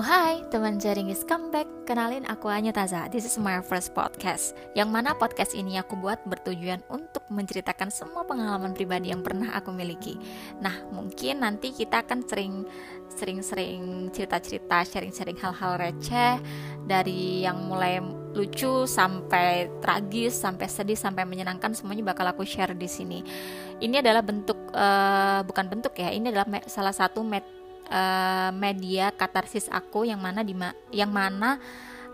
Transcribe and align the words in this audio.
Hai, 0.00 0.40
teman 0.48 0.80
jaringis 0.80 1.28
comeback. 1.28 1.68
Kenalin 1.84 2.24
aku 2.24 2.48
Anya 2.48 2.72
Taza. 2.72 3.12
This 3.12 3.28
is 3.28 3.36
my 3.36 3.60
first 3.60 3.92
podcast. 3.92 4.56
Yang 4.72 4.88
mana 4.88 5.12
podcast 5.12 5.52
ini 5.52 5.76
aku 5.76 5.92
buat 5.92 6.24
bertujuan 6.24 6.80
untuk 6.88 7.20
menceritakan 7.28 7.92
semua 7.92 8.24
pengalaman 8.24 8.72
pribadi 8.72 9.12
yang 9.12 9.20
pernah 9.20 9.52
aku 9.52 9.68
miliki. 9.76 10.16
Nah, 10.64 10.72
mungkin 10.88 11.44
nanti 11.44 11.76
kita 11.76 12.00
akan 12.00 12.24
sering 12.24 12.64
sering-sering 13.12 14.08
cerita-cerita, 14.08 14.88
sharing-sharing 14.88 15.36
hal-hal 15.36 15.76
receh 15.76 16.40
dari 16.88 17.44
yang 17.44 17.68
mulai 17.68 18.00
lucu 18.32 18.88
sampai 18.88 19.68
tragis, 19.84 20.32
sampai 20.32 20.64
sedih, 20.64 20.96
sampai 20.96 21.28
menyenangkan 21.28 21.76
semuanya 21.76 22.16
bakal 22.16 22.24
aku 22.24 22.48
share 22.48 22.72
di 22.72 22.88
sini. 22.88 23.20
Ini 23.84 24.00
adalah 24.00 24.24
bentuk 24.24 24.56
uh, 24.72 25.44
bukan 25.44 25.68
bentuk 25.68 25.92
ya, 26.00 26.08
ini 26.08 26.32
adalah 26.32 26.48
salah 26.72 26.96
satu 26.96 27.20
met 27.20 27.59
uh, 27.90 28.50
media 28.54 29.10
katarsis 29.12 29.66
aku 29.68 30.06
yang 30.06 30.22
mana 30.22 30.40
di 30.46 30.54
yang 30.94 31.10
mana 31.10 31.58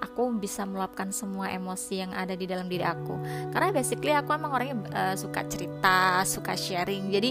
aku 0.00 0.28
bisa 0.36 0.64
meluapkan 0.68 1.08
semua 1.12 1.48
emosi 1.52 2.04
yang 2.04 2.12
ada 2.12 2.36
di 2.36 2.44
dalam 2.44 2.68
diri 2.68 2.84
aku. 2.84 3.16
Karena 3.52 3.72
basically 3.72 4.12
aku 4.12 4.32
emang 4.36 4.52
orangnya 4.52 4.76
uh, 4.92 5.14
suka 5.16 5.44
cerita 5.48 6.20
suka 6.24 6.56
sharing. 6.56 7.12
Jadi 7.12 7.30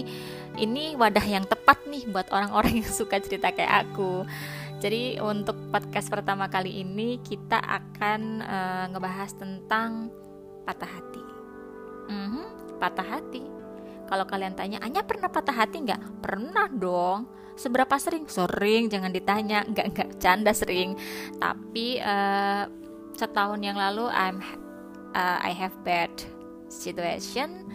ini 0.58 0.94
wadah 0.98 1.22
yang 1.22 1.46
tepat 1.46 1.86
nih 1.86 2.06
buat 2.10 2.30
orang-orang 2.32 2.78
yang 2.82 2.90
suka 2.90 3.22
cerita 3.22 3.52
kayak 3.54 3.90
aku. 3.90 4.26
Jadi 4.76 5.16
untuk 5.24 5.56
podcast 5.72 6.12
pertama 6.12 6.52
kali 6.52 6.84
ini 6.84 7.16
kita 7.24 7.58
akan 7.58 8.44
uh, 8.44 8.84
ngebahas 8.92 9.30
tentang 9.34 10.12
patah 10.68 10.90
hati. 10.90 11.22
Mm 12.06 12.26
-hmm, 12.28 12.46
patah 12.76 13.08
hati. 13.08 13.42
Kalau 14.06 14.22
kalian 14.22 14.54
tanya, 14.54 14.78
Anya 14.86 15.02
pernah 15.02 15.26
patah 15.26 15.56
hati 15.64 15.82
nggak? 15.82 16.22
Pernah 16.22 16.70
dong. 16.70 17.26
Seberapa 17.56 17.96
sering? 17.96 18.28
Sering, 18.28 18.92
jangan 18.92 19.10
ditanya. 19.10 19.64
Nggak 19.64 19.86
nggak 19.96 20.10
canda 20.20 20.52
sering. 20.52 20.94
Tapi 21.40 22.00
uh, 22.00 22.68
setahun 23.16 23.60
yang 23.64 23.80
lalu, 23.80 24.06
I'm 24.12 24.44
uh, 25.16 25.38
I 25.40 25.56
have 25.56 25.72
bad 25.82 26.12
situation. 26.68 27.72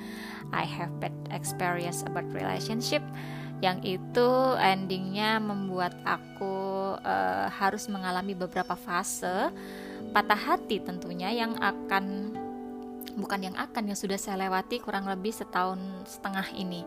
I 0.52 0.68
have 0.68 0.92
bad 1.02 1.16
experience 1.34 2.06
about 2.06 2.28
relationship 2.34 3.02
yang 3.62 3.78
itu 3.86 4.30
endingnya 4.58 5.38
membuat 5.38 5.94
aku 6.02 6.98
uh, 6.98 7.48
harus 7.54 7.86
mengalami 7.86 8.34
beberapa 8.34 8.73
fase 8.73 9.54
patah 10.12 10.36
hati 10.36 10.82
tentunya 10.82 11.30
yang 11.30 11.54
akan 11.62 12.34
bukan 13.22 13.54
yang 13.54 13.56
akan 13.56 13.94
yang 13.94 13.98
sudah 13.98 14.18
saya 14.18 14.50
lewati 14.50 14.82
kurang 14.82 15.06
lebih 15.06 15.30
setahun 15.30 15.78
setengah 16.10 16.50
ini 16.58 16.82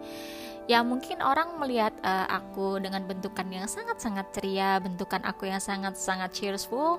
ya 0.65 0.81
mungkin 0.81 1.21
orang 1.21 1.61
melihat 1.61 1.93
uh, 2.01 2.29
aku 2.29 2.81
dengan 2.81 3.05
bentukan 3.05 3.45
yang 3.53 3.69
sangat-sangat 3.69 4.33
ceria 4.33 4.81
bentukan 4.81 5.21
aku 5.25 5.49
yang 5.49 5.61
sangat-sangat 5.61 6.33
cheerful 6.33 6.99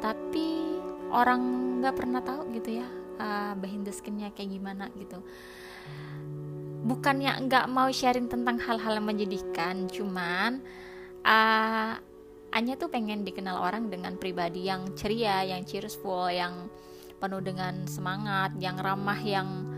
tapi 0.00 0.78
orang 1.12 1.40
nggak 1.82 1.94
pernah 1.96 2.20
tahu 2.24 2.48
gitu 2.54 2.80
ya 2.80 2.88
uh, 3.18 3.52
behind 3.58 3.84
the 3.84 3.92
skinnya 3.92 4.30
kayak 4.32 4.54
gimana 4.54 4.88
gitu. 4.96 5.20
Bukannya 6.78 7.34
nggak 7.44 7.66
mau 7.68 7.90
sharing 7.90 8.30
tentang 8.30 8.56
hal-hal 8.62 9.02
yang 9.02 9.06
menyedihkan 9.06 9.90
cuman 9.90 10.62
uh, 11.26 11.98
Anya 12.48 12.80
tuh 12.80 12.88
pengen 12.88 13.28
dikenal 13.28 13.60
orang 13.60 13.92
dengan 13.92 14.16
pribadi 14.16 14.64
yang 14.72 14.96
ceria, 14.96 15.44
yang 15.44 15.68
cheerful, 15.68 16.32
yang 16.32 16.72
penuh 17.20 17.44
dengan 17.44 17.84
semangat, 17.84 18.56
yang 18.56 18.80
ramah, 18.80 19.20
yang 19.20 19.68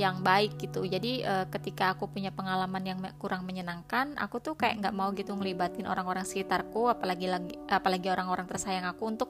yang 0.00 0.24
baik 0.24 0.56
gitu. 0.56 0.88
Jadi 0.88 1.20
uh, 1.20 1.44
ketika 1.52 1.92
aku 1.92 2.08
punya 2.08 2.32
pengalaman 2.32 2.80
yang 2.80 2.98
kurang 3.20 3.44
menyenangkan, 3.44 4.16
aku 4.16 4.40
tuh 4.40 4.56
kayak 4.56 4.80
nggak 4.80 4.94
mau 4.96 5.12
gitu 5.12 5.36
ngelibatin 5.36 5.84
orang-orang 5.84 6.24
sekitarku, 6.24 6.88
apalagi 6.88 7.28
lagi 7.28 7.54
apalagi 7.68 8.08
orang-orang 8.08 8.48
tersayang 8.48 8.88
aku 8.88 9.04
untuk 9.04 9.28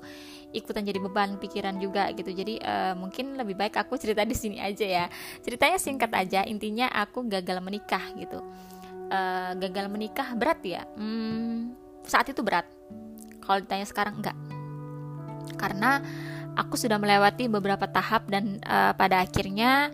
ikutan 0.54 0.86
jadi 0.86 1.02
beban 1.02 1.34
pikiran 1.42 1.74
juga 1.82 2.06
gitu. 2.14 2.30
Jadi 2.30 2.62
uh, 2.62 2.94
mungkin 2.94 3.34
lebih 3.34 3.58
baik 3.58 3.74
aku 3.74 3.98
cerita 4.02 4.22
di 4.22 4.38
sini 4.38 4.62
aja 4.62 4.86
ya. 4.86 5.04
Ceritanya 5.42 5.78
singkat 5.82 6.10
aja, 6.14 6.46
intinya 6.46 6.86
aku 6.94 7.26
gagal 7.26 7.58
menikah 7.58 8.02
gitu. 8.14 8.38
Uh, 9.10 9.58
gagal 9.58 9.90
menikah 9.90 10.30
berat 10.38 10.62
ya. 10.62 10.86
Hmm, 10.94 11.74
saat 12.06 12.30
itu 12.30 12.38
berat. 12.40 12.70
Kalau 13.42 13.58
ditanya 13.58 13.86
sekarang 13.90 14.22
enggak. 14.22 14.38
Karena 15.58 15.98
aku 16.54 16.78
sudah 16.78 17.02
melewati 17.02 17.50
beberapa 17.50 17.90
tahap 17.90 18.30
dan 18.30 18.62
uh, 18.62 18.94
pada 18.94 19.26
akhirnya 19.26 19.90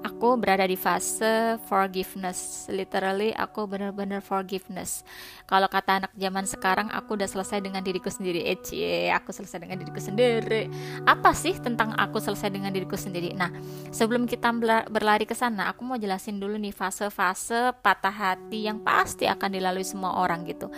aku 0.00 0.36
berada 0.40 0.64
di 0.64 0.76
fase 0.76 1.60
forgiveness. 1.68 2.68
Literally 2.72 3.32
aku 3.36 3.68
benar-benar 3.68 4.24
forgiveness. 4.24 5.04
Kalau 5.44 5.68
kata 5.68 6.04
anak 6.04 6.12
zaman 6.16 6.44
sekarang 6.48 6.88
aku 6.92 7.16
udah 7.16 7.28
selesai 7.28 7.60
dengan 7.60 7.84
diriku 7.84 8.08
sendiri. 8.08 8.48
Ecie, 8.48 9.12
aku 9.12 9.32
selesai 9.32 9.60
dengan 9.60 9.80
diriku 9.80 10.00
sendiri. 10.00 10.68
Apa 11.04 11.32
sih 11.36 11.56
tentang 11.58 11.92
aku 11.96 12.20
selesai 12.20 12.48
dengan 12.48 12.72
diriku 12.72 12.96
sendiri? 12.96 13.32
Nah, 13.36 13.52
sebelum 13.92 14.24
kita 14.24 14.52
berlari 14.88 15.24
ke 15.28 15.36
sana, 15.36 15.68
aku 15.68 15.84
mau 15.84 16.00
jelasin 16.00 16.40
dulu 16.40 16.56
nih 16.56 16.72
fase-fase 16.72 17.76
patah 17.80 18.12
hati 18.12 18.68
yang 18.68 18.80
pasti 18.80 19.28
akan 19.28 19.48
dilalui 19.52 19.84
semua 19.84 20.20
orang 20.20 20.44
gitu 20.48 20.72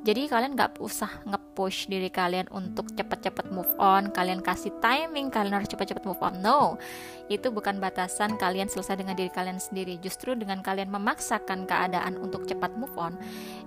jadi 0.00 0.32
kalian 0.32 0.56
nggak 0.56 0.80
usah 0.80 1.28
nge-push 1.28 1.92
diri 1.92 2.08
kalian 2.08 2.48
untuk 2.48 2.88
cepet-cepet 2.96 3.52
move 3.52 3.68
on. 3.76 4.08
Kalian 4.08 4.40
kasih 4.40 4.72
timing 4.80 5.28
kalian 5.28 5.60
harus 5.60 5.68
cepet-cepet 5.68 6.08
move 6.08 6.16
on. 6.24 6.40
No. 6.40 6.80
Itu 7.28 7.52
bukan 7.52 7.76
batasan 7.84 8.40
kalian 8.40 8.72
selesai 8.72 8.96
dengan 8.96 9.12
diri 9.12 9.28
kalian 9.28 9.60
sendiri. 9.60 10.00
Justru 10.00 10.32
dengan 10.32 10.64
kalian 10.64 10.88
memaksakan 10.88 11.68
keadaan 11.68 12.16
untuk 12.16 12.48
cepat 12.48 12.72
move 12.80 12.96
on 12.96 13.12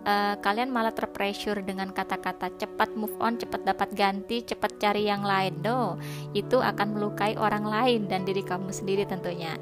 uh, 0.09 0.33
kalian 0.41 0.73
malah 0.73 0.89
terpressure 0.89 1.61
dengan 1.61 1.93
kata-kata 1.93 2.49
cepat 2.57 2.97
move 2.97 3.13
on 3.21 3.37
cepat 3.37 3.61
dapat 3.61 3.93
ganti 3.93 4.41
cepat 4.41 4.81
cari 4.81 5.05
yang 5.05 5.21
lain. 5.21 5.61
No. 5.61 6.01
Itu 6.33 6.65
akan 6.65 6.97
melukai 6.97 7.37
orang 7.37 7.61
lain 7.61 8.09
dan 8.09 8.25
diri 8.25 8.41
kamu 8.41 8.73
sendiri 8.73 9.05
tentunya. 9.05 9.53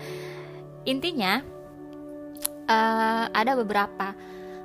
Intinya 0.87 1.43
uh, 2.63 3.27
ada 3.27 3.59
beberapa 3.59 4.15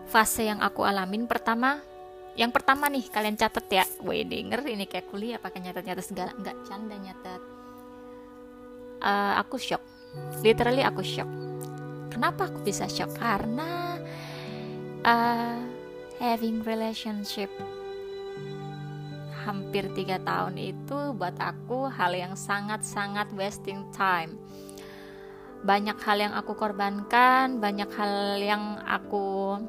fase 0.06 0.46
yang 0.46 0.62
aku 0.62 0.86
alamin. 0.86 1.26
Pertama 1.26 1.95
yang 2.36 2.52
pertama 2.52 2.86
nih 2.92 3.08
kalian 3.08 3.36
catat 3.36 3.66
ya. 3.72 3.84
Wih 4.04 4.28
denger 4.28 4.60
ini 4.68 4.84
kayak 4.84 5.08
kuliah 5.08 5.40
pakai 5.40 5.64
nyatet-nyatet 5.64 6.04
segala. 6.04 6.30
Enggak 6.36 6.56
canda 6.68 6.96
nyatet. 7.00 7.42
Uh, 9.00 9.34
Aku 9.40 9.56
shock. 9.56 9.80
Literally 10.44 10.84
aku 10.84 11.04
shock. 11.04 11.28
Kenapa 12.12 12.48
aku 12.48 12.64
bisa 12.64 12.88
shock? 12.88 13.12
Karena 13.16 14.00
uh, 15.04 15.60
Having 16.16 16.64
relationship 16.64 17.52
Hampir 19.44 19.92
tiga 19.92 20.16
tahun 20.24 20.56
itu 20.56 21.12
Buat 21.12 21.36
aku 21.36 21.92
hal 21.92 22.16
yang 22.16 22.32
sangat-sangat 22.32 23.28
wasting 23.36 23.84
time. 23.92 24.40
Banyak 25.60 26.00
hal 26.00 26.16
yang 26.24 26.32
aku 26.32 26.56
korbankan 26.56 27.60
Banyak 27.60 27.90
hal 27.92 28.40
yang 28.40 28.80
aku 28.88 29.60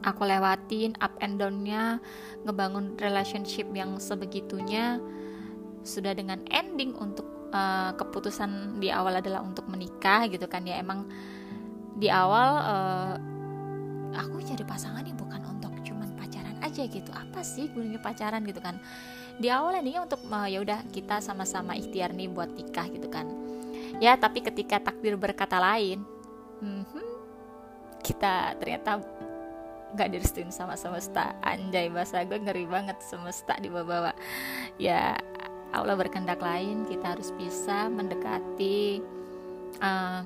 aku 0.00 0.24
lewatin 0.24 0.96
up 1.00 1.12
and 1.20 1.36
downnya 1.36 2.00
ngebangun 2.44 2.96
relationship 2.96 3.68
yang 3.76 4.00
sebegitunya 4.00 4.96
sudah 5.84 6.12
dengan 6.16 6.40
ending 6.48 6.96
untuk 6.96 7.24
uh, 7.52 7.92
keputusan 7.96 8.80
di 8.80 8.88
awal 8.88 9.20
adalah 9.20 9.44
untuk 9.44 9.68
menikah 9.68 10.28
gitu 10.28 10.48
kan 10.48 10.64
ya. 10.64 10.80
Emang 10.80 11.08
di 11.96 12.08
awal 12.08 12.48
uh, 12.64 13.14
aku 14.16 14.40
cari 14.44 14.64
pasangan 14.64 15.04
nih 15.04 15.16
bukan 15.16 15.40
untuk 15.48 15.72
cuman 15.84 16.08
pacaran 16.16 16.56
aja 16.64 16.82
gitu. 16.88 17.10
Apa 17.12 17.44
sih 17.44 17.68
gunanya 17.72 18.00
pacaran 18.00 18.44
gitu 18.48 18.60
kan? 18.60 18.80
Di 19.40 19.48
awal 19.48 19.80
endingnya 19.80 20.04
untuk 20.04 20.20
uh, 20.28 20.48
ya 20.48 20.60
udah 20.60 20.84
kita 20.92 21.20
sama-sama 21.20 21.76
ikhtiar 21.76 22.12
nih 22.12 22.28
buat 22.28 22.52
nikah 22.52 22.88
gitu 22.92 23.08
kan. 23.08 23.28
Ya 24.00 24.16
tapi 24.16 24.40
ketika 24.40 24.80
takdir 24.80 25.16
berkata 25.20 25.60
lain 25.60 26.00
hmm, 26.60 26.84
kita 28.00 28.56
ternyata 28.56 29.00
nggak 29.94 30.08
direstuin 30.14 30.50
sama 30.54 30.78
semesta. 30.78 31.34
Anjay 31.42 31.90
bahasa 31.90 32.22
gue 32.22 32.38
ngeri 32.38 32.66
banget 32.66 32.98
semesta 33.02 33.58
di 33.58 33.66
bawah 33.66 34.14
ya 34.78 35.18
Allah 35.70 35.94
berkendak 35.94 36.42
lain 36.42 36.86
kita 36.86 37.14
harus 37.14 37.30
bisa 37.34 37.86
mendekati 37.90 39.02
uh, 39.78 40.22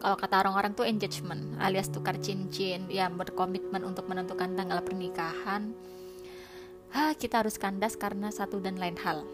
kalau 0.00 0.16
kata 0.16 0.34
orang-orang 0.46 0.72
tuh 0.72 0.88
engagement 0.88 1.60
alias 1.60 1.92
tukar 1.92 2.16
cincin 2.16 2.88
yang 2.88 3.20
berkomitmen 3.20 3.84
untuk 3.84 4.08
menentukan 4.08 4.56
tanggal 4.56 4.80
pernikahan. 4.80 5.76
Ha, 6.94 7.10
kita 7.18 7.42
harus 7.42 7.58
kandas 7.58 7.98
karena 7.98 8.30
satu 8.30 8.62
dan 8.62 8.78
lain 8.78 8.94
hal. 9.02 9.26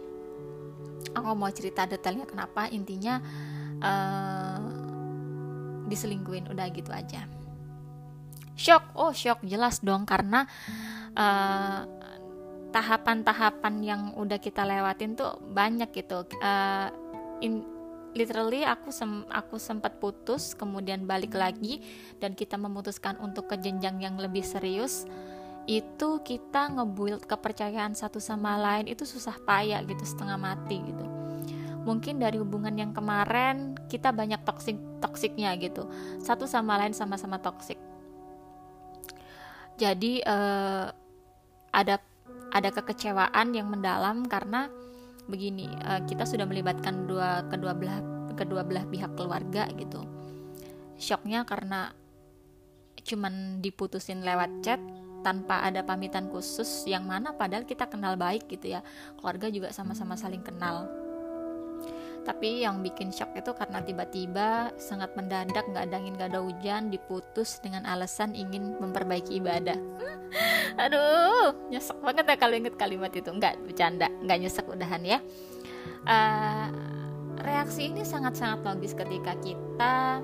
Aku 1.12 1.36
mau 1.36 1.52
cerita 1.52 1.84
detailnya 1.84 2.24
kenapa 2.24 2.66
intinya 2.72 3.20
uh, 3.84 4.58
diselingkuin 5.86 6.48
udah 6.48 6.66
gitu 6.70 6.90
aja 6.94 7.39
shock. 8.60 8.92
Oh 8.92 9.16
shock. 9.16 9.40
Jelas 9.40 9.80
dong 9.80 10.04
karena 10.04 10.44
tahapan 11.16 11.88
tahapan-tahapan 12.70 13.74
yang 13.82 14.02
udah 14.14 14.38
kita 14.38 14.62
lewatin 14.68 15.16
tuh 15.16 15.40
banyak 15.40 15.90
gitu. 15.90 16.28
Uh, 16.38 16.92
in, 17.42 17.66
literally 18.14 18.62
aku 18.62 18.94
sem 18.94 19.26
aku 19.32 19.58
sempat 19.58 19.98
putus 19.98 20.54
kemudian 20.54 21.02
balik 21.02 21.34
lagi 21.34 21.82
dan 22.22 22.38
kita 22.38 22.54
memutuskan 22.54 23.18
untuk 23.18 23.50
ke 23.50 23.56
jenjang 23.58 23.98
yang 23.98 24.20
lebih 24.20 24.44
serius. 24.46 25.08
Itu 25.66 26.22
kita 26.22 26.78
ngebuild 26.78 27.26
kepercayaan 27.26 27.98
satu 27.98 28.22
sama 28.22 28.54
lain 28.58 28.86
itu 28.86 29.02
susah 29.02 29.34
payah 29.42 29.82
gitu 29.82 30.02
setengah 30.06 30.38
mati 30.38 30.78
gitu. 30.84 31.06
Mungkin 31.80 32.22
dari 32.22 32.36
hubungan 32.38 32.76
yang 32.76 32.92
kemarin 32.92 33.74
kita 33.90 34.14
banyak 34.14 34.46
toksik 34.46 34.78
toksiknya 35.02 35.56
gitu. 35.58 35.90
Satu 36.22 36.46
sama 36.46 36.78
lain 36.78 36.94
sama-sama 36.94 37.42
toksik 37.42 37.89
jadi 39.80 40.20
uh, 40.28 40.92
ada 41.72 41.96
ada 42.52 42.68
kekecewaan 42.68 43.56
yang 43.56 43.72
mendalam 43.72 44.28
karena 44.28 44.68
begini 45.24 45.72
uh, 45.88 46.04
kita 46.04 46.28
sudah 46.28 46.44
melibatkan 46.44 47.08
dua 47.08 47.48
kedua 47.48 47.72
belah 47.72 48.04
kedua 48.36 48.60
belah 48.60 48.84
pihak 48.84 49.16
keluarga 49.16 49.64
gitu. 49.72 50.04
Shocknya 51.00 51.48
karena 51.48 51.96
cuman 53.00 53.64
diputusin 53.64 54.20
lewat 54.20 54.60
chat 54.60 54.80
tanpa 55.24 55.64
ada 55.64 55.80
pamitan 55.80 56.28
khusus 56.28 56.84
yang 56.84 57.08
mana 57.08 57.32
padahal 57.32 57.64
kita 57.64 57.88
kenal 57.88 58.20
baik 58.20 58.52
gitu 58.52 58.76
ya. 58.76 58.84
Keluarga 59.16 59.48
juga 59.48 59.72
sama-sama 59.72 60.12
saling 60.12 60.44
kenal 60.44 60.99
tapi 62.20 62.62
yang 62.62 62.84
bikin 62.84 63.08
shock 63.08 63.32
itu 63.32 63.50
karena 63.56 63.80
tiba-tiba 63.80 64.70
sangat 64.76 65.12
mendadak 65.16 65.64
nggak 65.72 65.88
ada 65.88 65.96
angin 65.96 66.14
nggak 66.16 66.30
ada 66.36 66.40
hujan 66.44 66.92
diputus 66.92 67.58
dengan 67.64 67.88
alasan 67.88 68.36
ingin 68.36 68.76
memperbaiki 68.76 69.40
ibadah. 69.40 69.78
Aduh 70.84 71.56
nyesek 71.72 71.96
banget 72.04 72.24
ya 72.28 72.36
kalau 72.36 72.54
inget 72.54 72.74
kalimat 72.76 73.12
itu. 73.12 73.30
Nggak 73.32 73.56
bercanda 73.64 74.08
nggak 74.20 74.38
nyesek 74.46 74.66
udahan 74.68 75.02
ya. 75.02 75.18
Uh, 76.04 76.68
reaksi 77.40 77.88
ini 77.88 78.04
sangat-sangat 78.04 78.64
logis 78.64 78.92
ketika 78.92 79.36
kita 79.40 80.20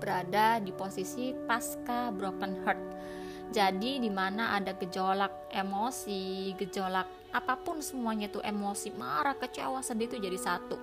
berada 0.00 0.60
di 0.60 0.74
posisi 0.74 1.32
pasca 1.46 2.12
broken 2.12 2.52
heart. 2.66 2.80
Jadi 3.52 4.00
di 4.00 4.08
mana 4.08 4.56
ada 4.56 4.72
gejolak 4.74 5.52
emosi, 5.52 6.56
gejolak 6.56 7.21
apa 7.32 7.56
pun 7.56 7.80
semuanya 7.80 8.28
itu 8.28 8.38
emosi, 8.44 8.92
marah, 8.92 9.32
kecewa, 9.36 9.80
sedih 9.80 10.06
itu 10.06 10.16
jadi 10.20 10.36
satu. 10.36 10.76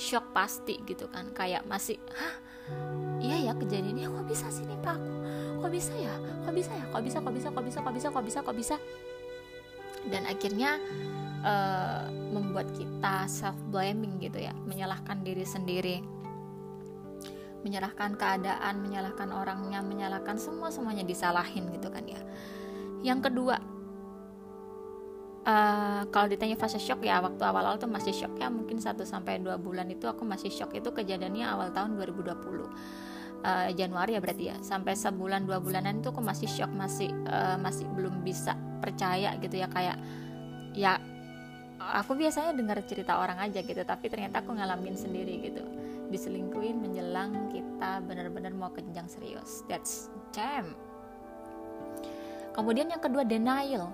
Shock 0.00 0.32
pasti 0.32 0.80
gitu 0.88 1.12
kan. 1.12 1.28
Kayak 1.36 1.68
masih, 1.68 2.00
"Hah? 2.16 2.34
Iya 3.20 3.50
ya 3.50 3.52
kejadiannya 3.52 4.08
kok 4.08 4.26
bisa 4.26 4.48
sih 4.48 4.64
nih 4.64 4.80
Pak 4.80 4.96
aku? 4.96 5.12
Kok 5.60 5.70
bisa 5.70 5.92
ya? 5.92 6.14
Kok 6.48 6.52
bisa 6.56 6.70
ya? 6.72 6.84
Kok 6.88 7.02
bisa? 7.04 7.18
Kok 7.20 7.34
bisa? 7.36 7.48
Kok 7.52 7.64
bisa? 7.64 7.78
Kok 7.84 7.92
bisa? 7.92 8.08
Kok 8.08 8.24
bisa? 8.24 8.38
Kok 8.40 8.56
bisa?" 8.56 8.76
Dan 10.08 10.24
akhirnya 10.24 10.80
uh, 11.44 12.08
membuat 12.08 12.72
kita 12.72 13.28
self 13.28 13.60
blaming 13.68 14.16
gitu 14.24 14.40
ya, 14.40 14.56
menyalahkan 14.64 15.20
diri 15.20 15.44
sendiri 15.44 16.00
menyalahkan 17.60 18.16
keadaan, 18.16 18.80
menyalahkan 18.80 19.28
orangnya, 19.36 19.84
menyalahkan 19.84 20.40
semua 20.40 20.72
semuanya 20.72 21.04
disalahin 21.04 21.68
gitu 21.76 21.92
kan 21.92 22.08
ya. 22.08 22.20
Yang 23.04 23.28
kedua, 23.28 23.60
uh, 25.44 26.02
kalau 26.08 26.26
ditanya 26.28 26.56
fase 26.56 26.80
shock 26.80 27.04
ya 27.04 27.20
waktu 27.20 27.40
awal-awal 27.40 27.80
tuh 27.80 27.88
masih 27.88 28.12
shock 28.12 28.34
ya. 28.36 28.48
Mungkin 28.48 28.80
1 28.80 28.96
sampai 29.04 29.40
dua 29.40 29.56
bulan 29.56 29.88
itu 29.88 30.08
aku 30.08 30.24
masih 30.24 30.52
shock. 30.52 30.72
Itu 30.76 30.92
kejadiannya 30.92 31.44
awal 31.46 31.68
tahun 31.72 31.96
2020. 31.96 32.30
Uh, 32.30 32.68
eh, 33.40 33.68
Januari 33.72 34.16
ya 34.16 34.20
berarti 34.20 34.44
ya. 34.52 34.56
Sampai 34.60 34.96
sebulan 34.96 35.48
dua 35.48 35.60
bulanan 35.60 36.04
itu 36.04 36.12
aku 36.12 36.20
masih 36.20 36.48
shock 36.48 36.68
masih 36.72 37.08
uh, 37.28 37.56
masih 37.56 37.88
belum 37.92 38.20
bisa 38.20 38.56
percaya 38.84 39.36
gitu 39.40 39.56
ya. 39.56 39.68
Kayak 39.68 39.96
ya 40.76 41.00
aku 41.80 42.12
biasanya 42.14 42.52
dengar 42.52 42.84
cerita 42.84 43.16
orang 43.16 43.40
aja 43.40 43.64
gitu 43.64 43.80
tapi 43.82 44.12
ternyata 44.12 44.44
aku 44.44 44.52
ngalamin 44.52 44.92
sendiri 44.92 45.40
gitu. 45.40 45.64
Diselingkuin 46.12 46.76
menjelang 46.76 47.48
kita 47.54 48.04
benar-benar 48.04 48.52
mau 48.52 48.68
ke 48.68 48.84
jenjang 48.84 49.08
serius. 49.08 49.64
That's 49.70 50.12
damn 50.36 50.90
kemudian 52.50 52.90
yang 52.90 53.00
kedua 53.00 53.22
denial 53.22 53.88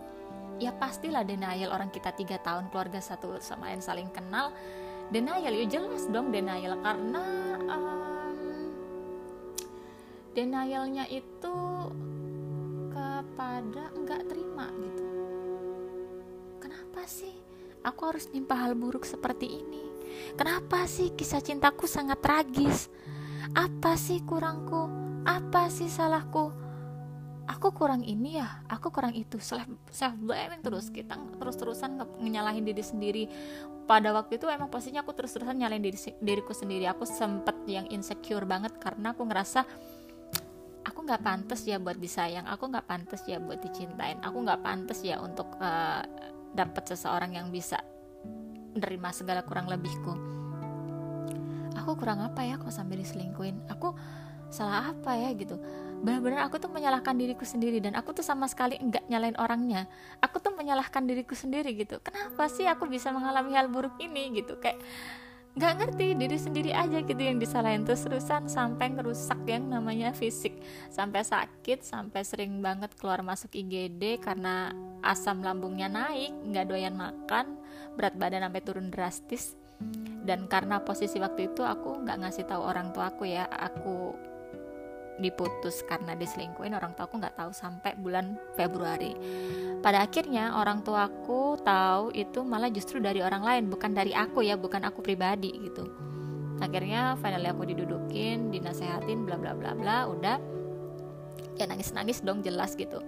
ya 0.57 0.73
pastilah 0.73 1.23
denial 1.23 1.73
orang 1.73 1.93
kita 1.93 2.13
tiga 2.17 2.41
tahun 2.41 2.73
keluarga 2.73 3.01
satu 3.01 3.37
sama 3.41 3.73
lain 3.73 3.83
saling 3.85 4.11
kenal 4.11 4.53
denial 5.13 5.53
ya 5.53 5.67
jelas 5.69 6.09
dong 6.09 6.33
denial 6.33 6.81
karena 6.81 7.25
um, 7.71 8.39
denialnya 10.33 11.05
itu 11.13 11.57
kepada 12.91 13.93
enggak 13.93 14.23
terima 14.29 14.69
gitu 14.81 15.07
kenapa 16.61 17.03
sih 17.05 17.35
aku 17.85 18.01
harus 18.09 18.27
nimpa 18.33 18.57
hal 18.57 18.73
buruk 18.73 19.05
seperti 19.05 19.61
ini 19.61 19.87
Kenapa 20.37 20.85
sih 20.85 21.13
kisah 21.17 21.41
cintaku 21.41 21.89
sangat 21.89 22.21
tragis? 22.21 22.89
Apa 23.57 23.97
sih 23.97 24.21
kurangku? 24.25 24.89
Apa 25.25 25.73
sih 25.73 25.89
salahku? 25.89 26.53
Aku 27.47 27.71
kurang 27.71 28.03
ini 28.03 28.43
ya, 28.43 28.63
aku 28.67 28.91
kurang 28.91 29.15
itu. 29.15 29.39
Self 29.39 29.71
self 29.95 30.19
blaming 30.19 30.63
terus 30.67 30.91
kita 30.91 31.15
terus-terusan 31.39 31.99
nyalahin 32.19 32.67
diri 32.67 32.83
sendiri. 32.83 33.25
Pada 33.87 34.11
waktu 34.11 34.43
itu 34.43 34.51
emang 34.51 34.67
posisinya 34.67 35.07
aku 35.07 35.15
terus-terusan 35.15 35.55
nyalahin 35.55 35.83
diri 35.87 35.99
diriku 36.19 36.51
sendiri. 36.51 36.91
Aku 36.91 37.07
sempet 37.07 37.55
yang 37.71 37.87
insecure 37.95 38.43
banget 38.43 38.75
karena 38.83 39.15
aku 39.15 39.23
ngerasa 39.31 39.63
aku 40.87 41.03
nggak 41.03 41.23
pantas 41.23 41.67
ya 41.67 41.83
buat 41.83 41.99
disayang 41.99 42.47
aku 42.47 42.71
nggak 42.71 42.87
pantas 42.87 43.27
ya 43.27 43.43
buat 43.43 43.59
dicintain 43.59 44.23
aku 44.23 44.39
nggak 44.47 44.63
pantas 44.63 45.03
ya 45.03 45.19
untuk 45.19 45.51
uh, 45.59 46.03
dapat 46.55 46.89
seseorang 46.89 47.35
yang 47.35 47.51
bisa 47.51 47.83
menerima 48.79 49.11
segala 49.11 49.43
kurang 49.43 49.67
lebihku 49.67 50.15
aku 51.75 51.93
kurang 51.99 52.23
apa 52.23 52.47
ya 52.47 52.55
kok 52.57 52.71
sampai 52.71 53.03
diselingkuin 53.03 53.67
aku 53.67 53.93
salah 54.57 54.97
apa 54.97 55.13
ya 55.13 55.37
gitu. 55.37 55.61
Benar-benar 56.01 56.49
aku 56.49 56.57
tuh 56.57 56.73
menyalahkan 56.73 57.13
diriku 57.13 57.45
sendiri 57.45 57.81
dan 57.85 57.93
aku 57.93 58.17
tuh 58.17 58.25
sama 58.25 58.49
sekali 58.49 58.81
enggak 58.81 59.05
nyalain 59.13 59.37
orangnya. 59.37 59.85
Aku 60.25 60.41
tuh 60.41 60.57
menyalahkan 60.57 61.05
diriku 61.05 61.37
sendiri 61.37 61.77
gitu. 61.77 62.01
Kenapa 62.01 62.49
sih 62.49 62.65
aku 62.65 62.89
bisa 62.89 63.13
mengalami 63.13 63.53
hal 63.53 63.69
buruk 63.69 64.01
ini 64.01 64.33
gitu? 64.41 64.57
Kayak 64.57 64.81
nggak 65.57 65.73
ngerti 65.81 66.07
diri 66.21 66.37
sendiri 66.37 66.71
aja 66.77 67.01
gitu 67.01 67.17
yang 67.17 67.41
disalahin. 67.41 67.89
Terus 67.89 68.05
terusan 68.05 68.49
sampai 68.49 68.93
ngerusak 68.93 69.41
yang 69.49 69.73
namanya 69.73 70.13
fisik. 70.13 70.61
Sampai 70.93 71.25
sakit 71.25 71.81
sampai 71.81 72.21
sering 72.25 72.61
banget 72.61 72.93
keluar 73.01 73.25
masuk 73.25 73.57
IGD 73.57 74.21
karena 74.21 74.73
asam 75.01 75.41
lambungnya 75.41 75.89
naik 75.89 76.33
nggak 76.49 76.69
doyan 76.69 76.97
makan 76.97 77.57
berat 77.97 78.17
badan 78.21 78.45
sampai 78.45 78.63
turun 78.65 78.89
drastis. 78.93 79.57
Dan 80.27 80.45
karena 80.51 80.85
posisi 80.85 81.17
waktu 81.23 81.53
itu 81.55 81.65
aku 81.65 82.05
nggak 82.05 82.19
ngasih 82.21 82.45
tahu 82.45 82.61
orang 82.61 82.93
tua 82.93 83.15
aku 83.15 83.25
ya 83.25 83.49
aku 83.49 84.13
diputus 85.17 85.81
karena 85.85 86.13
diselingkuhin 86.13 86.77
orang 86.77 86.93
tua 86.93 87.09
aku 87.09 87.17
nggak 87.17 87.37
tahu 87.37 87.51
sampai 87.53 87.97
bulan 87.97 88.37
Februari. 88.55 89.17
Pada 89.81 90.05
akhirnya 90.05 90.57
orang 90.61 90.85
tua 90.85 91.09
aku 91.09 91.57
tahu 91.65 92.13
itu 92.13 92.45
malah 92.45 92.69
justru 92.69 93.01
dari 93.01 93.25
orang 93.25 93.45
lain 93.45 93.65
bukan 93.73 93.97
dari 93.97 94.13
aku 94.13 94.45
ya 94.45 94.61
bukan 94.61 94.85
aku 94.85 95.01
pribadi 95.01 95.53
gitu. 95.57 95.89
Akhirnya 96.61 97.17
finally 97.21 97.49
aku 97.49 97.69
didudukin 97.69 98.53
dinasehatin 98.53 99.25
bla 99.25 99.37
bla 99.41 99.53
bla 99.57 99.73
bla 99.77 100.09
udah. 100.09 100.37
Ya 101.57 101.65
nangis 101.65 101.93
nangis 101.97 102.21
dong 102.21 102.45
jelas 102.45 102.77
gitu. 102.77 103.01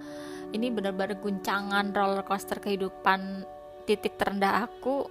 Ini 0.52 0.72
benar-benar 0.72 1.20
guncangan 1.20 1.92
roller 1.92 2.24
coaster 2.24 2.56
kehidupan 2.56 3.44
titik 3.84 4.16
terendah 4.16 4.68
aku 4.68 5.08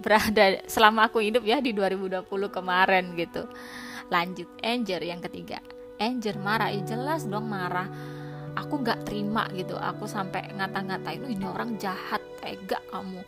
berada 0.00 0.64
selama 0.68 1.08
aku 1.08 1.20
hidup 1.20 1.44
ya 1.44 1.60
di 1.60 1.76
2020 1.76 2.24
kemarin 2.48 3.12
gitu. 3.20 3.44
Lanjut 4.08 4.48
Angel 4.60 5.00
yang 5.04 5.20
ketiga 5.20 5.60
Angel 5.98 6.36
marah. 6.40 6.70
Ya 6.70 6.82
jelas 6.84 7.26
dong 7.26 7.46
marah. 7.46 7.86
Aku 8.54 8.80
nggak 8.82 9.06
terima 9.06 9.50
gitu. 9.54 9.74
Aku 9.74 10.06
sampai 10.06 10.50
ngata-ngatain 10.54 11.26
ini 11.26 11.46
orang 11.46 11.74
jahat 11.78 12.22
tega 12.38 12.78
kamu. 12.90 13.22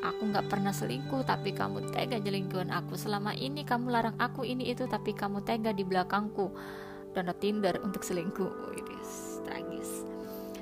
Aku 0.00 0.22
nggak 0.32 0.48
pernah 0.48 0.72
selingkuh 0.72 1.26
tapi 1.28 1.52
kamu 1.52 1.92
tega 1.92 2.16
jelingkuhan 2.22 2.72
aku. 2.72 2.96
Selama 2.96 3.36
ini 3.36 3.66
kamu 3.66 3.92
larang 3.92 4.16
aku 4.16 4.46
ini 4.46 4.72
itu 4.72 4.86
tapi 4.88 5.12
kamu 5.12 5.44
tega 5.44 5.74
di 5.74 5.84
belakangku. 5.84 6.48
Download 7.10 7.38
Tinder 7.42 7.74
untuk 7.82 8.06
selingkuh. 8.06 8.52
Ini 8.78 8.96
tragis 9.44 10.19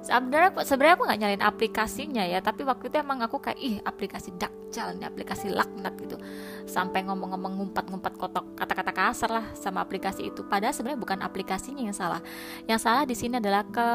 sebenarnya 0.09 0.51
sebenarnya 0.65 0.95
aku 0.97 1.05
nggak 1.05 1.21
nyalain 1.21 1.45
aplikasinya 1.45 2.25
ya 2.25 2.41
tapi 2.41 2.65
waktu 2.65 2.89
itu 2.89 2.97
emang 2.97 3.21
aku 3.21 3.37
kayak 3.45 3.61
ih 3.61 3.77
aplikasi 3.85 4.33
dakjal 4.41 4.97
nih 4.97 5.05
aplikasi 5.05 5.53
laknat 5.53 5.93
gitu. 6.01 6.17
Sampai 6.65 7.05
ngomong-ngomong 7.05 7.61
ngumpat-ngumpat 7.61 8.13
kotok 8.17 8.45
kata-kata 8.57 8.93
kasar 8.97 9.31
lah 9.31 9.47
sama 9.53 9.85
aplikasi 9.85 10.33
itu. 10.33 10.49
Padahal 10.49 10.73
sebenarnya 10.73 11.01
bukan 11.01 11.21
aplikasinya 11.21 11.85
yang 11.85 11.97
salah. 11.97 12.25
Yang 12.65 12.81
salah 12.89 13.05
di 13.05 13.13
sini 13.13 13.37
adalah 13.37 13.69
ke 13.69 13.89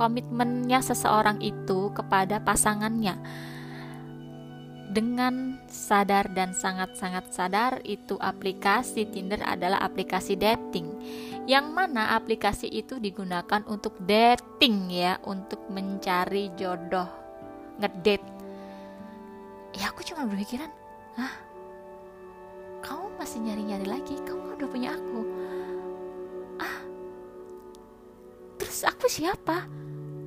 komitmennya 0.00 0.80
seseorang 0.80 1.42
itu 1.44 1.92
kepada 1.92 2.40
pasangannya 2.40 3.18
dengan 4.88 5.60
sadar 5.68 6.32
dan 6.32 6.56
sangat-sangat 6.56 7.28
sadar 7.28 7.72
itu 7.84 8.16
aplikasi 8.16 9.04
Tinder 9.04 9.40
adalah 9.44 9.84
aplikasi 9.84 10.40
dating. 10.40 10.96
Yang 11.44 11.66
mana 11.72 12.16
aplikasi 12.16 12.68
itu 12.72 12.96
digunakan 12.96 13.64
untuk 13.68 13.96
dating 14.04 14.88
ya 14.88 15.20
untuk 15.28 15.68
mencari 15.68 16.52
jodoh 16.56 17.08
ngedate. 17.76 18.24
Ya 19.76 19.92
aku 19.92 20.00
cuma 20.08 20.24
berpikiran 20.24 20.72
ah 21.20 21.36
kamu 22.80 23.12
masih 23.20 23.38
nyari-nyari 23.44 23.86
lagi? 23.88 24.16
Kamu 24.24 24.56
udah 24.56 24.68
punya 24.72 24.96
aku. 24.96 25.20
Ah 26.56 26.76
terus 28.56 28.88
aku 28.88 29.04
siapa? 29.04 29.68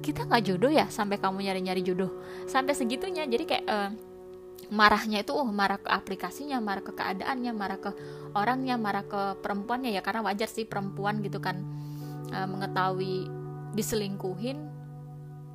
Kita 0.06 0.26
nggak 0.26 0.46
jodoh 0.54 0.70
ya 0.70 0.86
sampai 0.90 1.18
kamu 1.18 1.50
nyari-nyari 1.50 1.82
jodoh. 1.82 2.14
Sampai 2.46 2.74
segitunya. 2.74 3.26
Jadi 3.30 3.46
kayak 3.46 3.66
uh, 3.70 4.11
marahnya 4.70 5.26
itu 5.26 5.34
oh 5.34 5.48
marah 5.48 5.82
ke 5.82 5.90
aplikasinya 5.90 6.62
marah 6.62 6.86
ke 6.86 6.94
keadaannya 6.94 7.52
marah 7.56 7.80
ke 7.82 7.92
orangnya 8.38 8.78
marah 8.78 9.04
ke 9.04 9.42
perempuannya 9.42 9.92
ya 9.96 10.06
karena 10.06 10.22
wajar 10.22 10.48
sih 10.48 10.70
perempuan 10.70 11.20
gitu 11.26 11.42
kan 11.42 11.66
uh, 12.32 12.48
mengetahui 12.48 13.28
diselingkuhin 13.74 14.70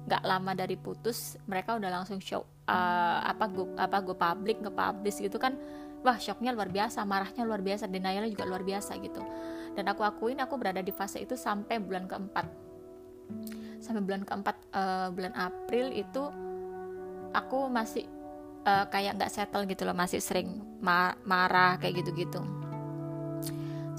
nggak 0.06 0.22
lama 0.22 0.52
dari 0.54 0.78
putus 0.78 1.38
mereka 1.46 1.78
udah 1.78 1.90
langsung 1.90 2.22
show 2.22 2.46
uh, 2.66 3.18
apa 3.22 3.46
gue 3.50 3.66
apa 3.78 3.96
gue 4.02 4.16
publik 4.16 4.58
nge 4.62 4.72
publish 4.74 5.18
gitu 5.22 5.38
kan 5.38 5.58
wah 6.06 6.18
shocknya 6.22 6.54
luar 6.54 6.70
biasa 6.70 7.02
marahnya 7.02 7.42
luar 7.42 7.62
biasa 7.66 7.90
denialnya 7.90 8.30
juga 8.30 8.46
luar 8.46 8.62
biasa 8.62 8.94
gitu. 9.02 9.18
Dan 9.74 9.90
aku 9.90 10.06
akuin 10.06 10.38
aku 10.38 10.54
berada 10.54 10.78
di 10.80 10.94
fase 10.94 11.18
itu 11.18 11.34
sampai 11.34 11.82
bulan 11.82 12.06
keempat. 12.06 12.46
Sampai 13.82 14.02
bulan 14.06 14.22
keempat 14.22 14.56
uh, 14.70 15.08
bulan 15.10 15.34
April 15.34 15.90
itu 15.90 16.30
aku 17.34 17.68
masih 17.68 18.06
uh, 18.66 18.84
kayak 18.90 19.16
nggak 19.16 19.30
settle 19.30 19.64
gitu 19.64 19.86
loh 19.86 19.94
masih 19.94 20.18
sering 20.18 20.60
ma 20.82 21.14
marah 21.22 21.78
kayak 21.78 22.02
gitu-gitu. 22.02 22.42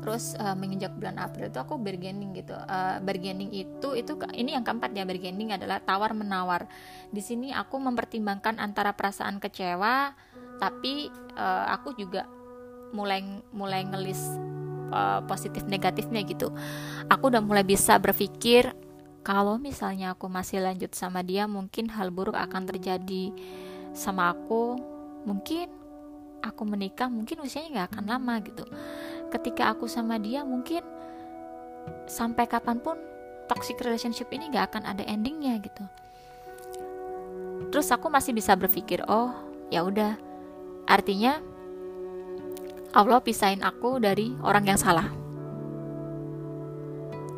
Terus 0.03 0.39
uh, 0.39 0.55
menginjak 0.55 0.95
bulan 0.95 1.19
April 1.19 1.51
itu 1.51 1.59
aku 1.59 1.79
bargaining 1.79 2.36
gitu. 2.36 2.53
Uh, 2.53 3.00
bargaining 3.03 3.51
itu 3.55 3.95
itu 3.95 4.13
ini 4.36 4.53
yang 4.55 4.63
keempat 4.67 4.91
ya 4.91 5.07
bargaining 5.07 5.55
adalah 5.55 5.79
tawar 5.83 6.12
menawar 6.12 6.67
di 7.12 7.24
sini 7.24 7.55
aku 7.55 7.79
mempertimbangkan 7.79 8.59
antara 8.59 8.91
perasaan 8.95 9.39
kecewa 9.39 10.12
tapi 10.59 11.07
uh, 11.39 11.65
aku 11.71 11.95
juga 11.95 12.27
mulai 12.95 13.19
mulai 13.51 13.83
ngelis 13.83 14.19
uh, 14.91 15.24
positif 15.27 15.63
negatifnya 15.67 16.24
gitu. 16.24 16.51
Aku 17.12 17.31
udah 17.31 17.43
mulai 17.43 17.67
bisa 17.67 18.00
berpikir 18.00 18.71
kalau 19.27 19.59
misalnya 19.59 20.15
aku 20.15 20.31
masih 20.31 20.63
lanjut 20.63 20.95
sama 20.95 21.19
dia 21.19 21.51
mungkin 21.51 21.91
hal 21.91 22.15
buruk 22.15 22.39
akan 22.39 22.63
terjadi 22.63 23.36
sama 23.98 24.30
aku 24.30 24.77
mungkin 25.25 25.74
aku 26.46 26.62
menikah 26.70 27.10
mungkin 27.10 27.42
usianya 27.42 27.74
nggak 27.74 27.88
akan 27.98 28.06
lama 28.06 28.34
gitu. 28.46 28.63
Ketika 29.34 29.74
aku 29.74 29.89
sama 29.89 30.22
dia 30.22 30.46
mungkin 30.46 30.86
sampai 32.06 32.46
kapan 32.46 32.77
pun 32.77 32.96
toxic 33.50 33.82
relationship 33.82 34.30
ini 34.30 34.54
nggak 34.54 34.70
akan 34.72 34.84
ada 34.86 35.01
endingnya 35.10 35.58
gitu. 35.60 35.84
Terus 37.74 37.89
aku 37.89 38.08
masih 38.08 38.38
bisa 38.38 38.54
berpikir 38.54 39.01
oh 39.10 39.34
ya 39.74 39.82
udah. 39.82 40.16
Artinya 40.88 41.42
Allah 42.96 43.20
pisahin 43.20 43.66
aku 43.66 44.00
dari 44.00 44.32
orang 44.46 44.63
yang 44.70 44.80
salah. 44.80 45.10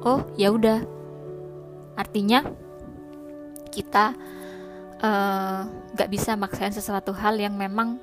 Oh 0.06 0.28
ya 0.38 0.54
udah. 0.54 0.84
Artinya 1.98 2.46
kita 3.74 4.14
nggak 5.00 6.10
uh, 6.10 6.12
bisa 6.12 6.36
maksain 6.36 6.76
sesuatu 6.76 7.16
hal 7.16 7.40
yang 7.40 7.56
memang 7.56 8.00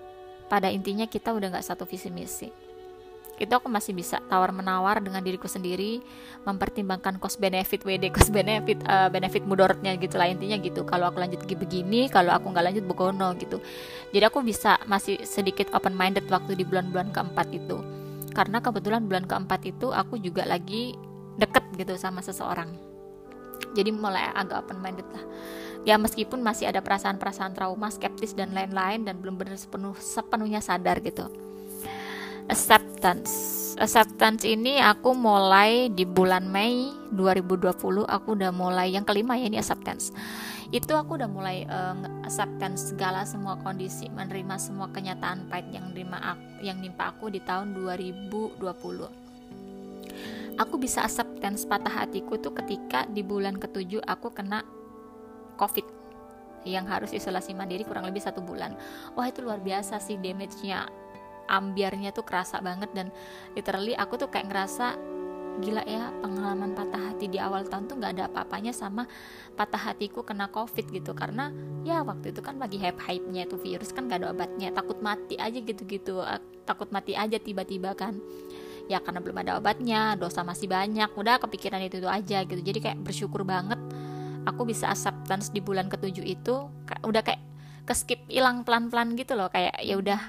pada 0.49 0.73
intinya 0.73 1.05
kita 1.05 1.35
udah 1.37 1.53
nggak 1.53 1.67
satu 1.67 1.85
visi 1.85 2.09
misi. 2.09 2.49
Itu 3.37 3.53
aku 3.53 3.69
masih 3.69 3.93
bisa 3.93 4.17
tawar 4.33 4.49
menawar 4.49 5.05
dengan 5.05 5.21
diriku 5.21 5.45
sendiri 5.45 6.01
mempertimbangkan 6.49 7.21
cost 7.21 7.37
benefit 7.37 7.85
WD 7.85 8.09
cost 8.09 8.33
benefit 8.33 8.81
uh, 8.89 9.13
benefit 9.13 9.45
mudorotnya 9.45 9.93
gitu 10.01 10.17
lah. 10.17 10.33
Intinya 10.33 10.57
gitu 10.57 10.89
kalau 10.89 11.13
aku 11.13 11.21
lanjut 11.21 11.45
begini 11.45 12.09
kalau 12.09 12.33
aku 12.33 12.49
nggak 12.49 12.73
lanjut 12.73 12.85
begono 12.89 13.37
gitu. 13.37 13.61
Jadi 14.17 14.25
aku 14.25 14.41
bisa 14.41 14.81
masih 14.89 15.21
sedikit 15.29 15.69
open 15.77 15.93
minded 15.93 16.25
waktu 16.33 16.57
di 16.57 16.65
bulan-bulan 16.65 17.13
keempat 17.13 17.53
itu. 17.53 17.77
Karena 18.33 18.65
kebetulan 18.65 19.05
bulan 19.05 19.29
keempat 19.29 19.69
itu 19.69 19.93
aku 19.93 20.17
juga 20.17 20.49
lagi 20.49 20.97
deket 21.37 21.65
gitu 21.77 21.93
sama 22.01 22.25
seseorang 22.25 22.96
jadi 23.77 23.93
mulai 23.93 24.33
agak 24.33 24.65
open 24.65 24.81
minded 24.81 25.05
lah. 25.13 25.25
Ya 25.85 26.01
meskipun 26.01 26.41
masih 26.41 26.73
ada 26.73 26.81
perasaan-perasaan 26.81 27.53
trauma 27.53 27.93
skeptis 27.93 28.33
dan 28.33 28.57
lain-lain 28.57 29.05
dan 29.05 29.21
belum 29.21 29.37
benar 29.37 29.61
sepenuh 29.61 29.95
sepenuhnya 30.01 30.65
sadar 30.65 30.99
gitu. 31.05 31.29
Acceptance. 32.49 33.55
Acceptance 33.77 34.49
ini 34.49 34.81
aku 34.81 35.13
mulai 35.13 35.93
di 35.93 36.09
bulan 36.09 36.49
Mei 36.49 36.91
2020 37.13 38.09
aku 38.09 38.29
udah 38.33 38.51
mulai 38.51 38.97
yang 38.97 39.05
kelima 39.05 39.37
ya 39.37 39.53
ini 39.53 39.61
acceptance. 39.61 40.11
Itu 40.75 40.99
aku 40.99 41.15
udah 41.15 41.31
mulai 41.31 41.63
uh, 41.71 41.95
acceptance 42.27 42.91
segala 42.91 43.23
semua 43.23 43.55
kondisi 43.63 44.11
menerima 44.11 44.59
semua 44.59 44.91
kenyataan 44.91 45.47
pahit 45.47 45.71
yang 45.71 45.95
nerima 45.95 46.19
aku, 46.35 46.67
yang 46.67 46.83
nimpa 46.83 47.15
aku 47.15 47.31
di 47.31 47.39
tahun 47.39 47.79
2020 47.79 49.26
aku 50.57 50.81
bisa 50.81 51.05
acceptance 51.05 51.69
patah 51.69 52.05
hatiku 52.05 52.41
tuh 52.41 52.53
ketika 52.57 53.05
di 53.13 53.21
bulan 53.21 53.61
ketujuh 53.61 54.01
aku 54.05 54.33
kena 54.33 54.65
covid 55.61 55.85
yang 56.67 56.85
harus 56.91 57.15
isolasi 57.15 57.55
mandiri 57.55 57.87
kurang 57.87 58.11
lebih 58.11 58.21
satu 58.21 58.43
bulan. 58.43 58.75
Wah 59.15 59.31
itu 59.31 59.41
luar 59.41 59.63
biasa 59.63 60.03
sih 60.03 60.19
damage-nya. 60.19 60.91
Ambiarnya 61.47 62.11
tuh 62.11 62.27
kerasa 62.27 62.59
banget 62.59 62.91
dan 62.91 63.15
literally 63.55 63.95
aku 63.95 64.19
tuh 64.19 64.27
kayak 64.27 64.51
ngerasa 64.51 64.99
gila 65.63 65.81
ya 65.89 66.13
pengalaman 66.21 66.77
patah 66.77 67.01
hati 67.01 67.33
di 67.33 67.41
awal 67.41 67.65
tahun 67.65 67.89
tuh 67.89 67.97
nggak 67.97 68.13
ada 68.19 68.25
apa-apanya 68.29 68.77
sama 68.77 69.09
patah 69.55 69.79
hatiku 69.79 70.27
kena 70.27 70.51
covid 70.51 70.91
gitu. 70.91 71.15
Karena 71.15 71.55
ya 71.87 72.03
waktu 72.03 72.35
itu 72.35 72.43
kan 72.43 72.59
lagi 72.59 72.83
hype 72.83 72.99
hype 72.99 73.31
nya 73.31 73.47
itu 73.47 73.55
virus 73.63 73.95
kan 73.95 74.11
gak 74.11 74.27
ada 74.27 74.35
obatnya. 74.35 74.75
Takut 74.75 74.99
mati 74.99 75.39
aja 75.39 75.63
gitu-gitu 75.63 76.19
takut 76.67 76.91
mati 76.91 77.15
aja 77.15 77.39
tiba-tiba 77.39 77.95
kan 77.95 78.19
ya 78.87 79.03
karena 79.03 79.19
belum 79.19 79.37
ada 79.43 79.59
obatnya 79.59 80.15
dosa 80.15 80.47
masih 80.47 80.71
banyak. 80.71 81.11
Udah 81.15 81.43
kepikiran 81.43 81.83
itu 81.83 81.99
itu 82.03 82.09
aja 82.09 82.43
gitu. 82.47 82.61
Jadi 82.63 82.79
kayak 82.83 82.99
bersyukur 83.03 83.43
banget 83.43 83.79
aku 84.47 84.63
bisa 84.63 84.91
acceptance 84.91 85.51
di 85.51 85.59
bulan 85.59 85.91
ketujuh 85.91 86.23
itu 86.23 86.71
udah 87.03 87.23
kayak 87.23 87.43
ke 87.87 87.95
skip 87.95 88.21
hilang 88.31 88.63
pelan-pelan 88.63 89.19
gitu 89.19 89.35
loh. 89.35 89.51
Kayak 89.51 89.75
ya 89.83 89.95
udah 89.99 90.21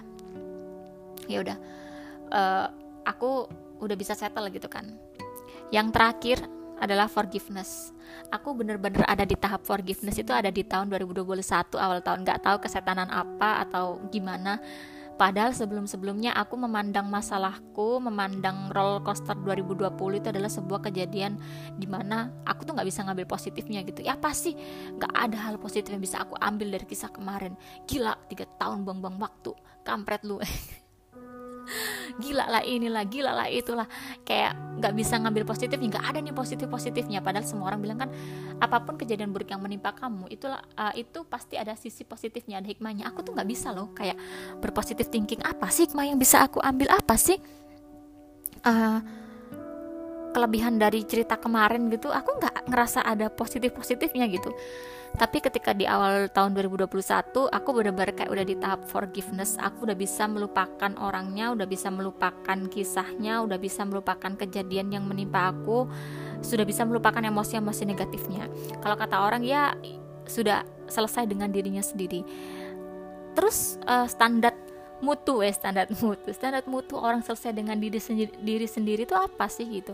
ya 1.29 1.37
udah 1.43 1.57
uh, 2.33 2.67
aku 3.05 3.49
udah 3.81 3.95
bisa 3.95 4.17
settle 4.17 4.49
gitu 4.49 4.65
kan. 4.65 4.89
Yang 5.69 5.87
terakhir 5.93 6.37
adalah 6.77 7.09
forgiveness. 7.09 7.93
Aku 8.29 8.53
bener-bener 8.53 9.01
ada 9.05 9.25
di 9.25 9.33
tahap 9.33 9.65
forgiveness 9.65 10.21
itu 10.21 10.31
ada 10.31 10.53
di 10.53 10.61
tahun 10.61 10.93
2021 10.93 11.25
awal 11.77 11.99
tahun. 12.01 12.25
Nggak 12.25 12.39
tahu 12.45 12.57
kesetanan 12.61 13.09
apa 13.09 13.65
atau 13.65 14.01
gimana 14.13 14.61
Padahal 15.17 15.49
sebelum-sebelumnya 15.49 16.37
aku 16.37 16.61
memandang 16.61 17.09
masalahku, 17.09 17.97
memandang 17.97 18.69
roller 18.69 19.01
coaster 19.01 19.33
2020 19.33 20.21
itu 20.21 20.27
adalah 20.29 20.51
sebuah 20.53 20.85
kejadian 20.85 21.41
di 21.73 21.89
mana 21.89 22.29
aku 22.45 22.69
tuh 22.69 22.77
nggak 22.77 22.85
bisa 22.85 23.01
ngambil 23.01 23.25
positifnya 23.25 23.81
gitu. 23.81 24.05
Ya 24.05 24.13
pasti 24.13 24.53
nggak 24.93 25.13
ada 25.17 25.37
hal 25.49 25.57
positif 25.57 25.89
yang 25.89 26.05
bisa 26.05 26.21
aku 26.21 26.37
ambil 26.37 26.69
dari 26.69 26.85
kisah 26.85 27.09
kemarin. 27.09 27.57
Gila, 27.89 28.13
tiga 28.29 28.45
tahun 28.61 28.85
buang-buang 28.85 29.17
waktu, 29.17 29.57
kampret 29.81 30.21
lu. 30.21 30.37
gila 32.23 32.45
lah 32.47 32.63
inilah 32.63 33.03
gila 33.05 33.31
lah 33.33 33.47
itulah. 33.51 33.87
Kayak 34.23 34.55
nggak 34.77 34.93
bisa 34.93 35.17
ngambil 35.19 35.43
positif 35.43 35.77
nggak 35.77 36.05
ada 36.05 36.19
nih 36.21 36.33
positif 36.33 36.67
positifnya 36.69 37.19
padahal 37.19 37.45
semua 37.45 37.73
orang 37.73 37.81
bilang 37.81 37.97
kan 37.97 38.09
apa 38.61 38.77
pun 38.85 38.95
kejadian 38.97 39.33
buruk 39.33 39.49
yang 39.49 39.61
menimpa 39.61 39.93
kamu 39.97 40.29
itulah 40.29 40.61
uh, 40.77 40.93
itu 40.93 41.25
pasti 41.25 41.57
ada 41.57 41.73
sisi 41.77 42.07
positifnya 42.07 42.61
ada 42.61 42.67
hikmahnya. 42.69 43.09
Aku 43.11 43.21
tuh 43.21 43.33
nggak 43.35 43.49
bisa 43.49 43.73
loh 43.75 43.91
kayak 43.91 44.17
berpositif 44.63 45.09
thinking 45.11 45.41
apa 45.45 45.69
sih 45.69 45.89
hikmah 45.89 46.05
yang 46.07 46.19
bisa 46.19 46.45
aku 46.45 46.61
ambil 46.61 46.93
apa 46.93 47.15
sih? 47.19 47.37
Uh, 48.65 48.99
kelebihan 50.37 50.77
dari 50.77 51.01
cerita 51.01 51.41
kemarin 51.41 51.89
gitu 51.89 52.13
aku 52.13 52.37
nggak 52.37 52.69
ngerasa 52.69 53.01
ada 53.01 53.33
positif 53.33 53.73
positifnya 53.73 54.29
gitu. 54.29 54.53
Tapi 55.17 55.41
ketika 55.41 55.73
di 55.73 55.89
awal 55.89 56.29
tahun 56.29 56.53
2021 56.53 57.49
aku 57.49 57.69
benar-benar 57.73 58.13
kayak 58.13 58.29
udah 58.29 58.45
di 58.45 58.53
tahap 58.53 58.85
forgiveness. 58.85 59.57
Aku 59.57 59.89
udah 59.89 59.97
bisa 59.97 60.29
melupakan 60.29 60.93
orangnya 61.01 61.49
udah 61.57 61.65
bisa 61.65 61.89
melupakan 61.89 62.57
kisahnya 62.69 63.41
udah 63.41 63.57
bisa 63.57 63.81
melupakan 63.81 64.29
kejadian 64.37 64.93
yang 64.93 65.09
menimpa 65.09 65.49
aku 65.49 65.89
sudah 66.45 66.69
bisa 66.69 66.85
melupakan 66.85 67.23
emosi-emosi 67.23 67.83
negatifnya. 67.89 68.45
Kalau 68.77 68.93
kata 68.93 69.25
orang 69.25 69.41
ya 69.41 69.73
sudah 70.29 70.61
selesai 70.85 71.25
dengan 71.25 71.49
dirinya 71.49 71.81
sendiri. 71.81 72.21
Terus 73.33 73.81
uh, 73.89 74.05
standar 74.05 74.53
mutu 75.03 75.45
eh 75.45 75.53
standar 75.53 75.85
mutu 76.01 76.33
standar 76.33 76.65
mutu 76.65 76.97
orang 76.97 77.21
selesai 77.21 77.53
dengan 77.53 77.77
diri 77.77 78.01
sendiri 78.01 78.33
diri 78.41 78.67
sendiri 78.67 79.05
itu 79.05 79.13
apa 79.13 79.45
sih 79.45 79.65
gitu 79.69 79.93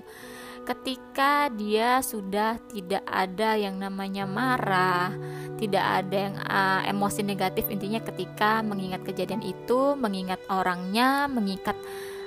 ketika 0.63 1.51
dia 1.51 1.99
sudah 1.99 2.55
tidak 2.71 3.03
ada 3.03 3.59
yang 3.59 3.75
namanya 3.75 4.23
marah, 4.23 5.11
tidak 5.59 5.83
ada 5.83 6.17
yang 6.17 6.35
uh, 6.39 6.81
emosi 6.87 7.21
negatif 7.21 7.67
intinya 7.67 7.99
ketika 7.99 8.63
mengingat 8.63 9.03
kejadian 9.03 9.43
itu, 9.43 9.95
mengingat 9.99 10.39
orangnya, 10.47 11.27
mengingat 11.27 11.75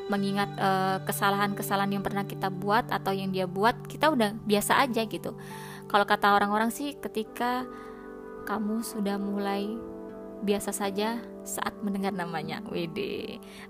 mengingat 0.06 0.54
kesalahan 0.54 1.02
kesalahan-kesalahan 1.02 1.98
yang 1.98 2.04
pernah 2.06 2.22
kita 2.22 2.46
buat 2.46 2.86
atau 2.94 3.10
yang 3.10 3.34
dia 3.34 3.50
buat, 3.50 3.74
kita 3.90 4.14
udah 4.14 4.38
biasa 4.46 4.78
aja 4.78 5.02
gitu. 5.02 5.34
Kalau 5.90 6.06
kata 6.06 6.30
orang-orang 6.30 6.70
sih 6.70 6.94
ketika 6.94 7.66
kamu 8.46 8.86
sudah 8.86 9.18
mulai 9.18 9.74
biasa 10.44 10.70
saja 10.74 11.16
saat 11.46 11.72
mendengar 11.80 12.10
namanya 12.12 12.60
WD 12.66 12.98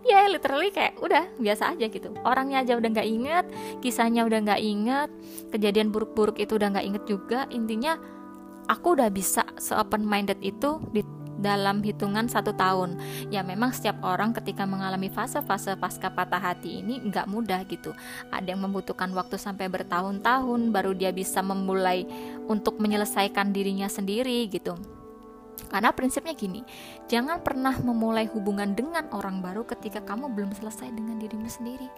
ya 0.03 0.27
literally 0.33 0.73
kayak 0.73 0.97
udah 0.99 1.29
biasa 1.37 1.77
aja 1.77 1.87
gitu. 1.93 2.11
Orangnya 2.25 2.65
aja 2.65 2.75
udah 2.81 2.89
nggak 2.91 3.09
inget 3.09 3.45
kisahnya 3.85 4.25
udah 4.25 4.39
nggak 4.43 4.63
inget 4.65 5.11
kejadian 5.53 5.93
buruk-buruk 5.93 6.41
itu 6.41 6.57
udah 6.57 6.73
nggak 6.73 6.87
inget 6.87 7.05
juga. 7.05 7.45
Intinya 7.53 8.01
aku 8.67 8.97
udah 8.97 9.13
bisa 9.13 9.45
se 9.61 9.77
open 9.77 10.03
minded 10.03 10.41
itu 10.41 10.81
di 10.91 11.05
dalam 11.37 11.85
hitungan 11.85 12.33
satu 12.33 12.57
tahun. 12.57 12.97
Ya 13.29 13.45
memang 13.45 13.77
setiap 13.77 14.01
orang 14.01 14.33
ketika 14.33 14.65
mengalami 14.65 15.13
fase-fase 15.13 15.77
pasca 15.77 16.09
patah 16.09 16.41
hati 16.41 16.81
ini 16.81 17.05
nggak 17.13 17.29
mudah 17.29 17.61
gitu. 17.69 17.93
Ada 18.33 18.57
yang 18.57 18.65
membutuhkan 18.65 19.13
waktu 19.13 19.37
sampai 19.37 19.69
bertahun-tahun 19.69 20.73
baru 20.73 20.97
dia 20.97 21.13
bisa 21.13 21.45
memulai 21.45 22.09
untuk 22.49 22.81
menyelesaikan 22.81 23.53
dirinya 23.53 23.87
sendiri 23.87 24.49
gitu 24.49 24.96
karena 25.67 25.91
prinsipnya 25.91 26.37
gini, 26.37 26.63
jangan 27.11 27.43
pernah 27.43 27.75
memulai 27.81 28.29
hubungan 28.31 28.77
dengan 28.77 29.09
orang 29.11 29.43
baru 29.43 29.67
ketika 29.67 30.05
kamu 30.05 30.31
belum 30.33 30.53
selesai 30.55 30.93
dengan 30.95 31.19
dirimu 31.19 31.49
sendiri. 31.49 31.89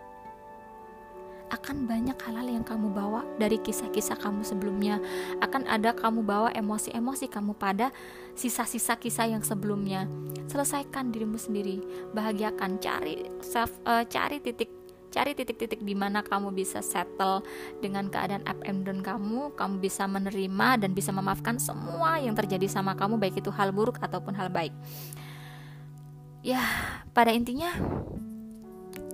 Akan 1.49 1.89
banyak 1.89 2.17
hal-hal 2.29 2.61
yang 2.61 2.65
kamu 2.65 2.93
bawa 2.93 3.25
dari 3.41 3.57
kisah-kisah 3.57 4.21
kamu 4.21 4.45
sebelumnya. 4.45 5.01
Akan 5.41 5.65
ada 5.65 5.97
kamu 5.97 6.21
bawa 6.21 6.53
emosi-emosi 6.53 7.25
kamu 7.33 7.57
pada 7.57 7.89
sisa-sisa 8.37 9.01
kisah 9.01 9.33
yang 9.33 9.41
sebelumnya. 9.41 10.05
Selesaikan 10.45 11.09
dirimu 11.09 11.41
sendiri. 11.41 11.81
Bahagiakan. 12.13 12.77
Cari 12.85 13.25
self 13.41 13.73
uh, 13.89 14.05
cari 14.05 14.45
titik 14.45 14.78
cari 15.09 15.33
titik-titik 15.33 15.81
di 15.81 15.97
mana 15.97 16.21
kamu 16.21 16.53
bisa 16.53 16.85
settle 16.85 17.41
dengan 17.81 18.13
keadaan 18.13 18.45
up 18.45 18.61
and 18.69 18.85
down 18.85 19.01
kamu 19.01 19.53
kamu 19.57 19.75
bisa 19.81 20.05
menerima 20.05 20.85
dan 20.85 20.91
bisa 20.93 21.11
memaafkan 21.11 21.57
semua 21.57 22.21
yang 22.21 22.37
terjadi 22.37 22.69
sama 22.69 22.93
kamu 22.93 23.17
baik 23.17 23.41
itu 23.41 23.49
hal 23.53 23.73
buruk 23.73 23.99
ataupun 24.01 24.37
hal 24.37 24.53
baik. 24.53 24.73
Ya 26.45 26.63
pada 27.17 27.33
intinya 27.33 27.73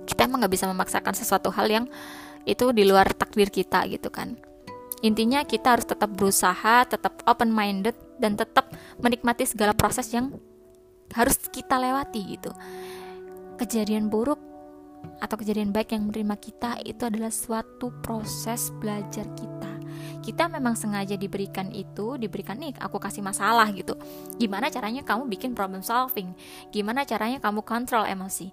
kita 0.05 0.29
emang 0.29 0.45
nggak 0.45 0.53
bisa 0.53 0.69
memaksakan 0.69 1.15
sesuatu 1.17 1.49
hal 1.51 1.67
yang 1.67 1.85
itu 2.45 2.69
di 2.71 2.85
luar 2.85 3.09
takdir 3.15 3.49
kita 3.49 3.89
gitu 3.89 4.13
kan. 4.13 4.37
Intinya 5.01 5.43
kita 5.43 5.75
harus 5.75 5.87
tetap 5.87 6.13
berusaha 6.13 6.85
tetap 6.87 7.19
open 7.27 7.51
minded 7.51 7.97
dan 8.21 8.37
tetap 8.39 8.71
menikmati 9.01 9.43
segala 9.43 9.75
proses 9.75 10.07
yang 10.13 10.31
harus 11.13 11.37
kita 11.49 11.77
lewati 11.77 12.37
gitu. 12.37 12.51
Kejadian 13.59 14.11
buruk 14.11 14.54
atau 15.21 15.35
kejadian 15.39 15.71
baik 15.71 15.93
yang 15.93 16.09
menerima 16.09 16.35
kita 16.37 16.81
itu 16.83 17.01
adalah 17.05 17.31
suatu 17.31 17.93
proses 18.03 18.69
belajar 18.77 19.25
kita. 19.33 19.71
Kita 20.25 20.49
memang 20.49 20.73
sengaja 20.73 21.13
diberikan 21.15 21.69
itu 21.69 22.17
diberikan 22.17 22.57
nih 22.57 22.73
aku 22.81 22.97
kasih 22.97 23.21
masalah 23.21 23.69
gitu. 23.71 23.93
Gimana 24.41 24.73
caranya 24.73 25.05
kamu 25.05 25.29
bikin 25.29 25.53
problem 25.53 25.85
solving? 25.85 26.33
Gimana 26.73 27.05
caranya 27.05 27.37
kamu 27.37 27.61
kontrol 27.61 28.09
emosi? 28.09 28.49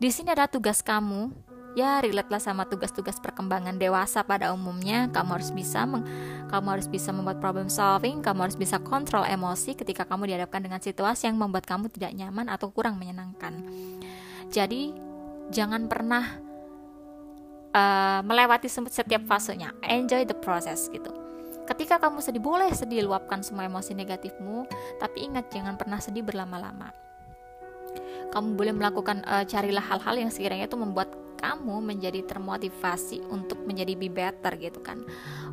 Di 0.00 0.08
sini 0.08 0.32
ada 0.32 0.48
tugas 0.48 0.80
kamu. 0.80 1.52
Ya 1.72 2.04
relate 2.04 2.28
lah 2.28 2.36
sama 2.36 2.68
tugas-tugas 2.68 3.16
perkembangan 3.16 3.80
dewasa 3.80 4.20
pada 4.20 4.52
umumnya. 4.52 5.08
Kamu 5.08 5.40
harus 5.40 5.48
bisa 5.48 5.88
meng, 5.88 6.04
kamu 6.52 6.68
harus 6.68 6.84
bisa 6.84 7.16
membuat 7.16 7.40
problem 7.40 7.72
solving 7.72 8.20
kamu 8.20 8.44
harus 8.44 8.60
bisa 8.60 8.76
kontrol 8.76 9.24
emosi 9.24 9.72
ketika 9.72 10.04
kamu 10.04 10.28
dihadapkan 10.28 10.60
dengan 10.60 10.84
situasi 10.84 11.32
yang 11.32 11.40
membuat 11.40 11.64
kamu 11.64 11.88
tidak 11.88 12.12
nyaman 12.12 12.52
atau 12.52 12.68
kurang 12.68 13.00
menyenangkan. 13.00 13.56
Jadi 14.52 15.11
jangan 15.50 15.90
pernah 15.90 16.38
uh, 17.72 18.20
melewati 18.22 18.68
setiap 18.68 19.24
fasenya. 19.26 19.74
Enjoy 19.82 20.22
the 20.28 20.36
process 20.36 20.86
gitu. 20.92 21.10
Ketika 21.62 22.02
kamu 22.02 22.18
sedih 22.20 22.42
boleh 22.42 22.70
sedih 22.74 23.06
luapkan 23.06 23.40
semua 23.40 23.66
emosi 23.66 23.94
negatifmu 23.94 24.66
tapi 24.98 25.24
ingat 25.26 25.48
jangan 25.50 25.78
pernah 25.78 25.98
sedih 25.98 26.22
berlama-lama. 26.26 26.90
Kamu 28.32 28.56
boleh 28.56 28.72
melakukan 28.72 29.24
uh, 29.28 29.44
carilah 29.44 29.84
hal-hal 29.84 30.16
yang 30.16 30.30
sekiranya 30.32 30.64
itu 30.64 30.78
membuat 30.80 31.12
kamu 31.42 31.82
menjadi 31.82 32.22
termotivasi 32.22 33.18
untuk 33.28 33.66
menjadi 33.66 33.98
be 33.98 34.08
better 34.08 34.54
gitu 34.56 34.78
kan. 34.80 35.02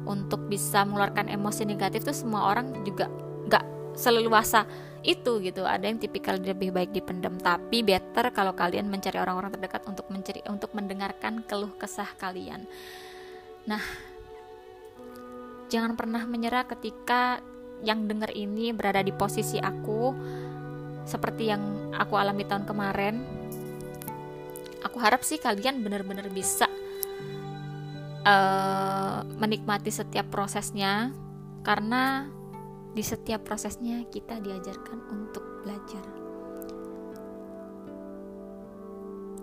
Untuk 0.05 0.47
bisa 0.47 0.85
mengeluarkan 0.85 1.27
emosi 1.33 1.65
negatif 1.65 2.05
tuh 2.05 2.15
semua 2.15 2.49
orang 2.49 2.85
juga 2.85 3.09
nggak 3.49 3.97
seleluasa 3.97 4.63
itu 5.03 5.39
gitu. 5.39 5.63
Ada 5.63 5.87
yang 5.87 5.99
tipikal 5.99 6.39
lebih 6.39 6.75
baik 6.75 6.91
dipendam 6.91 7.39
tapi 7.39 7.81
better 7.81 8.31
kalau 8.35 8.51
kalian 8.53 8.91
mencari 8.91 9.17
orang-orang 9.19 9.55
terdekat 9.55 9.83
untuk 9.87 10.07
mencari 10.11 10.41
untuk 10.51 10.71
mendengarkan 10.75 11.43
keluh 11.47 11.71
kesah 11.79 12.09
kalian. 12.19 12.67
Nah 13.67 13.83
jangan 15.69 15.93
pernah 15.93 16.25
menyerah 16.25 16.65
ketika 16.65 17.39
yang 17.85 18.09
dengar 18.11 18.33
ini 18.35 18.75
berada 18.75 18.99
di 18.99 19.15
posisi 19.15 19.55
aku 19.55 20.11
seperti 21.07 21.49
yang 21.49 21.93
aku 21.95 22.13
alami 22.19 22.43
tahun 22.43 22.67
kemarin. 22.67 23.15
Aku 24.83 24.99
harap 24.99 25.23
sih 25.27 25.39
kalian 25.39 25.83
benar-benar 25.83 26.31
bisa 26.31 26.67
uh, 28.23 29.27
menikmati 29.39 29.91
setiap 29.91 30.31
prosesnya 30.31 31.11
karena 31.63 32.31
di 32.93 33.03
setiap 33.05 33.45
prosesnya 33.45 34.05
kita 34.09 34.41
diajarkan 34.41 34.99
untuk 35.11 35.43
belajar. 35.63 36.03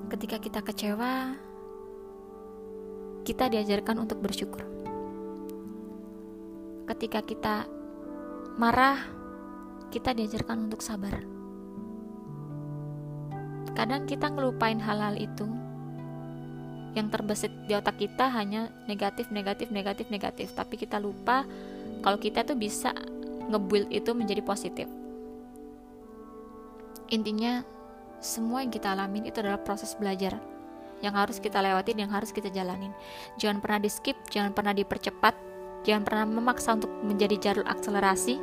Ketika 0.07 0.37
kita 0.39 0.61
kecewa, 0.63 1.35
kita 3.27 3.51
diajarkan 3.51 3.97
untuk 4.03 4.23
bersyukur. 4.23 4.63
Ketika 6.87 7.21
kita 7.27 7.67
marah, 8.55 9.03
kita 9.91 10.15
diajarkan 10.15 10.71
untuk 10.71 10.79
sabar 10.83 11.37
Kadang 13.77 14.09
kita 14.09 14.33
ngelupain 14.33 14.81
hal-hal 14.81 15.21
itu 15.21 15.45
yang 16.97 17.13
terbesit 17.13 17.53
di 17.69 17.77
otak 17.77 18.01
kita 18.01 18.33
hanya 18.33 18.73
negatif, 18.89 19.29
negatif, 19.29 19.69
negatif, 19.69 20.09
negatif. 20.09 20.49
Tapi 20.57 20.81
kita 20.81 20.97
lupa 20.97 21.45
kalau 22.01 22.17
kita 22.17 22.41
tuh 22.41 22.57
bisa 22.57 22.97
ngebuild 23.51 23.89
itu 23.91 24.11
menjadi 24.13 24.43
positif. 24.43 24.89
Intinya 27.11 27.63
semua 28.19 28.67
yang 28.67 28.73
kita 28.73 28.93
alamin 28.93 29.31
itu 29.31 29.39
adalah 29.39 29.63
proses 29.63 29.95
belajar 29.95 30.39
yang 31.05 31.13
harus 31.13 31.37
kita 31.37 31.61
lewatin, 31.61 32.01
yang 32.01 32.11
harus 32.11 32.33
kita 32.33 32.49
jalanin. 32.49 32.91
Jangan 33.37 33.61
pernah 33.61 33.81
di 33.85 33.91
skip, 33.93 34.17
jangan 34.33 34.57
pernah 34.57 34.73
dipercepat, 34.73 35.35
jangan 35.85 36.03
pernah 36.03 36.25
memaksa 36.25 36.75
untuk 36.75 36.89
menjadi 37.05 37.37
jalur 37.37 37.67
akselerasi. 37.69 38.41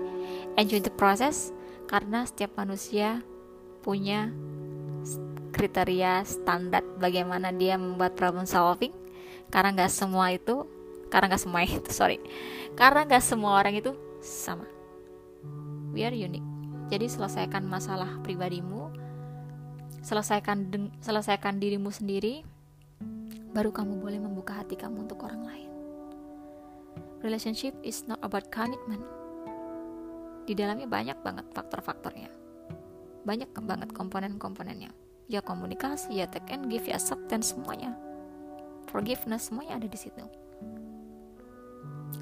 Enjoy 0.56 0.80
the 0.80 0.94
process 0.94 1.50
karena 1.89 2.24
setiap 2.24 2.54
manusia 2.56 3.26
punya 3.84 4.32
kriteria 5.54 6.26
standar 6.26 6.82
bagaimana 6.98 7.54
dia 7.54 7.78
membuat 7.78 8.18
problem 8.18 8.48
solving 8.48 8.92
karena 9.54 9.70
nggak 9.76 9.92
semua 9.92 10.34
itu 10.34 10.66
karena 11.13 11.36
nggak 11.36 11.44
semua 11.46 11.62
itu 11.68 11.89
sorry 11.94 12.18
karena 12.74 13.06
nggak 13.06 13.22
semua 13.22 13.62
orang 13.62 13.78
itu 13.78 13.94
sama 14.24 14.66
we 15.94 16.02
are 16.04 16.12
unique. 16.12 16.46
Jadi 16.90 17.08
selesaikan 17.08 17.64
masalah 17.64 18.20
pribadimu 18.26 18.92
selesaikan 20.04 20.68
selesaikan 21.00 21.64
dirimu 21.64 21.88
sendiri 21.88 22.44
baru 23.56 23.72
kamu 23.72 24.04
boleh 24.04 24.20
membuka 24.20 24.60
hati 24.60 24.76
kamu 24.76 25.08
untuk 25.08 25.24
orang 25.24 25.48
lain. 25.48 25.72
Relationship 27.24 27.72
is 27.88 28.04
not 28.04 28.20
about 28.20 28.52
commitment. 28.52 29.06
Di 30.44 30.52
dalamnya 30.52 30.92
banyak 30.92 31.24
banget 31.24 31.48
faktor-faktornya. 31.56 32.28
Banyak 33.24 33.56
banget 33.64 33.96
komponen-komponennya 33.96 34.92
ya 35.32 35.40
komunikasi 35.40 36.20
ya 36.20 36.28
take 36.28 36.52
and 36.52 36.68
give 36.68 36.84
ya 36.84 37.00
acceptance 37.00 37.56
semuanya. 37.56 37.96
Forgiveness 38.92 39.48
semuanya 39.48 39.80
ada 39.80 39.88
di 39.88 39.96
situ. 39.96 40.24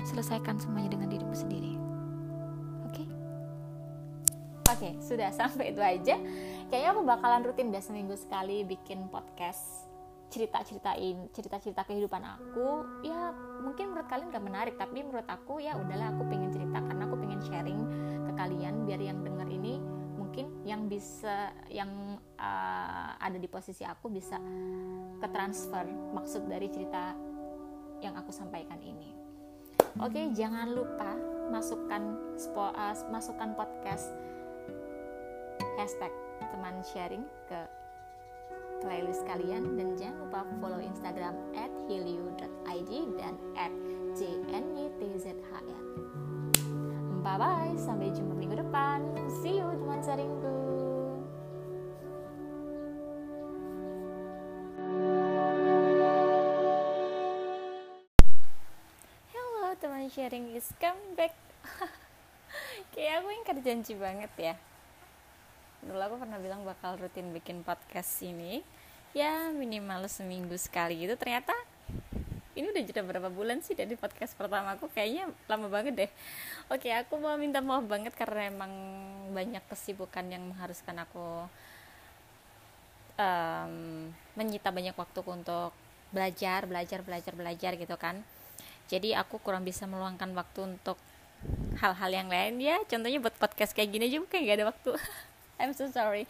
Selesaikan 0.05 0.61
semuanya 0.61 0.93
dengan 0.93 1.09
dirimu 1.09 1.33
sendiri? 1.33 1.80
Oke 4.71 4.79
okay, 4.79 4.93
sudah 5.03 5.29
sampai 5.39 5.75
itu 5.75 5.81
aja 5.83 6.15
kayaknya 6.71 6.89
aku 6.95 7.01
bakalan 7.03 7.43
rutin 7.43 7.69
deh 7.69 7.83
seminggu 7.83 8.15
sekali 8.15 8.63
bikin 8.63 9.11
podcast 9.11 9.91
cerita 10.31 10.63
ceritain 10.63 11.27
cerita 11.35 11.59
cerita 11.59 11.83
kehidupan 11.83 12.23
aku 12.23 12.87
ya 13.03 13.35
mungkin 13.59 13.91
menurut 13.91 14.07
kalian 14.07 14.31
gak 14.31 14.45
menarik 14.47 14.75
tapi 14.79 15.03
menurut 15.03 15.27
aku 15.27 15.59
ya 15.59 15.75
udahlah 15.75 16.15
aku 16.15 16.23
pengen 16.31 16.55
cerita 16.55 16.79
karena 16.79 17.03
aku 17.03 17.15
pengen 17.19 17.41
sharing 17.43 17.81
ke 18.23 18.31
kalian 18.39 18.87
biar 18.87 19.01
yang 19.03 19.19
denger 19.27 19.51
ini 19.51 19.83
mungkin 20.15 20.47
yang 20.63 20.87
bisa 20.87 21.51
yang 21.67 22.15
uh, 22.39 23.11
ada 23.19 23.35
di 23.35 23.51
posisi 23.51 23.83
aku 23.83 24.07
bisa 24.07 24.39
ke 25.19 25.27
transfer 25.27 25.83
maksud 26.15 26.47
dari 26.47 26.71
cerita 26.71 27.11
yang 27.99 28.17
aku 28.17 28.33
sampaikan 28.33 28.79
ini. 28.81 29.13
Oke, 29.99 30.17
okay, 30.17 30.25
jangan 30.31 30.71
lupa 30.71 31.13
masukkan 31.51 32.15
spo, 32.39 32.71
uh, 32.71 32.95
masukkan 33.11 33.53
podcast 33.53 34.07
hashtag 35.79 36.11
teman 36.39 36.83
sharing 36.83 37.23
ke 37.47 37.59
playlist 38.81 39.21
kalian 39.29 39.77
dan 39.77 39.93
jangan 39.93 40.17
lupa 40.25 40.41
follow 40.57 40.81
Instagram 40.81 41.37
at 41.53 41.69
dan 43.19 43.35
at 43.53 43.73
jnytzhl. 44.17 45.39
Bye 47.21 47.37
bye, 47.37 47.73
sampai 47.77 48.09
jumpa 48.09 48.33
minggu 48.33 48.57
depan. 48.57 49.05
See 49.45 49.61
you 49.61 49.69
teman 49.77 50.01
sharingku. 50.01 50.55
Hello 59.29 59.77
teman 59.77 60.09
sharing 60.09 60.57
is 60.57 60.65
come 60.81 60.97
back. 61.13 61.37
kayak 62.97 63.21
aku 63.21 63.27
ingkar 63.31 63.57
janji 63.61 63.93
banget 63.95 64.33
ya 64.35 64.55
dulu 65.81 66.01
aku 66.01 66.15
pernah 66.21 66.37
bilang 66.37 66.61
bakal 66.61 66.97
rutin 67.01 67.33
bikin 67.33 67.65
podcast 67.65 68.21
ini 68.21 68.61
ya 69.11 69.51
minimal 69.51 70.07
seminggu 70.07 70.55
sekali 70.55 71.03
gitu. 71.03 71.17
Ternyata 71.17 71.51
ini 72.51 72.67
udah 72.67 72.83
jeda 72.83 73.01
berapa 73.01 73.31
bulan 73.31 73.63
sih 73.63 73.73
dari 73.73 73.95
podcast 73.95 74.35
pertama 74.35 74.75
aku? 74.75 74.91
Kayaknya 74.91 75.31
lama 75.47 75.67
banget 75.71 75.93
deh. 75.95 76.11
Oke 76.69 76.91
aku 76.91 77.17
mau 77.17 77.35
minta 77.39 77.63
maaf 77.63 77.83
banget 77.87 78.13
karena 78.13 78.51
emang 78.51 78.71
banyak 79.31 79.63
kesibukan 79.71 80.27
yang 80.27 80.43
mengharuskan 80.51 81.01
aku 81.01 81.47
um, 83.15 83.73
menyita 84.35 84.69
banyak 84.69 84.95
waktu 84.95 85.19
untuk 85.23 85.71
belajar 86.11 86.67
belajar 86.67 86.99
belajar 87.01 87.33
belajar 87.33 87.71
gitu 87.79 87.95
kan. 87.95 88.19
Jadi 88.91 89.15
aku 89.15 89.39
kurang 89.39 89.63
bisa 89.63 89.87
meluangkan 89.87 90.35
waktu 90.35 90.75
untuk 90.75 90.99
hal-hal 91.79 92.11
yang 92.11 92.27
lain. 92.27 92.59
Ya 92.59 92.77
contohnya 92.83 93.23
buat 93.23 93.35
podcast 93.39 93.71
kayak 93.71 93.95
gini 93.95 94.07
juga 94.11 94.35
kayak 94.35 94.43
gak 94.43 94.57
ada 94.59 94.65
waktu 94.75 94.91
I'm 95.59 95.73
so 95.75 95.89
sorry. 95.91 96.29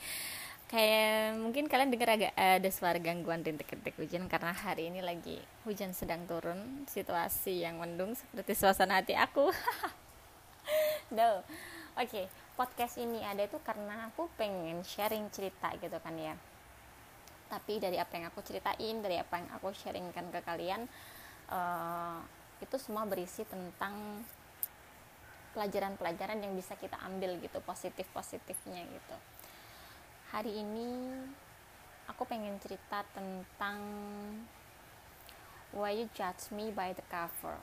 Kayak 0.72 1.36
mungkin 1.36 1.68
kalian 1.68 1.92
dengar 1.92 2.16
agak 2.16 2.32
ada 2.32 2.70
suara 2.72 2.96
gangguan 2.96 3.44
rintik-rintik 3.44 3.92
hujan 4.00 4.32
karena 4.32 4.56
hari 4.56 4.88
ini 4.88 5.04
lagi 5.04 5.36
hujan 5.68 5.92
sedang 5.92 6.24
turun. 6.24 6.88
Situasi 6.88 7.68
yang 7.68 7.84
mendung 7.84 8.16
seperti 8.16 8.56
suasana 8.56 9.04
hati 9.04 9.12
aku. 9.12 9.52
Do 11.18 11.44
oke 12.00 12.08
okay, 12.08 12.26
podcast 12.56 12.96
ini 13.04 13.20
ada 13.20 13.44
itu 13.44 13.60
karena 13.60 14.08
aku 14.08 14.32
pengen 14.40 14.80
sharing 14.88 15.28
cerita 15.28 15.76
gitu 15.76 16.00
kan 16.00 16.16
ya. 16.16 16.40
Tapi 17.52 17.84
dari 17.84 18.00
apa 18.00 18.16
yang 18.16 18.32
aku 18.32 18.40
ceritain 18.40 19.04
dari 19.04 19.20
apa 19.20 19.44
yang 19.44 19.52
aku 19.52 19.76
sharingkan 19.76 20.32
ke 20.32 20.40
kalian 20.40 20.88
uh, 21.52 22.24
itu 22.64 22.80
semua 22.80 23.04
berisi 23.04 23.44
tentang 23.44 24.24
pelajaran-pelajaran 25.52 26.40
yang 26.40 26.54
bisa 26.56 26.76
kita 26.80 26.96
ambil 27.04 27.36
gitu 27.44 27.60
positif-positifnya 27.64 28.88
gitu. 28.88 29.18
Hari 30.32 30.64
ini 30.64 31.12
aku 32.08 32.24
pengen 32.24 32.56
cerita 32.64 33.04
tentang 33.12 33.80
why 35.76 35.92
you 35.92 36.08
judge 36.16 36.52
me 36.56 36.72
by 36.72 36.96
the 36.96 37.04
cover. 37.12 37.60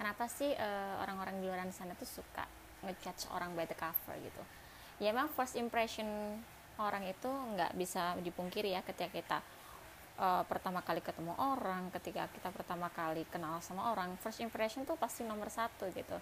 Kenapa 0.00 0.28
sih 0.32 0.56
uh, 0.56 0.96
orang-orang 1.04 1.44
di 1.44 1.46
luar 1.48 1.60
sana 1.76 1.92
tuh 1.92 2.08
suka 2.08 2.48
ngejudge 2.88 3.28
orang 3.36 3.52
by 3.52 3.68
the 3.68 3.76
cover 3.76 4.16
gitu? 4.16 4.42
Ya 4.96 5.12
emang 5.12 5.28
first 5.32 5.60
impression 5.60 6.40
orang 6.80 7.04
itu 7.04 7.28
nggak 7.28 7.76
bisa 7.76 8.16
dipungkiri 8.24 8.72
ya 8.72 8.80
ketika 8.80 9.12
kita 9.12 9.38
uh, 10.20 10.44
pertama 10.44 10.84
kali 10.84 11.00
ketemu 11.00 11.32
orang 11.40 11.88
ketika 11.96 12.28
kita 12.28 12.52
pertama 12.52 12.92
kali 12.92 13.24
kenal 13.32 13.58
sama 13.64 13.96
orang 13.96 14.14
first 14.20 14.44
impression 14.44 14.84
tuh 14.84 15.00
pasti 15.00 15.24
nomor 15.24 15.48
satu 15.48 15.88
gitu 15.90 16.20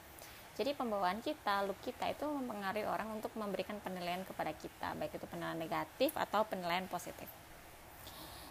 jadi 0.59 0.75
pembawaan 0.75 1.23
kita, 1.23 1.63
look 1.71 1.79
kita 1.87 2.11
itu 2.11 2.27
mempengaruhi 2.27 2.83
orang 2.83 3.15
untuk 3.15 3.31
memberikan 3.39 3.79
penilaian 3.79 4.27
kepada 4.27 4.51
kita, 4.51 4.91
baik 4.99 5.15
itu 5.15 5.23
penilaian 5.31 5.55
negatif 5.55 6.11
atau 6.19 6.43
penilaian 6.43 6.83
positif. 6.91 7.31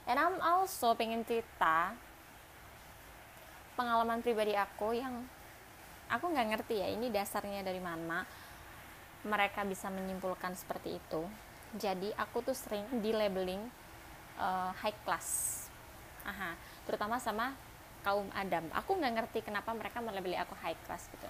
And 0.07 0.15
I'm 0.15 0.39
also 0.39 0.95
pengen 0.95 1.27
cerita 1.27 1.91
pengalaman 3.75 4.23
pribadi 4.23 4.55
aku 4.55 4.95
yang 4.95 5.27
aku 6.07 6.31
nggak 6.31 6.47
ngerti 6.55 6.79
ya 6.79 6.87
ini 6.95 7.11
dasarnya 7.11 7.59
dari 7.59 7.83
mana 7.83 8.23
mereka 9.27 9.67
bisa 9.67 9.91
menyimpulkan 9.91 10.55
seperti 10.55 10.95
itu. 11.03 11.27
Jadi 11.75 12.15
aku 12.15 12.39
tuh 12.39 12.55
sering 12.55 12.87
di 13.03 13.11
labeling 13.11 13.67
uh, 14.37 14.71
high 14.77 14.95
class, 15.03 15.57
Aha, 16.27 16.59
terutama 16.83 17.17
sama 17.23 17.55
kaum 18.03 18.27
Adam. 18.35 18.67
Aku 18.75 18.99
nggak 18.99 19.13
ngerti 19.15 19.39
kenapa 19.47 19.71
mereka 19.71 20.03
melabeli 20.03 20.35
aku 20.35 20.55
high 20.59 20.77
class 20.83 21.07
gitu. 21.11 21.27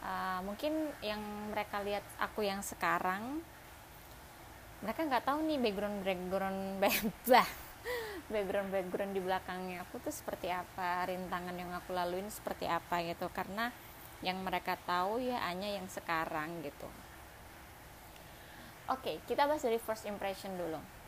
Uh, 0.00 0.40
mungkin 0.48 0.72
yang 1.04 1.20
mereka 1.52 1.84
lihat 1.84 2.04
aku 2.16 2.40
yang 2.40 2.64
sekarang 2.64 3.44
mereka 4.80 5.04
nggak 5.04 5.28
tahu 5.28 5.44
nih 5.44 5.60
background 5.60 6.00
background 6.00 6.60
bah 7.32 7.48
background 8.32 8.72
background 8.72 9.12
di 9.12 9.20
belakangnya 9.20 9.84
aku 9.84 10.00
tuh 10.00 10.08
seperti 10.08 10.48
apa 10.48 11.04
rintangan 11.04 11.52
yang 11.52 11.68
aku 11.76 11.92
laluin 11.92 12.28
seperti 12.32 12.64
apa 12.64 13.04
gitu. 13.04 13.28
Karena 13.28 13.68
yang 14.24 14.40
mereka 14.40 14.80
tahu 14.88 15.20
ya 15.20 15.44
hanya 15.48 15.68
yang 15.68 15.84
sekarang 15.92 16.64
gitu. 16.64 16.88
Oke 18.88 19.04
okay, 19.04 19.16
kita 19.28 19.44
bahas 19.44 19.60
dari 19.60 19.76
first 19.76 20.08
impression 20.08 20.56
dulu 20.56 20.99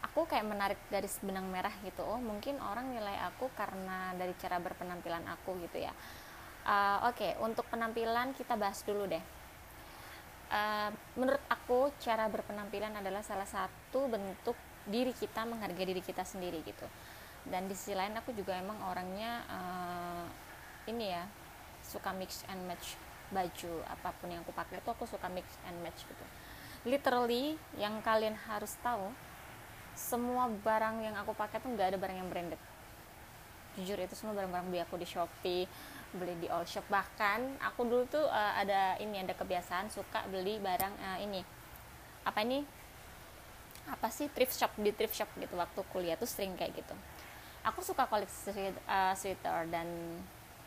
aku 0.00 0.24
kayak 0.26 0.46
menarik 0.48 0.80
dari 0.88 1.06
benang 1.20 1.46
merah 1.48 1.72
gitu. 1.84 2.00
Oh 2.04 2.18
mungkin 2.18 2.56
orang 2.60 2.92
nilai 2.92 3.16
aku 3.30 3.52
karena 3.52 4.12
dari 4.16 4.32
cara 4.40 4.56
berpenampilan 4.58 5.24
aku 5.28 5.60
gitu 5.68 5.80
ya. 5.80 5.92
Uh, 6.60 7.08
oke 7.08 7.16
okay, 7.16 7.32
untuk 7.40 7.64
penampilan 7.72 8.36
kita 8.36 8.56
bahas 8.56 8.80
dulu 8.84 9.08
deh. 9.08 9.22
Uh, 10.50 10.90
menurut 11.14 11.40
aku 11.46 11.94
cara 12.02 12.26
berpenampilan 12.26 12.90
adalah 12.98 13.22
salah 13.22 13.46
satu 13.46 14.10
bentuk 14.10 14.58
diri 14.88 15.14
kita 15.14 15.46
menghargai 15.46 15.86
diri 15.86 16.02
kita 16.02 16.26
sendiri 16.26 16.60
gitu. 16.66 16.86
Dan 17.46 17.70
di 17.70 17.74
sisi 17.76 17.96
lain 17.96 18.12
aku 18.18 18.36
juga 18.36 18.56
emang 18.58 18.76
orangnya 18.84 19.46
uh, 19.48 20.26
ini 20.90 21.12
ya 21.12 21.24
suka 21.80 22.12
mix 22.12 22.44
and 22.50 22.60
match 22.68 22.96
baju 23.30 23.86
apa 23.86 24.10
pun 24.18 24.28
yang 24.28 24.42
aku 24.42 24.50
pakai 24.50 24.82
itu 24.82 24.90
aku 24.90 25.06
suka 25.06 25.30
mix 25.30 25.46
and 25.70 25.78
match 25.80 26.02
gitu. 26.04 26.24
Literally 26.84 27.56
yang 27.78 28.02
kalian 28.02 28.36
harus 28.48 28.74
tahu 28.82 29.12
semua 30.00 30.48
barang 30.48 31.04
yang 31.04 31.14
aku 31.20 31.36
pakai 31.36 31.60
tuh 31.60 31.68
nggak 31.76 31.94
ada 31.94 31.98
barang 32.00 32.16
yang 32.16 32.28
branded. 32.32 32.60
Jujur 33.76 34.00
itu 34.00 34.16
semua 34.16 34.34
barang-barang 34.34 34.66
beli 34.72 34.80
aku 34.80 34.96
di 34.96 35.06
shopee 35.06 35.68
beli 36.16 36.34
di 36.40 36.48
all 36.50 36.66
shop. 36.66 36.88
Bahkan 36.90 37.60
aku 37.62 37.86
dulu 37.86 38.02
tuh 38.08 38.24
uh, 38.24 38.52
ada 38.58 38.98
ini 38.98 39.20
ada 39.22 39.36
kebiasaan 39.36 39.92
suka 39.92 40.26
beli 40.26 40.58
barang 40.58 40.94
uh, 40.98 41.18
ini. 41.22 41.44
Apa 42.26 42.42
ini? 42.42 42.64
Apa 43.86 44.10
sih? 44.10 44.26
Thrift 44.32 44.56
shop 44.58 44.74
di 44.80 44.90
thrift 44.90 45.14
shop 45.14 45.30
gitu 45.38 45.54
waktu 45.54 45.80
kuliah 45.94 46.18
tuh 46.18 46.26
sering 46.26 46.56
kayak 46.58 46.74
gitu. 46.74 46.94
Aku 47.62 47.84
suka 47.84 48.08
koleksi 48.08 48.72
uh, 48.88 49.14
sweater 49.14 49.68
dan 49.68 49.86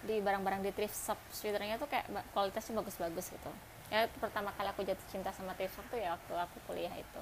di 0.03 0.23
barang-barang 0.23 0.63
di 0.63 0.71
thrift 0.71 0.95
shop 0.95 1.19
sweaternya 1.33 1.75
tuh 1.81 1.91
kayak 1.91 2.07
kualitasnya 2.31 2.79
bagus-bagus 2.79 3.33
gitu. 3.33 3.51
Ya 3.91 4.07
pertama 4.21 4.55
kali 4.55 4.71
aku 4.71 4.87
jatuh 4.87 5.07
cinta 5.11 5.35
sama 5.35 5.51
thrift 5.59 5.75
shop 5.75 5.85
tuh 5.91 5.99
ya 5.99 6.15
waktu 6.15 6.33
aku 6.39 6.57
kuliah 6.71 6.93
itu 6.95 7.21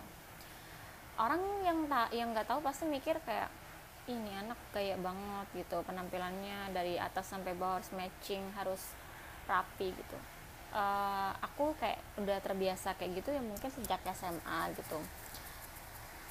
orang 1.21 1.41
yang 1.61 1.85
tak 1.85 2.09
yang 2.09 2.33
nggak 2.33 2.49
tahu 2.49 2.59
pasti 2.65 2.89
mikir 2.89 3.21
kayak 3.21 3.53
ini 4.09 4.33
anak 4.33 4.57
kayak 4.73 4.97
banget 4.97 5.47
gitu 5.53 5.85
penampilannya 5.85 6.73
dari 6.73 6.97
atas 6.97 7.29
sampai 7.29 7.53
bawah 7.53 7.77
harus 7.77 7.93
matching 7.93 8.41
harus 8.57 8.81
rapi 9.45 9.93
gitu. 9.93 10.17
Uh, 10.71 11.35
aku 11.43 11.75
kayak 11.77 11.99
udah 12.15 12.39
terbiasa 12.41 12.95
kayak 12.97 13.21
gitu 13.21 13.29
ya 13.35 13.43
mungkin 13.43 13.69
sejak 13.69 14.01
SMA 14.17 14.59
gitu. 14.73 14.97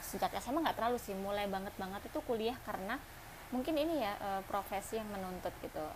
Sejak 0.03 0.35
SMA 0.43 0.67
nggak 0.67 0.75
terlalu 0.75 0.99
sih 0.99 1.15
mulai 1.15 1.47
banget 1.47 1.73
banget 1.79 2.03
itu 2.11 2.19
kuliah 2.27 2.59
karena 2.67 2.99
mungkin 3.55 3.79
ini 3.79 4.03
ya 4.03 4.19
uh, 4.19 4.43
profesi 4.51 4.99
yang 4.99 5.07
menuntut 5.07 5.55
gitu. 5.63 5.87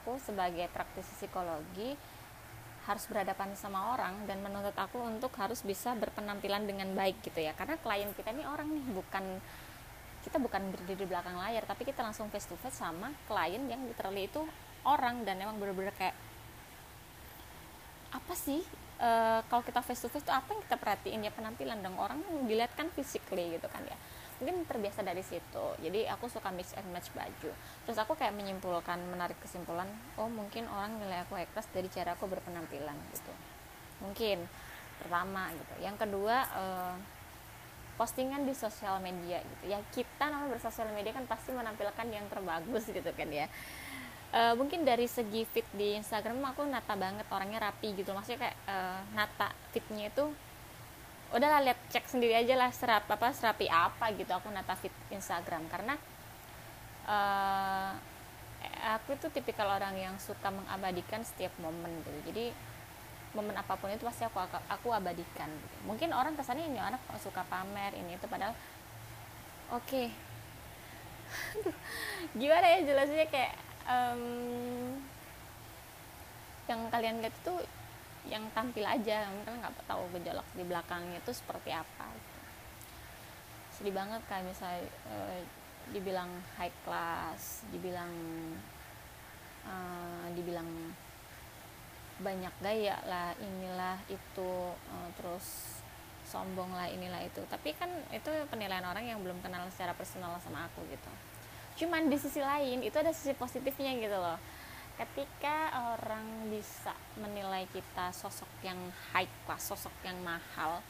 Aku 0.00 0.16
sebagai 0.24 0.64
praktisi 0.72 1.12
psikologi 1.20 1.96
harus 2.88 3.04
berhadapan 3.04 3.52
sama 3.52 3.92
orang 3.92 4.24
dan 4.24 4.40
menuntut 4.40 4.67
harus 5.38 5.62
bisa 5.62 5.94
berpenampilan 5.94 6.66
dengan 6.66 6.90
baik 6.92 7.22
gitu 7.22 7.38
ya. 7.38 7.54
Karena 7.54 7.78
klien 7.78 8.10
kita 8.12 8.34
ini 8.34 8.44
orang 8.44 8.68
nih 8.68 8.84
bukan 8.90 9.24
kita 10.18 10.36
bukan 10.42 10.74
berdiri 10.74 10.98
di 10.98 11.06
belakang 11.08 11.38
layar 11.38 11.62
tapi 11.64 11.86
kita 11.86 12.02
langsung 12.02 12.28
face 12.28 12.50
to 12.50 12.58
face 12.58 12.76
sama 12.82 13.14
klien 13.30 13.64
yang 13.70 13.80
literally 13.86 14.26
itu 14.26 14.42
orang 14.84 15.22
dan 15.22 15.40
emang 15.40 15.56
bener-bener 15.56 15.94
kayak 15.94 16.12
apa 18.12 18.34
sih 18.34 18.60
uh, 19.00 19.40
kalau 19.46 19.62
kita 19.62 19.80
face 19.80 20.04
to 20.04 20.08
face 20.10 20.24
itu 20.26 20.32
apa 20.34 20.48
yang 20.52 20.62
kita 20.64 20.76
perhatiin 20.76 21.20
ya 21.24 21.32
penampilan 21.32 21.78
dong? 21.80 21.96
Orang 21.96 22.20
yang 22.28 22.44
dilihat 22.44 22.72
kan 22.74 22.90
physically 22.92 23.56
gitu 23.56 23.68
kan 23.70 23.84
ya. 23.86 23.96
Mungkin 24.38 24.70
terbiasa 24.70 25.02
dari 25.02 25.24
situ. 25.26 25.66
Jadi 25.82 26.06
aku 26.06 26.30
suka 26.30 26.54
mix 26.54 26.70
and 26.78 26.86
match 26.94 27.10
baju. 27.10 27.50
Terus 27.84 27.98
aku 27.98 28.14
kayak 28.14 28.34
menyimpulkan 28.38 28.98
menarik 29.10 29.36
kesimpulan 29.42 29.88
oh 30.16 30.30
mungkin 30.30 30.66
orang 30.70 30.98
nilai 30.98 31.26
aku 31.26 31.36
ikhlas 31.36 31.66
dari 31.74 31.90
cara 31.90 32.14
aku 32.14 32.30
berpenampilan 32.30 32.96
gitu. 33.12 33.32
Mungkin 34.04 34.46
pertama 34.98 35.50
gitu. 35.54 35.74
Yang 35.82 35.96
kedua 36.02 36.36
uh, 36.54 36.94
postingan 37.98 38.46
di 38.46 38.54
sosial 38.54 39.02
media 39.02 39.42
gitu. 39.42 39.64
Ya 39.66 39.82
kita 39.90 40.30
namanya 40.30 40.54
bersosial 40.54 40.90
media 40.94 41.10
kan 41.10 41.26
pasti 41.26 41.50
menampilkan 41.50 42.06
yang 42.06 42.26
terbagus 42.30 42.86
gitu 42.96 43.10
kan 43.10 43.28
ya. 43.28 43.50
Uh, 44.28 44.52
mungkin 44.60 44.84
dari 44.84 45.08
segi 45.08 45.48
fit 45.48 45.64
di 45.72 45.96
Instagram 45.96 46.52
aku 46.52 46.62
nata 46.68 46.94
banget 46.94 47.26
orangnya 47.32 47.70
rapi 47.70 47.98
gitu. 47.98 48.14
Maksudnya 48.14 48.48
kayak 48.48 48.56
uh, 48.70 49.00
nata 49.16 49.50
fitnya 49.74 50.12
itu 50.14 50.30
udahlah 51.28 51.60
lihat 51.60 51.76
cek 51.92 52.08
sendiri 52.08 52.32
aja 52.32 52.56
lah 52.56 52.72
serap 52.72 53.04
apa 53.04 53.36
serapi 53.36 53.68
apa 53.68 54.12
gitu 54.14 54.30
aku 54.30 54.46
nata 54.52 54.78
fit 54.78 54.94
Instagram. 55.10 55.66
Karena 55.66 55.98
uh, 57.08 57.92
aku 58.94 59.18
itu 59.18 59.26
tipikal 59.34 59.68
orang 59.74 59.96
yang 59.98 60.14
suka 60.22 60.54
mengabadikan 60.54 61.26
setiap 61.26 61.50
momen 61.58 61.90
gitu. 62.04 62.10
Jadi 62.30 62.46
momen 63.36 63.54
apa 63.56 63.76
pun 63.76 63.92
itu 63.92 64.04
pasti 64.04 64.24
aku 64.24 64.40
aku 64.68 64.88
abadikan 64.92 65.48
gitu. 65.48 65.76
mungkin 65.84 66.12
orang 66.16 66.32
kesannya 66.32 66.64
ini 66.68 66.80
anak 66.80 67.00
suka 67.20 67.44
pamer 67.46 67.92
ini 67.92 68.16
itu 68.16 68.24
padahal 68.24 68.56
oke 69.72 69.84
okay. 69.84 70.08
gimana 72.40 72.64
ya 72.64 72.78
jelasnya 72.88 73.26
kayak 73.28 73.54
um, 73.84 74.96
yang 76.68 76.80
kalian 76.92 77.20
lihat 77.24 77.32
itu 77.32 77.54
yang 78.28 78.44
tampil 78.52 78.84
aja 78.84 79.24
kalian 79.24 79.56
nggak 79.64 79.88
tahu 79.88 80.04
gejolak 80.12 80.44
di 80.52 80.64
belakangnya 80.68 81.16
itu 81.16 81.32
seperti 81.32 81.72
apa 81.72 82.04
gitu. 82.12 82.38
sedih 83.80 83.94
banget 83.96 84.20
kayak 84.28 84.44
misalnya 84.44 84.84
e, 85.08 85.16
dibilang 85.96 86.28
high 86.60 86.74
class 86.84 87.64
dibilang 87.72 88.12
e, 89.64 89.74
dibilang 90.36 90.68
banyak 92.18 92.54
gaya 92.62 92.98
lah 93.06 93.34
inilah 93.38 93.96
itu 94.10 94.52
e, 94.74 94.96
terus 95.18 95.78
sombong 96.28 96.68
lah 96.76 96.90
inilah 96.90 97.24
itu. 97.24 97.40
Tapi 97.48 97.72
kan 97.74 97.88
itu 98.12 98.28
penilaian 98.52 98.84
orang 98.84 99.08
yang 99.08 99.18
belum 99.24 99.40
kenal 99.40 99.64
secara 99.72 99.96
personal 99.96 100.36
sama 100.44 100.68
aku 100.68 100.84
gitu. 100.92 101.10
Cuman 101.84 102.10
di 102.10 102.18
sisi 102.20 102.42
lain 102.42 102.84
itu 102.84 102.96
ada 102.98 103.14
sisi 103.14 103.32
positifnya 103.32 103.96
gitu 103.96 104.18
loh. 104.18 104.36
Ketika 104.98 105.70
orang 105.94 106.50
bisa 106.50 106.90
menilai 107.22 107.64
kita 107.70 108.10
sosok 108.10 108.50
yang 108.66 108.78
high 109.14 109.30
class 109.46 109.70
sosok 109.70 109.94
yang 110.02 110.18
mahal 110.26 110.82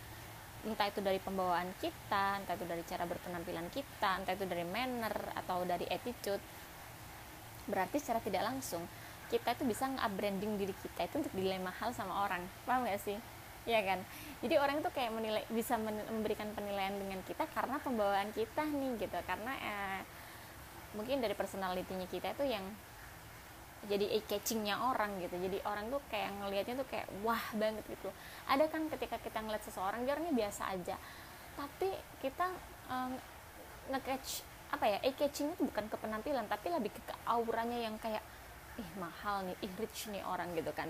entah 0.66 0.90
itu 0.90 0.98
dari 0.98 1.22
pembawaan 1.22 1.70
kita 1.78 2.42
entah 2.42 2.58
itu 2.58 2.66
dari 2.66 2.82
cara 2.82 3.06
berpenampilan 3.06 3.70
kita 3.70 4.18
entah 4.18 4.34
itu 4.34 4.42
dari 4.42 4.66
manner 4.66 5.14
atau 5.38 5.62
dari 5.62 5.86
attitude 5.86 6.42
berarti 7.70 8.02
secara 8.02 8.18
tidak 8.18 8.42
langsung 8.42 8.82
kita 9.28 9.54
itu 9.56 9.64
bisa 9.68 9.84
nge-branding 9.88 10.56
diri 10.56 10.74
kita 10.80 11.08
itu 11.08 11.24
untuk 11.24 11.32
dinilai 11.36 11.60
mahal 11.60 11.92
sama 11.92 12.24
orang. 12.24 12.42
Paham 12.64 12.88
gak 12.88 13.00
sih? 13.04 13.16
Ya 13.68 13.84
kan? 13.84 14.00
Jadi 14.40 14.54
orang 14.56 14.80
itu 14.80 14.88
kayak 14.88 15.12
menilai 15.12 15.44
bisa 15.52 15.76
memberikan 15.78 16.48
penilaian 16.56 16.96
dengan 16.96 17.20
kita 17.28 17.44
karena 17.52 17.76
pembawaan 17.84 18.32
kita 18.32 18.64
nih 18.64 18.96
gitu. 18.96 19.18
Karena 19.28 19.52
eh, 19.60 20.00
mungkin 20.96 21.20
dari 21.20 21.36
personalitinya 21.36 22.08
kita 22.08 22.32
itu 22.32 22.44
yang 22.48 22.64
jadi 23.86 24.08
eye 24.10 24.24
catchingnya 24.24 24.80
orang 24.80 25.20
gitu. 25.20 25.36
Jadi 25.36 25.60
orang 25.68 25.92
tuh 25.92 26.00
kayak 26.08 26.32
ngelihatnya 26.40 26.74
tuh 26.80 26.88
kayak 26.88 27.06
wah 27.22 27.44
banget 27.54 27.84
gitu. 27.86 28.10
Ada 28.48 28.66
kan 28.72 28.88
ketika 28.90 29.20
kita 29.20 29.38
ngeliat 29.44 29.62
seseorang 29.62 30.02
dia 30.02 30.16
orangnya 30.16 30.34
biasa 30.34 30.62
aja. 30.72 30.96
Tapi 31.54 31.92
kita 32.24 32.48
um, 32.88 33.12
nge-catch 33.92 34.44
apa 34.68 34.84
ya 34.84 34.98
eye 35.00 35.16
catching 35.16 35.52
itu 35.56 35.62
bukan 35.64 35.88
ke 35.88 35.96
penampilan 35.96 36.44
tapi 36.44 36.68
lebih 36.68 36.92
ke 36.92 37.00
auranya 37.24 37.88
yang 37.88 37.96
kayak 37.96 38.20
ih 38.78 38.90
mahal 38.96 39.42
nih 39.44 39.56
ih 39.66 39.72
rich 39.76 40.08
nih 40.08 40.22
orang 40.22 40.54
gitu 40.54 40.70
kan. 40.72 40.88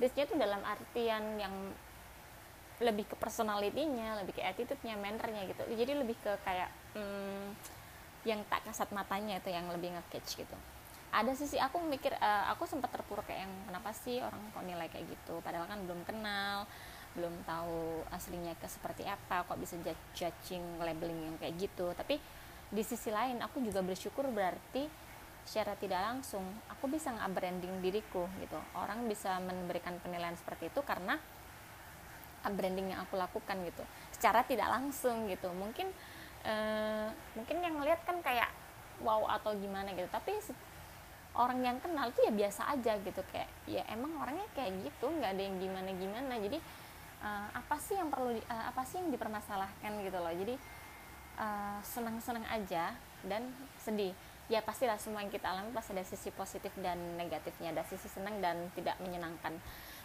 Richnya 0.00 0.24
itu 0.26 0.34
dalam 0.34 0.64
artian 0.64 1.36
yang 1.36 1.54
lebih 2.78 3.10
ke 3.10 3.16
personalitinya 3.18 4.22
lebih 4.22 4.38
ke 4.38 4.42
attitude-nya 4.42 4.94
mannernya 4.94 5.46
gitu. 5.50 5.62
Jadi 5.66 5.92
lebih 5.98 6.14
ke 6.22 6.32
kayak 6.46 6.70
hmm, 6.94 7.54
yang 8.26 8.40
tak 8.46 8.62
kasat 8.66 8.90
matanya 8.94 9.42
itu 9.42 9.50
yang 9.50 9.66
lebih 9.70 9.94
nge-catch 9.94 10.38
gitu. 10.38 10.56
Ada 11.08 11.32
sisi 11.34 11.56
aku 11.56 11.80
mikir 11.82 12.14
uh, 12.14 12.52
aku 12.52 12.68
sempat 12.68 12.92
terpuruk 12.92 13.24
kayak 13.26 13.48
yang 13.48 13.54
kenapa 13.66 13.90
sih 13.96 14.20
orang 14.20 14.38
kok 14.52 14.62
nilai 14.62 14.86
kayak 14.92 15.06
gitu? 15.10 15.40
Padahal 15.42 15.66
kan 15.66 15.80
belum 15.82 16.00
kenal 16.06 16.68
belum 17.16 17.34
tahu 17.42 18.04
aslinya 18.14 18.54
ke 18.60 18.68
seperti 18.70 19.02
apa 19.08 19.42
kok 19.42 19.58
bisa 19.58 19.74
judging 20.14 20.62
labeling 20.78 21.34
yang 21.34 21.36
kayak 21.40 21.58
gitu. 21.58 21.90
Tapi 21.98 22.20
di 22.68 22.82
sisi 22.84 23.08
lain 23.10 23.40
aku 23.42 23.64
juga 23.64 23.82
bersyukur 23.82 24.28
berarti 24.30 24.86
secara 25.48 25.72
tidak 25.80 26.04
langsung 26.04 26.44
aku 26.68 26.92
bisa 26.92 27.08
nge-branding 27.08 27.80
diriku 27.80 28.28
gitu. 28.36 28.60
Orang 28.76 29.08
bisa 29.08 29.40
memberikan 29.40 29.96
penilaian 30.04 30.36
seperti 30.36 30.68
itu 30.68 30.84
karena 30.84 31.16
branding 32.44 32.92
yang 32.92 33.00
aku 33.08 33.16
lakukan 33.16 33.56
gitu. 33.64 33.80
Secara 34.12 34.44
tidak 34.44 34.68
langsung 34.68 35.24
gitu. 35.32 35.48
Mungkin 35.56 35.88
uh, 36.44 37.08
mungkin 37.32 37.64
yang 37.64 37.80
ngeliat 37.80 38.04
kan 38.04 38.20
kayak 38.20 38.52
wow 39.00 39.24
atau 39.40 39.56
gimana 39.56 39.96
gitu. 39.96 40.04
Tapi 40.12 40.36
orang 41.32 41.64
yang 41.64 41.76
kenal 41.80 42.12
tuh 42.12 42.28
ya 42.28 42.32
biasa 42.32 42.68
aja 42.76 43.00
gitu. 43.00 43.24
Kayak 43.32 43.48
ya 43.64 43.88
emang 43.88 44.20
orangnya 44.20 44.44
kayak 44.52 44.84
gitu 44.84 45.08
nggak 45.08 45.32
ada 45.32 45.42
yang 45.48 45.56
gimana 45.56 45.90
gimana 45.96 46.34
jadi 46.36 46.58
uh, 47.24 47.48
apa 47.56 47.76
sih 47.80 47.96
yang 47.96 48.12
perlu 48.12 48.36
uh, 48.36 48.64
apa 48.68 48.84
sih 48.84 49.00
yang 49.00 49.08
dipermasalahkan 49.08 49.92
gitu 50.04 50.18
loh. 50.20 50.34
Jadi 50.44 50.54
uh, 51.40 51.80
senang-senang 51.80 52.44
aja 52.52 52.92
dan 53.24 53.48
sedih 53.80 54.12
ya 54.48 54.64
pastilah 54.64 54.96
semua 54.96 55.20
yang 55.20 55.28
kita 55.28 55.44
alami 55.44 55.70
pasti 55.76 55.92
ada 55.92 56.04
sisi 56.08 56.32
positif 56.32 56.72
dan 56.80 56.96
negatifnya 57.20 57.76
ada 57.76 57.84
sisi 57.84 58.08
senang 58.08 58.40
dan 58.40 58.72
tidak 58.72 58.96
menyenangkan. 59.04 59.52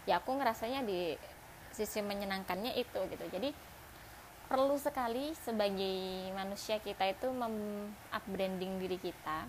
Ya 0.03 0.19
aku 0.19 0.35
ngerasanya 0.35 0.83
di 0.83 1.15
sisi 1.71 2.03
menyenangkannya 2.03 2.75
itu 2.75 2.99
gitu. 3.07 3.25
Jadi 3.31 3.55
perlu 4.51 4.75
sekali 4.75 5.31
sebagai 5.47 6.29
manusia 6.35 6.77
kita 6.83 7.07
itu 7.07 7.31
mem 7.31 7.87
upbranding 8.11 8.83
diri 8.83 8.99
kita. 8.99 9.47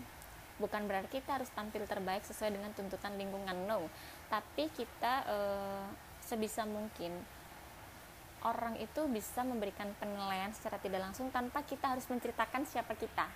Bukan 0.63 0.87
berarti 0.87 1.19
kita 1.19 1.43
harus 1.43 1.51
tampil 1.51 1.83
terbaik 1.91 2.23
sesuai 2.23 2.55
dengan 2.55 2.71
tuntutan 2.71 3.19
lingkungan 3.19 3.67
no. 3.67 3.91
Tapi 4.31 4.71
kita 4.71 5.27
e, 5.27 5.39
sebisa 6.23 6.63
mungkin 6.63 7.11
orang 8.47 8.79
itu 8.79 9.03
bisa 9.11 9.43
memberikan 9.43 9.91
penilaian 9.99 10.55
secara 10.55 10.79
tidak 10.79 11.03
langsung 11.03 11.35
tanpa 11.35 11.67
kita 11.67 11.99
harus 11.99 12.07
menceritakan 12.07 12.63
siapa 12.63 12.95
kita. 12.95 13.27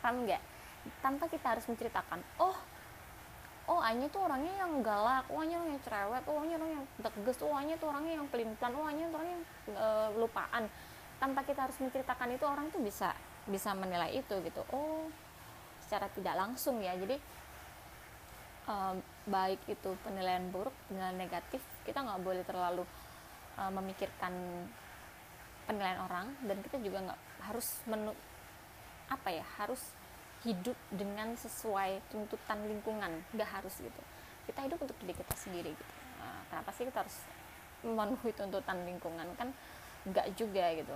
Paham 0.00 0.24
nggak 0.24 0.51
tanpa 1.00 1.30
kita 1.30 1.56
harus 1.56 1.66
menceritakan 1.70 2.20
oh 2.42 2.56
oh 3.70 3.80
Anya 3.80 4.10
tuh 4.10 4.26
orangnya 4.26 4.52
yang 4.58 4.82
galak 4.82 5.26
oh 5.30 5.38
Anya 5.38 5.62
orangnya 5.62 5.80
cerewet 5.86 6.24
oh 6.26 6.38
Anya 6.42 6.54
orangnya 6.58 6.76
yang 6.82 6.88
tegas 6.98 7.38
oh 7.42 7.54
Anya 7.54 7.74
tuh 7.78 7.88
orangnya 7.94 8.14
yang 8.18 8.26
pelin 8.28 8.50
pelan 8.58 8.74
oh 8.74 8.86
Anya 8.86 9.04
tuh 9.06 9.16
orangnya 9.22 9.36
yang 9.38 9.46
e, 9.78 9.88
lupaan. 10.18 10.64
Tanpa 11.22 11.46
kita 11.46 11.70
harus 11.70 11.78
menceritakan 11.78 12.34
itu 12.34 12.44
orang 12.44 12.66
tuh 12.74 12.82
bisa 12.82 13.14
bisa 13.46 13.70
menilai 13.78 14.10
itu 14.10 14.34
gitu. 14.42 14.62
Oh 14.74 15.06
secara 15.78 16.10
tidak 16.10 16.34
langsung 16.34 16.82
ya. 16.82 16.98
Jadi 16.98 17.14
uh, 18.66 18.94
baik 19.26 19.62
itu 19.70 19.90
penilaian 20.02 20.42
buruk 20.50 20.74
penilaian 20.90 21.14
negatif 21.14 21.62
kita 21.86 22.02
nggak 22.02 22.22
boleh 22.22 22.42
terlalu 22.46 22.84
uh, 23.58 23.70
memikirkan 23.70 24.34
penilaian 25.66 26.02
orang 26.02 26.34
dan 26.42 26.58
kita 26.62 26.82
juga 26.82 26.98
nggak 27.10 27.20
harus 27.46 27.68
menu 27.86 28.12
apa 29.10 29.28
ya 29.30 29.46
harus 29.58 29.82
hidup 30.42 30.74
dengan 30.90 31.38
sesuai 31.38 32.02
tuntutan 32.10 32.58
lingkungan 32.66 33.22
nggak 33.30 33.50
harus 33.60 33.78
gitu. 33.78 34.02
Kita 34.46 34.66
hidup 34.66 34.78
untuk 34.82 34.98
diri 34.98 35.14
kita 35.14 35.34
sendiri 35.38 35.70
gitu. 35.70 35.94
Uh, 36.18 36.42
kenapa 36.50 36.70
sih 36.74 36.84
kita 36.86 37.06
harus 37.06 37.16
memenuhi 37.86 38.30
tuntutan 38.34 38.78
lingkungan? 38.82 39.26
Kan 39.38 39.54
nggak 40.02 40.34
juga 40.34 40.66
gitu. 40.74 40.94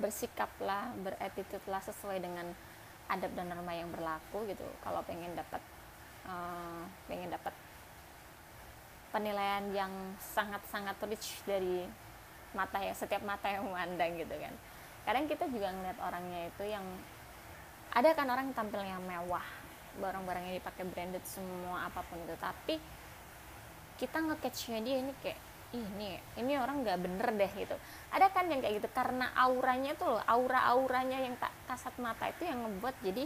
Bersikaplah 0.00 0.96
beretitude 1.04 1.64
lah 1.68 1.84
sesuai 1.84 2.24
dengan 2.24 2.48
adab 3.12 3.34
dan 3.36 3.52
norma 3.52 3.76
yang 3.76 3.92
berlaku 3.92 4.48
gitu. 4.48 4.64
Kalau 4.80 5.04
pengen 5.04 5.36
dapat 5.36 5.60
uh, 6.24 6.88
pengen 7.12 7.28
dapat 7.28 7.52
penilaian 9.12 9.68
yang 9.74 9.92
sangat-sangat 10.16 10.96
rich 11.10 11.42
dari 11.44 11.84
mata 12.56 12.78
ya 12.80 12.94
setiap 12.96 13.20
mata 13.20 13.52
yang 13.52 13.68
memandang 13.68 14.16
gitu 14.16 14.32
kan. 14.38 14.54
Kadang 15.04 15.26
kita 15.26 15.44
juga 15.50 15.74
ngeliat 15.74 15.98
orangnya 16.00 16.48
itu 16.48 16.64
yang 16.70 16.86
ada 17.90 18.14
kan 18.14 18.26
orang 18.30 18.54
yang 18.54 19.02
mewah 19.02 19.42
barang-barangnya 19.98 20.62
dipakai 20.62 20.86
branded 20.86 21.24
semua 21.26 21.90
apa 21.90 22.06
pun 22.06 22.22
itu. 22.22 22.36
Tapi 22.38 22.74
kita 23.98 24.18
ngecatchnya 24.22 24.78
dia 24.80 24.96
ini 25.02 25.12
kayak 25.20 25.40
ini 25.70 26.18
ini 26.38 26.52
orang 26.58 26.82
nggak 26.86 26.98
bener 27.02 27.28
deh 27.34 27.52
gitu. 27.58 27.76
Ada 28.14 28.30
kan 28.30 28.46
yang 28.46 28.62
kayak 28.62 28.82
gitu 28.82 28.88
karena 28.94 29.30
auranya 29.34 29.94
tuh 29.98 30.18
loh 30.18 30.22
aura-auranya 30.22 31.18
yang 31.22 31.34
tak 31.38 31.50
kasat 31.66 31.94
mata 31.98 32.30
itu 32.30 32.46
yang 32.46 32.62
ngebuat 32.62 32.94
jadi 33.02 33.24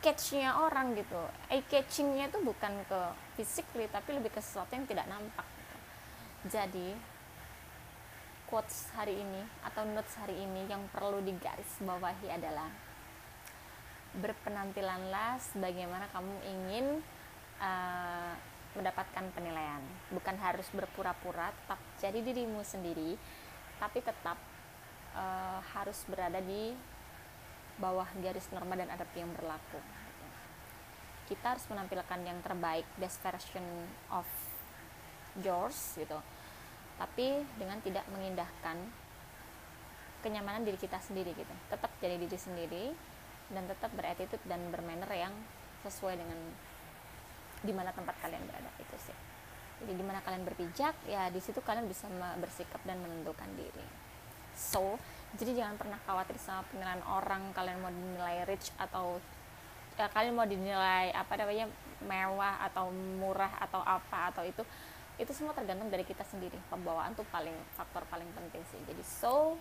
catchnya 0.00 0.64
orang 0.64 0.96
gitu. 0.96 1.20
Eye 1.52 1.64
catchingnya 1.68 2.32
tuh 2.32 2.40
bukan 2.40 2.72
ke 2.88 3.00
physically 3.36 3.88
tapi 3.92 4.16
lebih 4.16 4.32
ke 4.32 4.40
sesuatu 4.40 4.72
yang 4.72 4.88
tidak 4.88 5.06
nampak 5.08 5.44
gitu. 5.44 5.76
jadi 6.58 6.88
quotes 8.48 8.88
hari 8.96 9.20
ini 9.20 9.44
atau 9.60 9.84
notes 9.84 10.16
hari 10.16 10.32
ini 10.40 10.64
yang 10.72 10.80
perlu 10.88 11.20
digaris 11.20 11.68
bawahi 11.84 12.32
adalah 12.32 12.87
berpenampilanlah 14.16 15.36
sebagaimana 15.52 16.08
kamu 16.14 16.34
ingin 16.48 16.86
uh, 17.60 18.32
mendapatkan 18.78 19.24
penilaian. 19.34 19.82
Bukan 20.14 20.36
harus 20.40 20.68
berpura-pura 20.72 21.52
tetap 21.52 21.80
jadi 22.00 22.18
dirimu 22.22 22.62
sendiri 22.64 23.18
tapi 23.78 24.02
tetap 24.02 24.38
uh, 25.14 25.60
harus 25.74 26.02
berada 26.10 26.42
di 26.42 26.74
bawah 27.78 28.06
garis 28.18 28.50
norma 28.50 28.74
dan 28.74 28.90
adab 28.90 29.06
yang 29.14 29.30
berlaku. 29.38 29.78
Kita 31.30 31.54
harus 31.54 31.66
menampilkan 31.70 32.20
yang 32.26 32.38
terbaik 32.42 32.88
best 32.98 33.22
version 33.22 33.62
of 34.10 34.26
yours 35.38 35.94
gitu. 35.94 36.18
Tapi 36.98 37.46
dengan 37.54 37.78
tidak 37.78 38.02
mengindahkan 38.10 38.76
kenyamanan 40.18 40.66
diri 40.66 40.78
kita 40.80 40.98
sendiri 40.98 41.30
gitu. 41.38 41.54
Tetap 41.70 41.92
jadi 42.02 42.18
diri 42.18 42.38
sendiri 42.38 42.84
dan 43.48 43.64
tetap 43.64 43.90
beretitude 43.96 44.42
dan 44.44 44.60
bermanner 44.68 45.08
yang 45.12 45.34
sesuai 45.84 46.20
dengan 46.20 46.38
di 47.64 47.72
mana 47.74 47.90
tempat 47.90 48.14
kalian 48.22 48.44
berada 48.44 48.70
itu 48.78 48.96
sih. 49.10 49.18
Jadi 49.78 49.92
di 49.94 50.04
mana 50.04 50.18
kalian 50.22 50.42
berpijak 50.42 50.94
ya 51.06 51.30
di 51.30 51.38
situ 51.38 51.62
kalian 51.62 51.86
bisa 51.86 52.10
bersikap 52.38 52.82
dan 52.82 52.98
menentukan 52.98 53.48
diri. 53.54 53.86
So 54.54 54.98
jadi 55.38 55.64
jangan 55.64 55.76
pernah 55.78 55.98
khawatir 56.02 56.40
sama 56.40 56.64
penilaian 56.72 57.02
orang 57.06 57.52
kalian 57.54 57.78
mau 57.84 57.92
dinilai 57.92 58.48
rich 58.48 58.74
atau 58.80 59.20
ya, 59.94 60.08
kalian 60.10 60.34
mau 60.34 60.48
dinilai 60.48 61.14
apa 61.14 61.36
namanya 61.38 61.66
mewah 62.02 62.62
atau 62.64 62.90
murah 62.92 63.52
atau 63.60 63.82
apa 63.82 64.34
atau 64.34 64.42
itu 64.46 64.62
itu 65.18 65.34
semua 65.34 65.50
tergantung 65.50 65.90
dari 65.90 66.06
kita 66.06 66.22
sendiri. 66.26 66.58
Pembawaan 66.70 67.14
tuh 67.18 67.26
paling 67.30 67.54
faktor 67.74 68.06
paling 68.06 68.26
penting 68.34 68.62
sih. 68.70 68.80
Jadi 68.86 69.02
so 69.02 69.58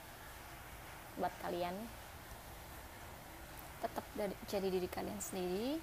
buat 1.17 1.33
kalian 1.41 1.73
tetap 3.81 4.05
jadi 4.49 4.67
diri 4.67 4.89
kalian 4.89 5.21
sendiri 5.21 5.77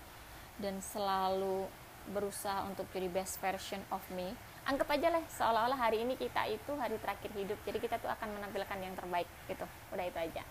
dan 0.59 0.78
selalu 0.83 1.66
berusaha 2.11 2.68
untuk 2.68 2.85
jadi 2.92 3.09
best 3.09 3.40
version 3.40 3.80
of 3.88 4.02
me. 4.12 4.35
Anggap 4.64 4.88
aja 4.96 5.12
lah 5.12 5.24
seolah-olah 5.28 5.76
hari 5.76 6.04
ini 6.04 6.16
kita 6.16 6.48
itu 6.48 6.72
hari 6.76 6.96
terakhir 7.00 7.30
hidup 7.37 7.59
jadi 7.68 7.78
kita 7.80 7.96
tuh 8.00 8.09
akan 8.09 8.40
menampilkan 8.40 8.78
yang 8.80 8.94
terbaik 8.96 9.28
gitu. 9.48 9.64
Udah 9.92 10.04
itu 10.04 10.18
aja. 10.18 10.42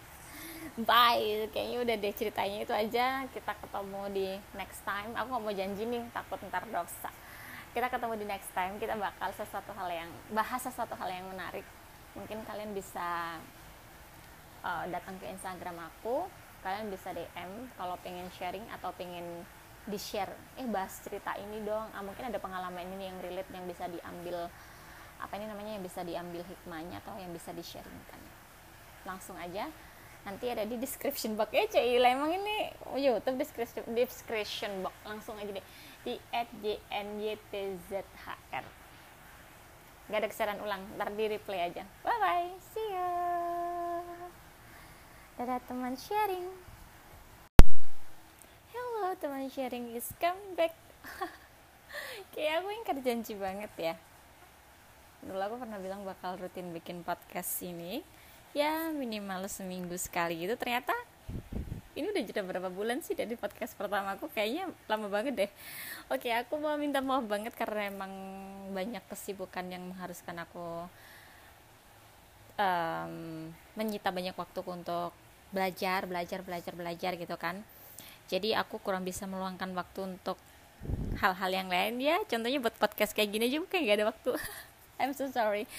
Bye. 0.80 1.52
Kayaknya 1.52 1.78
udah 1.84 1.96
deh 2.00 2.14
ceritanya 2.16 2.58
itu 2.64 2.74
aja. 2.74 3.06
Kita 3.30 3.54
ketemu 3.58 4.02
di 4.14 4.28
next 4.56 4.82
time. 4.88 5.12
Aku 5.18 5.28
mau 5.38 5.54
janji 5.54 5.84
nih 5.86 6.04
takut 6.16 6.40
ntar 6.50 6.64
dosa. 6.72 7.12
Kita 7.74 7.90
ketemu 7.90 8.14
di 8.22 8.26
next 8.26 8.50
time. 8.54 8.78
Kita 8.80 8.96
bakal 8.96 9.30
sesuatu 9.36 9.74
hal 9.76 9.90
yang 9.92 10.10
bahas 10.32 10.62
sesuatu 10.62 10.94
hal 10.98 11.10
yang 11.10 11.26
menarik. 11.30 11.66
Mungkin 12.14 12.46
kalian 12.46 12.72
bisa 12.78 13.38
uh, 14.62 14.86
datang 14.90 15.18
ke 15.18 15.26
Instagram 15.30 15.90
aku 15.90 16.30
kalian 16.64 16.88
bisa 16.88 17.12
DM 17.12 17.68
kalau 17.76 18.00
pengen 18.02 18.26
sharing 18.40 18.64
atau 18.72 18.96
pengen 18.96 19.44
di 19.84 20.00
share 20.00 20.32
eh 20.56 20.68
bahas 20.68 20.96
cerita 21.04 21.36
ini 21.36 21.60
dong. 21.68 21.92
Ah, 21.92 22.00
mungkin 22.00 22.32
ada 22.32 22.40
pengalaman 22.40 22.88
ini 22.96 23.12
yang 23.12 23.20
relate 23.20 23.52
yang 23.52 23.68
bisa 23.68 23.84
diambil 23.92 24.48
apa 25.20 25.34
ini 25.40 25.46
namanya 25.48 25.80
yang 25.80 25.84
bisa 25.84 26.04
diambil 26.04 26.44
hikmahnya 26.44 27.00
atau 27.04 27.16
yang 27.20 27.32
bisa 27.36 27.52
di 27.52 27.64
sharingkan 27.64 28.20
langsung 29.04 29.36
aja. 29.36 29.68
Nanti 30.24 30.48
ada 30.48 30.64
di 30.64 30.80
description 30.80 31.36
box. 31.36 31.52
Ya 31.52 31.68
Cila 31.68 32.08
emang 32.08 32.32
ini 32.32 32.72
YouTube 32.96 33.36
description 33.36 33.84
description 33.92 34.72
box. 34.88 34.96
Langsung 35.04 35.36
aja 35.36 35.52
deh. 35.52 35.66
Di 36.08 36.16
@jnytzhr 36.64 38.08
gak 40.04 40.20
ada 40.20 40.28
kesalahan 40.32 40.60
ulang. 40.64 40.80
Ntar 40.96 41.12
di 41.12 41.28
replay 41.28 41.68
aja. 41.68 41.84
Bye 42.08 42.20
bye 42.24 42.48
see 42.72 42.88
ya 42.92 43.33
dadah 45.34 45.58
teman 45.66 45.98
sharing. 45.98 46.46
Hello 48.70 49.18
teman 49.18 49.50
sharing 49.50 49.90
is 49.98 50.06
come 50.22 50.38
back. 50.54 50.78
Kayak 52.38 52.62
aku 52.62 52.68
yang 52.70 53.02
janji 53.02 53.34
banget 53.34 53.74
ya. 53.74 53.96
Dulu 55.26 55.42
aku 55.42 55.56
pernah 55.58 55.82
bilang 55.82 56.06
bakal 56.06 56.38
rutin 56.38 56.70
bikin 56.70 57.02
podcast 57.02 57.50
ini. 57.66 58.06
Ya 58.54 58.94
minimal 58.94 59.50
seminggu 59.50 59.98
sekali 59.98 60.38
gitu. 60.46 60.54
Ternyata 60.54 60.94
ini 61.98 62.14
udah 62.14 62.22
jeda 62.22 62.46
berapa 62.46 62.70
bulan 62.70 63.02
sih 63.02 63.18
dari 63.18 63.34
podcast 63.34 63.74
pertama 63.74 64.14
aku? 64.14 64.30
Kayaknya 64.30 64.70
lama 64.86 65.10
banget 65.10 65.34
deh. 65.34 65.52
Oke 66.14 66.30
aku 66.30 66.62
mau 66.62 66.78
minta 66.78 67.02
maaf 67.02 67.26
banget 67.26 67.58
karena 67.58 67.90
emang 67.90 68.14
banyak 68.70 69.02
kesibukan 69.10 69.66
yang 69.66 69.82
mengharuskan 69.82 70.46
aku 70.46 70.86
um, 72.62 73.50
menyita 73.74 74.14
banyak 74.14 74.38
waktu 74.38 74.62
untuk 74.62 75.23
belajar 75.54 76.10
belajar 76.10 76.42
belajar 76.42 76.74
belajar 76.74 77.12
gitu 77.16 77.36
kan. 77.38 77.62
Jadi 78.28 78.58
aku 78.58 78.82
kurang 78.82 79.06
bisa 79.06 79.30
meluangkan 79.30 79.70
waktu 79.78 80.18
untuk 80.18 80.36
hal-hal 81.22 81.52
yang 81.54 81.70
lain. 81.70 82.02
Ya 82.02 82.18
contohnya 82.26 82.60
buat 82.60 82.76
podcast 82.76 83.14
kayak 83.14 83.30
gini 83.30 83.48
juga 83.54 83.78
kayak 83.78 83.84
gak 83.86 83.98
ada 84.02 84.08
waktu. 84.10 84.32
I'm 85.00 85.14
so 85.14 85.30
sorry. 85.30 85.70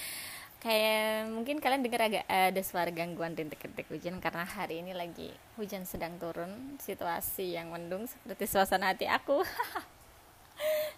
Kayak 0.63 1.29
mungkin 1.29 1.61
kalian 1.61 1.85
dengar 1.85 2.09
agak 2.09 2.25
ada 2.25 2.61
suara 2.65 2.89
gangguan 2.89 3.37
rintik-rintik 3.37 3.85
hujan 3.85 4.17
karena 4.17 4.49
hari 4.49 4.81
ini 4.81 4.97
lagi 4.97 5.29
hujan 5.59 5.85
sedang 5.85 6.17
turun. 6.17 6.79
Situasi 6.81 7.53
yang 7.53 7.69
mendung 7.69 8.07
seperti 8.07 8.47
suasana 8.47 8.95
hati 8.95 9.05
aku. 9.05 9.43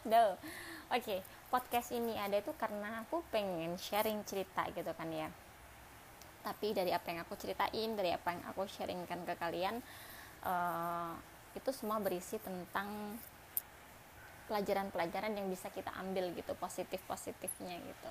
No. 0.05 0.37
Oke 0.87 1.03
okay, 1.03 1.19
podcast 1.51 1.91
ini 1.91 2.15
ada 2.15 2.39
itu 2.39 2.53
karena 2.55 3.03
aku 3.03 3.19
pengen 3.27 3.75
sharing 3.75 4.23
cerita 4.23 4.63
gitu 4.71 4.87
kan 4.95 5.09
ya 5.11 5.27
tapi 6.47 6.71
dari 6.71 6.95
apa 6.95 7.11
yang 7.11 7.27
aku 7.27 7.35
ceritain 7.35 7.91
dari 7.99 8.15
apa 8.15 8.31
yang 8.31 8.43
aku 8.47 8.63
sharingkan 8.63 9.27
ke 9.27 9.35
kalian 9.35 9.83
uh, 10.47 11.11
itu 11.51 11.75
semua 11.75 11.99
berisi 11.99 12.39
tentang 12.39 13.19
pelajaran-pelajaran 14.47 15.35
yang 15.35 15.51
bisa 15.51 15.67
kita 15.75 15.91
ambil 15.99 16.31
gitu 16.31 16.55
positif 16.55 17.03
positifnya 17.03 17.75
gitu. 17.83 18.09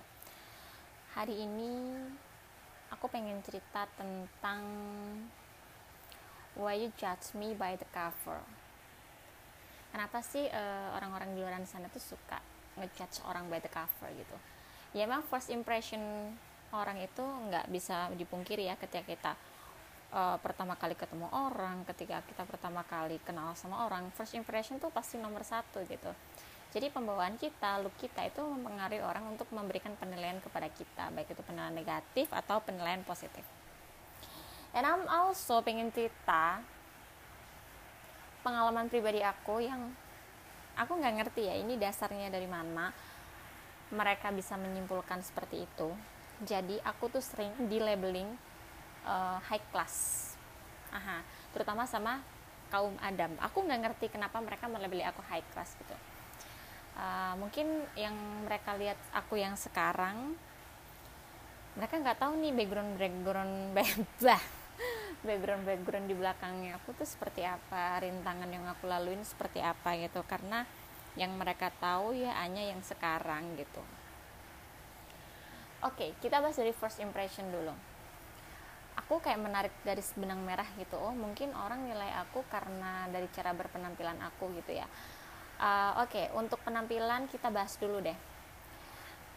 Hari 1.16 1.32
ini 1.32 1.96
aku 2.92 3.08
pengen 3.08 3.40
cerita 3.40 3.88
tentang 3.96 4.60
why 6.60 6.76
you 6.76 6.92
judge 7.00 7.32
me 7.32 7.56
by 7.56 7.72
the 7.80 7.88
cover. 7.88 8.44
Kenapa 9.96 10.20
sih 10.20 10.44
uh, 10.44 10.92
orang-orang 10.92 11.32
di 11.32 11.40
luar 11.40 11.56
sana 11.64 11.88
tuh 11.88 12.04
suka 12.04 12.36
ngejudge 12.76 13.24
orang 13.24 13.48
by 13.48 13.64
the 13.64 13.72
cover 13.72 14.12
gitu? 14.12 14.36
Ya 14.92 15.08
emang 15.08 15.24
first 15.24 15.48
impression 15.48 16.36
orang 16.78 17.00
itu 17.00 17.24
nggak 17.24 17.66
bisa 17.72 18.12
dipungkiri 18.12 18.68
ya 18.68 18.76
ketika 18.76 19.04
kita 19.04 19.32
uh, 20.12 20.36
pertama 20.38 20.76
kali 20.76 20.94
ketemu 20.94 21.26
orang 21.32 21.82
ketika 21.88 22.20
kita 22.28 22.42
pertama 22.44 22.84
kali 22.84 23.16
kenal 23.24 23.56
sama 23.56 23.88
orang 23.88 24.08
first 24.14 24.36
impression 24.36 24.76
tuh 24.76 24.92
pasti 24.92 25.16
nomor 25.16 25.42
satu 25.42 25.82
gitu 25.88 26.12
jadi 26.76 26.92
pembawaan 26.92 27.40
kita, 27.40 27.80
look 27.80 27.96
kita 27.96 28.28
itu 28.28 28.44
mempengaruhi 28.44 29.00
orang 29.00 29.24
untuk 29.32 29.48
memberikan 29.48 29.96
penilaian 29.96 30.36
kepada 30.44 30.68
kita, 30.68 31.08
baik 31.08 31.32
itu 31.32 31.40
penilaian 31.40 31.72
negatif 31.72 32.28
atau 32.28 32.60
penilaian 32.60 33.00
positif. 33.00 33.40
And 34.76 34.84
I'm 34.84 35.08
also 35.08 35.64
pengen 35.64 35.88
cerita 35.88 36.60
pengalaman 38.44 38.92
pribadi 38.92 39.24
aku 39.24 39.64
yang 39.64 39.88
aku 40.76 41.00
nggak 41.00 41.14
ngerti 41.16 41.48
ya 41.48 41.56
ini 41.56 41.80
dasarnya 41.80 42.28
dari 42.28 42.44
mana 42.44 42.92
mereka 43.96 44.28
bisa 44.28 44.60
menyimpulkan 44.60 45.24
seperti 45.24 45.64
itu. 45.64 45.88
Jadi 46.44 46.76
aku 46.84 47.08
tuh 47.08 47.24
sering 47.24 47.48
di 47.64 47.80
labeling 47.80 48.28
uh, 49.08 49.40
high 49.48 49.62
class, 49.72 50.36
aha, 50.92 51.24
terutama 51.56 51.88
sama 51.88 52.20
kaum 52.68 52.92
Adam. 53.00 53.32
Aku 53.40 53.64
nggak 53.64 53.80
ngerti 53.88 54.06
kenapa 54.12 54.36
mereka 54.44 54.68
melabeli 54.68 55.00
aku 55.00 55.24
high 55.32 55.44
class 55.56 55.72
gitu. 55.80 55.96
Uh, 56.96 57.32
mungkin 57.40 57.88
yang 57.96 58.12
mereka 58.44 58.76
lihat 58.76 59.00
aku 59.12 59.36
yang 59.40 59.56
sekarang 59.56 60.32
mereka 61.76 62.00
nggak 62.00 62.20
tahu 62.20 62.40
nih 62.40 62.52
background 62.56 62.96
background 62.96 63.68
bah 64.24 64.42
background 65.20 65.64
background 65.68 66.06
di 66.08 66.16
belakangnya 66.16 66.80
aku 66.80 66.96
tuh 66.96 67.04
seperti 67.04 67.44
apa 67.44 68.00
rintangan 68.00 68.48
yang 68.48 68.64
aku 68.68 68.88
laluin 68.88 69.24
seperti 69.24 69.64
apa 69.64 69.96
gitu. 69.96 70.20
Karena 70.28 70.68
yang 71.16 71.32
mereka 71.32 71.72
tahu 71.80 72.12
ya 72.12 72.36
hanya 72.44 72.60
yang 72.60 72.84
sekarang 72.84 73.56
gitu 73.56 73.80
okay, 75.94 76.10
kita 76.18 76.40
bahas 76.40 76.56
dari 76.56 76.72
first 76.72 76.98
impression 76.98 77.46
dulu. 77.52 77.70
Aku 79.04 79.20
kayak 79.20 79.38
menarik 79.38 79.74
dari 79.84 80.00
benang 80.16 80.40
merah 80.42 80.66
gitu. 80.80 80.96
Oh 80.96 81.12
mungkin 81.12 81.52
orang 81.52 81.84
nilai 81.84 82.10
aku 82.26 82.42
karena 82.48 83.06
dari 83.12 83.28
cara 83.30 83.52
berpenampilan 83.52 84.18
aku 84.24 84.50
gitu 84.58 84.72
ya. 84.72 84.88
Uh, 85.56 86.02
oke 86.04 86.12
okay, 86.12 86.26
untuk 86.34 86.58
penampilan 86.64 87.28
kita 87.28 87.52
bahas 87.52 87.76
dulu 87.76 88.00
deh. 88.00 88.16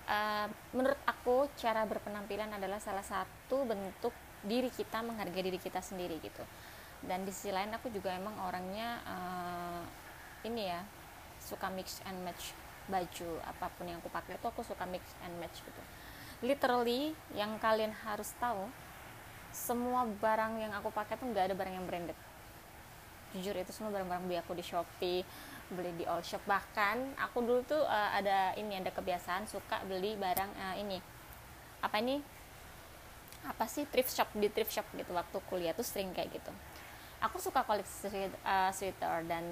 Uh, 0.10 0.50
menurut 0.74 0.98
aku 1.06 1.46
cara 1.60 1.86
berpenampilan 1.86 2.50
adalah 2.50 2.82
salah 2.82 3.06
satu 3.06 3.68
bentuk 3.68 4.16
diri 4.42 4.74
kita 4.74 5.04
menghargai 5.06 5.44
diri 5.44 5.60
kita 5.60 5.84
sendiri 5.84 6.18
gitu. 6.24 6.42
Dan 7.04 7.28
di 7.28 7.32
sisi 7.36 7.52
lain 7.52 7.72
aku 7.76 7.92
juga 7.92 8.16
emang 8.16 8.36
orangnya 8.48 9.00
uh, 9.06 9.84
ini 10.48 10.72
ya 10.72 10.82
suka 11.40 11.68
mix 11.72 12.00
and 12.08 12.20
match 12.24 12.56
baju 12.90 13.30
apa 13.46 13.70
pun 13.78 13.86
yang 13.86 14.02
aku 14.02 14.10
pakai 14.10 14.36
itu 14.36 14.48
aku 14.50 14.66
suka 14.66 14.84
mix 14.90 15.06
and 15.24 15.36
match 15.38 15.62
gitu 15.62 15.82
literally 16.39 17.12
yang 17.36 17.60
kalian 17.60 17.91
harus 18.08 18.32
tahu 18.39 18.67
semua 19.51 20.05
barang 20.05 20.61
yang 20.61 20.72
aku 20.78 20.93
pakai 20.93 21.18
tuh 21.20 21.28
nggak 21.28 21.51
ada 21.51 21.55
barang 21.57 21.74
yang 21.74 21.86
branded. 21.89 22.18
Jujur 23.36 23.53
itu 23.53 23.70
semua 23.74 23.93
barang-barang 23.93 24.26
beli 24.26 24.38
aku 24.41 24.57
di 24.57 24.66
shopee 24.66 25.22
beli 25.70 25.91
di 25.97 26.05
all 26.05 26.22
shop. 26.26 26.41
Bahkan 26.45 27.18
aku 27.18 27.45
dulu 27.45 27.61
tuh 27.66 27.82
uh, 27.82 28.09
ada 28.14 28.57
ini 28.57 28.78
ada 28.78 28.89
kebiasaan 28.89 29.45
suka 29.45 29.82
beli 29.86 30.18
barang 30.18 30.51
uh, 30.53 30.76
ini. 30.78 30.97
Apa 31.82 32.01
ini? 32.01 32.22
Apa 33.45 33.70
sih? 33.70 33.86
Thrift 33.89 34.14
shop 34.14 34.30
di 34.34 34.49
thrift 34.49 34.74
shop 34.74 34.86
gitu 34.97 35.14
waktu 35.14 35.38
kuliah 35.49 35.74
tuh 35.78 35.86
sering 35.86 36.14
kayak 36.14 36.34
gitu. 36.34 36.51
Aku 37.22 37.38
suka 37.38 37.66
koleksi 37.68 38.32
uh, 38.45 38.72
sweater 38.72 39.28
dan 39.28 39.43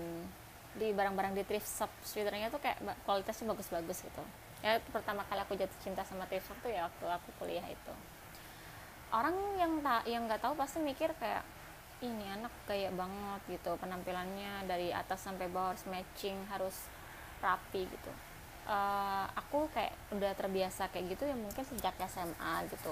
di 0.78 0.94
barang-barang 0.94 1.34
di 1.34 1.44
thrift 1.44 1.66
shop 1.66 1.90
sweaternya 2.06 2.54
tuh 2.54 2.62
kayak 2.62 2.78
kualitasnya 3.04 3.50
bagus-bagus 3.50 4.06
gitu 4.06 4.24
ya 4.68 4.84
pertama 4.92 5.24
kali 5.32 5.40
aku 5.40 5.56
jatuh 5.56 5.80
cinta 5.80 6.04
sama 6.04 6.28
shop 6.28 6.60
tuh 6.60 6.68
ya 6.68 6.84
waktu 6.84 7.06
aku 7.08 7.30
kuliah 7.40 7.64
itu. 7.64 7.94
Orang 9.16 9.36
yang 9.56 9.80
tak 9.80 10.04
yang 10.04 10.28
nggak 10.28 10.44
tahu 10.44 10.60
pasti 10.60 10.84
mikir 10.84 11.16
kayak 11.16 11.48
ini 12.04 12.28
anak 12.28 12.52
kayak 12.68 12.92
banget 12.92 13.42
gitu. 13.48 13.80
Penampilannya 13.80 14.68
dari 14.68 14.92
atas 14.92 15.24
sampai 15.24 15.48
bawah 15.48 15.72
harus 15.72 15.88
matching 15.88 16.36
harus 16.52 16.76
rapi 17.40 17.88
gitu. 17.88 18.12
Uh, 18.68 19.24
aku 19.40 19.72
kayak 19.72 19.96
udah 20.12 20.36
terbiasa 20.36 20.92
kayak 20.92 21.16
gitu 21.16 21.24
ya 21.24 21.40
mungkin 21.40 21.64
sejak 21.64 21.96
SMA 22.12 22.68
gitu. 22.68 22.92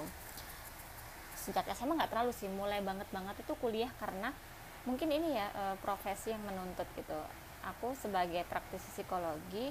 Sejak 1.36 1.68
SMA 1.76 1.92
nggak 1.92 2.08
terlalu 2.08 2.32
sih 2.32 2.48
mulai 2.48 2.80
banget 2.80 3.06
banget 3.12 3.36
itu 3.44 3.52
kuliah 3.60 3.92
karena 4.00 4.32
mungkin 4.88 5.12
ini 5.12 5.36
ya 5.36 5.52
uh, 5.52 5.76
profesi 5.84 6.32
yang 6.32 6.40
menuntut 6.48 6.88
gitu. 6.96 7.20
Aku 7.76 7.92
sebagai 7.92 8.40
praktisi 8.48 8.88
psikologi 8.96 9.68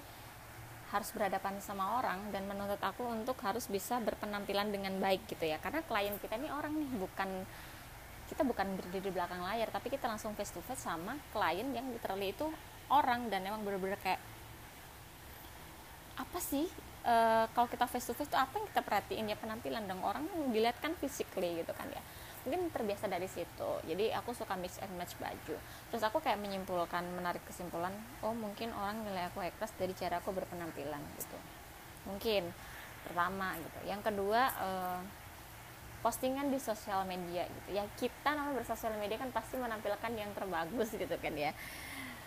harus 0.96 1.12
berhadapan 1.12 1.60
sama 1.60 2.00
orang 2.00 2.32
dan 2.32 2.48
menuntut 2.48 2.80
aku 2.80 3.04
untuk 3.04 3.36
harus 3.44 3.68
bisa 3.68 4.00
berpenampilan 4.00 4.72
dengan 4.72 4.96
baik 5.04 5.28
gitu 5.28 5.44
ya. 5.44 5.60
Karena 5.60 5.84
klien 5.84 6.16
kita 6.16 6.40
ini 6.40 6.48
orang 6.48 6.72
nih 6.72 6.90
bukan 6.96 7.30
kita 8.26 8.42
bukan 8.42 8.80
berdiri 8.80 9.06
di 9.06 9.12
belakang 9.14 9.38
layar 9.44 9.70
tapi 9.70 9.94
kita 9.94 10.10
langsung 10.10 10.34
face 10.34 10.50
to 10.50 10.58
face 10.66 10.82
sama 10.82 11.14
klien 11.30 11.70
yang 11.78 11.86
literally 11.94 12.34
itu 12.34 12.50
orang 12.90 13.30
dan 13.30 13.46
emang 13.46 13.62
bener-bener 13.62 14.02
kayak 14.02 14.18
apa 16.18 16.40
sih 16.42 16.66
e, 17.06 17.16
kalau 17.54 17.68
kita 17.70 17.86
face 17.86 18.10
to 18.10 18.18
face 18.18 18.32
itu 18.32 18.40
apa 18.40 18.50
yang 18.58 18.66
kita 18.72 18.82
perhatiin 18.82 19.26
ya 19.30 19.38
penampilan 19.38 19.84
dong. 19.86 20.02
Orang 20.02 20.26
dilihat 20.50 20.80
kan 20.80 20.96
physically 20.98 21.62
gitu 21.62 21.76
kan 21.76 21.92
ya 21.92 22.02
mungkin 22.46 22.70
terbiasa 22.70 23.10
dari 23.10 23.26
situ. 23.26 23.72
Jadi 23.90 24.14
aku 24.14 24.32
suka 24.38 24.54
mix 24.54 24.78
and 24.78 24.94
match 24.96 25.18
baju. 25.18 25.58
Terus 25.90 26.04
aku 26.06 26.22
kayak 26.22 26.38
menyimpulkan 26.38 27.02
menarik 27.18 27.42
kesimpulan 27.50 27.92
oh 28.22 28.38
mungkin 28.38 28.70
orang 28.78 29.02
nilai 29.02 29.34
aku 29.34 29.42
ikhlas 29.42 29.74
dari 29.76 29.98
cara 29.98 30.22
aku 30.22 30.30
berpenampilan 30.30 31.02
gitu. 31.18 31.38
Mungkin. 32.06 32.54
Pertama 33.06 33.58
gitu. 33.58 33.80
Yang 33.90 34.02
kedua 34.06 34.42
uh, 34.62 35.02
postingan 36.06 36.54
di 36.54 36.62
sosial 36.62 37.02
media 37.10 37.50
gitu. 37.50 37.70
Ya 37.74 37.84
kita 37.98 38.38
namanya 38.38 38.62
bersosial 38.62 38.94
media 39.02 39.18
kan 39.18 39.34
pasti 39.34 39.58
menampilkan 39.58 40.14
yang 40.14 40.30
terbagus 40.38 40.94
gitu 41.02 41.18
kan 41.18 41.34
ya. 41.34 41.50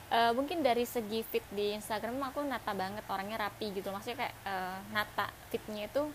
Uh, 0.08 0.32
mungkin 0.34 0.66
dari 0.66 0.82
segi 0.82 1.20
fit 1.22 1.44
di 1.52 1.78
Instagram 1.78 2.18
aku 2.32 2.42
nata 2.42 2.74
banget 2.74 3.06
orangnya 3.06 3.46
rapi 3.46 3.70
gitu. 3.70 3.94
Maksudnya 3.94 4.26
kayak 4.26 4.34
uh, 4.42 4.82
nata 4.90 5.30
fitnya 5.54 5.86
itu 5.86 6.10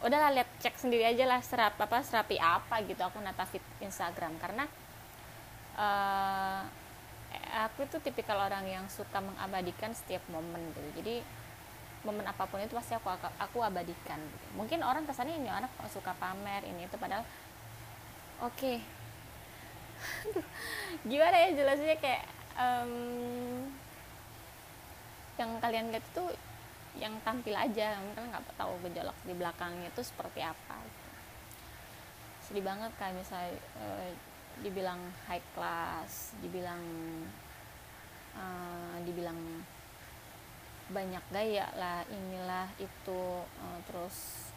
udahlah 0.00 0.32
lihat 0.32 0.48
cek 0.64 0.80
sendiri 0.80 1.04
aja 1.04 1.28
lah 1.28 1.44
serap 1.44 1.76
apa 1.76 2.00
serapi 2.00 2.40
apa 2.40 2.80
gitu 2.88 3.04
aku 3.04 3.20
nata 3.20 3.44
fit 3.44 3.60
Instagram 3.84 4.32
karena 4.40 4.64
uh, 5.76 6.64
aku 7.68 7.84
itu 7.84 8.00
tipikal 8.00 8.40
orang 8.40 8.64
yang 8.64 8.84
suka 8.88 9.20
mengabadikan 9.20 9.92
setiap 9.92 10.24
momen 10.32 10.72
gitu 10.72 10.80
jadi 11.04 11.14
momen 12.00 12.24
apa 12.24 12.48
pun 12.48 12.64
itu 12.64 12.72
pasti 12.72 12.96
aku 12.96 13.12
aku 13.36 13.58
abadikan 13.60 14.16
gitu. 14.16 14.46
mungkin 14.56 14.80
orang 14.80 15.04
kesannya 15.04 15.36
ini 15.36 15.52
anak 15.52 15.68
suka 15.92 16.16
pamer 16.16 16.64
ini 16.64 16.88
itu 16.88 16.96
padahal 16.96 17.20
oke 18.40 18.56
okay. 18.56 18.80
gimana 21.10 21.36
ya 21.36 21.48
jelasnya 21.60 21.96
kayak 22.00 22.24
um, 22.56 23.68
yang 25.36 25.50
kalian 25.60 25.92
lihat 25.92 26.04
itu 26.04 26.24
yang 26.98 27.14
tampil 27.22 27.54
aja 27.54 27.94
kan 28.16 28.24
nggak 28.26 28.42
tahu 28.58 28.74
gejolak 28.88 29.14
di 29.22 29.34
belakangnya 29.36 29.88
itu 29.94 30.02
seperti 30.02 30.42
apa 30.42 30.74
gitu. 30.82 31.08
sedih 32.50 32.64
banget 32.66 32.90
kayak 32.98 33.14
misalnya 33.14 33.54
e, 33.78 33.86
dibilang 34.66 34.98
high 35.30 35.44
class 35.54 36.34
dibilang 36.42 36.82
e, 38.34 38.44
dibilang 39.06 39.38
banyak 40.90 41.22
gaya 41.30 41.70
lah 41.78 42.02
inilah 42.10 42.66
itu 42.82 43.22
e, 43.46 43.66
terus 43.86 44.50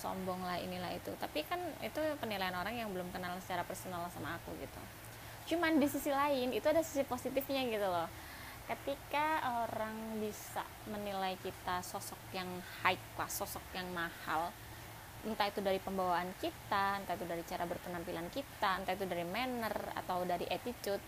sombong 0.00 0.40
lah 0.40 0.56
inilah 0.56 0.96
itu. 0.96 1.12
Tapi 1.20 1.44
kan 1.44 1.60
itu 1.84 2.00
penilaian 2.16 2.56
orang 2.56 2.72
yang 2.72 2.88
belum 2.88 3.12
kenal 3.12 3.36
secara 3.44 3.60
personal 3.68 4.08
sama 4.08 4.40
aku 4.40 4.56
gitu. 4.56 4.80
Cuman 5.52 5.76
di 5.76 5.84
sisi 5.90 6.08
lain 6.08 6.56
itu 6.56 6.64
ada 6.64 6.80
sisi 6.80 7.04
positifnya 7.04 7.68
gitu 7.68 7.84
loh 7.84 8.08
ketika 8.70 9.42
orang 9.66 10.22
bisa 10.22 10.62
menilai 10.86 11.34
kita 11.42 11.82
sosok 11.82 12.18
yang 12.30 12.46
high 12.86 12.98
class, 13.18 13.42
sosok 13.42 13.62
yang 13.74 13.90
mahal, 13.90 14.54
entah 15.26 15.50
itu 15.50 15.58
dari 15.58 15.82
pembawaan 15.82 16.30
kita, 16.38 17.02
entah 17.02 17.18
itu 17.18 17.26
dari 17.26 17.42
cara 17.42 17.66
berpenampilan 17.66 18.30
kita, 18.30 18.78
entah 18.78 18.94
itu 18.94 19.10
dari 19.10 19.26
manner 19.26 19.74
atau 19.98 20.22
dari 20.22 20.46
attitude, 20.46 21.02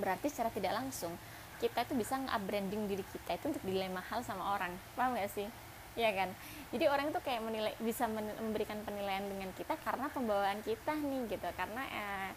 berarti 0.00 0.32
secara 0.32 0.48
tidak 0.48 0.80
langsung 0.80 1.12
kita 1.60 1.84
itu 1.84 1.92
bisa 1.92 2.16
nge-branding 2.16 2.88
diri 2.88 3.04
kita 3.04 3.36
itu 3.36 3.52
untuk 3.52 3.60
dinilai 3.60 3.92
mahal 3.92 4.24
sama 4.24 4.56
orang, 4.56 4.72
paham 4.96 5.12
gak 5.20 5.28
sih? 5.28 5.44
Iya 5.92 6.08
kan? 6.16 6.32
Jadi 6.72 6.88
orang 6.88 7.12
itu 7.12 7.20
kayak 7.20 7.44
menilai 7.44 7.76
bisa 7.84 8.08
memberikan 8.08 8.80
penilaian 8.88 9.28
dengan 9.28 9.52
kita 9.52 9.76
karena 9.84 10.08
pembawaan 10.08 10.64
kita 10.64 10.96
nih 10.96 11.36
gitu, 11.36 11.48
karena 11.52 11.84
eh, 11.84 12.30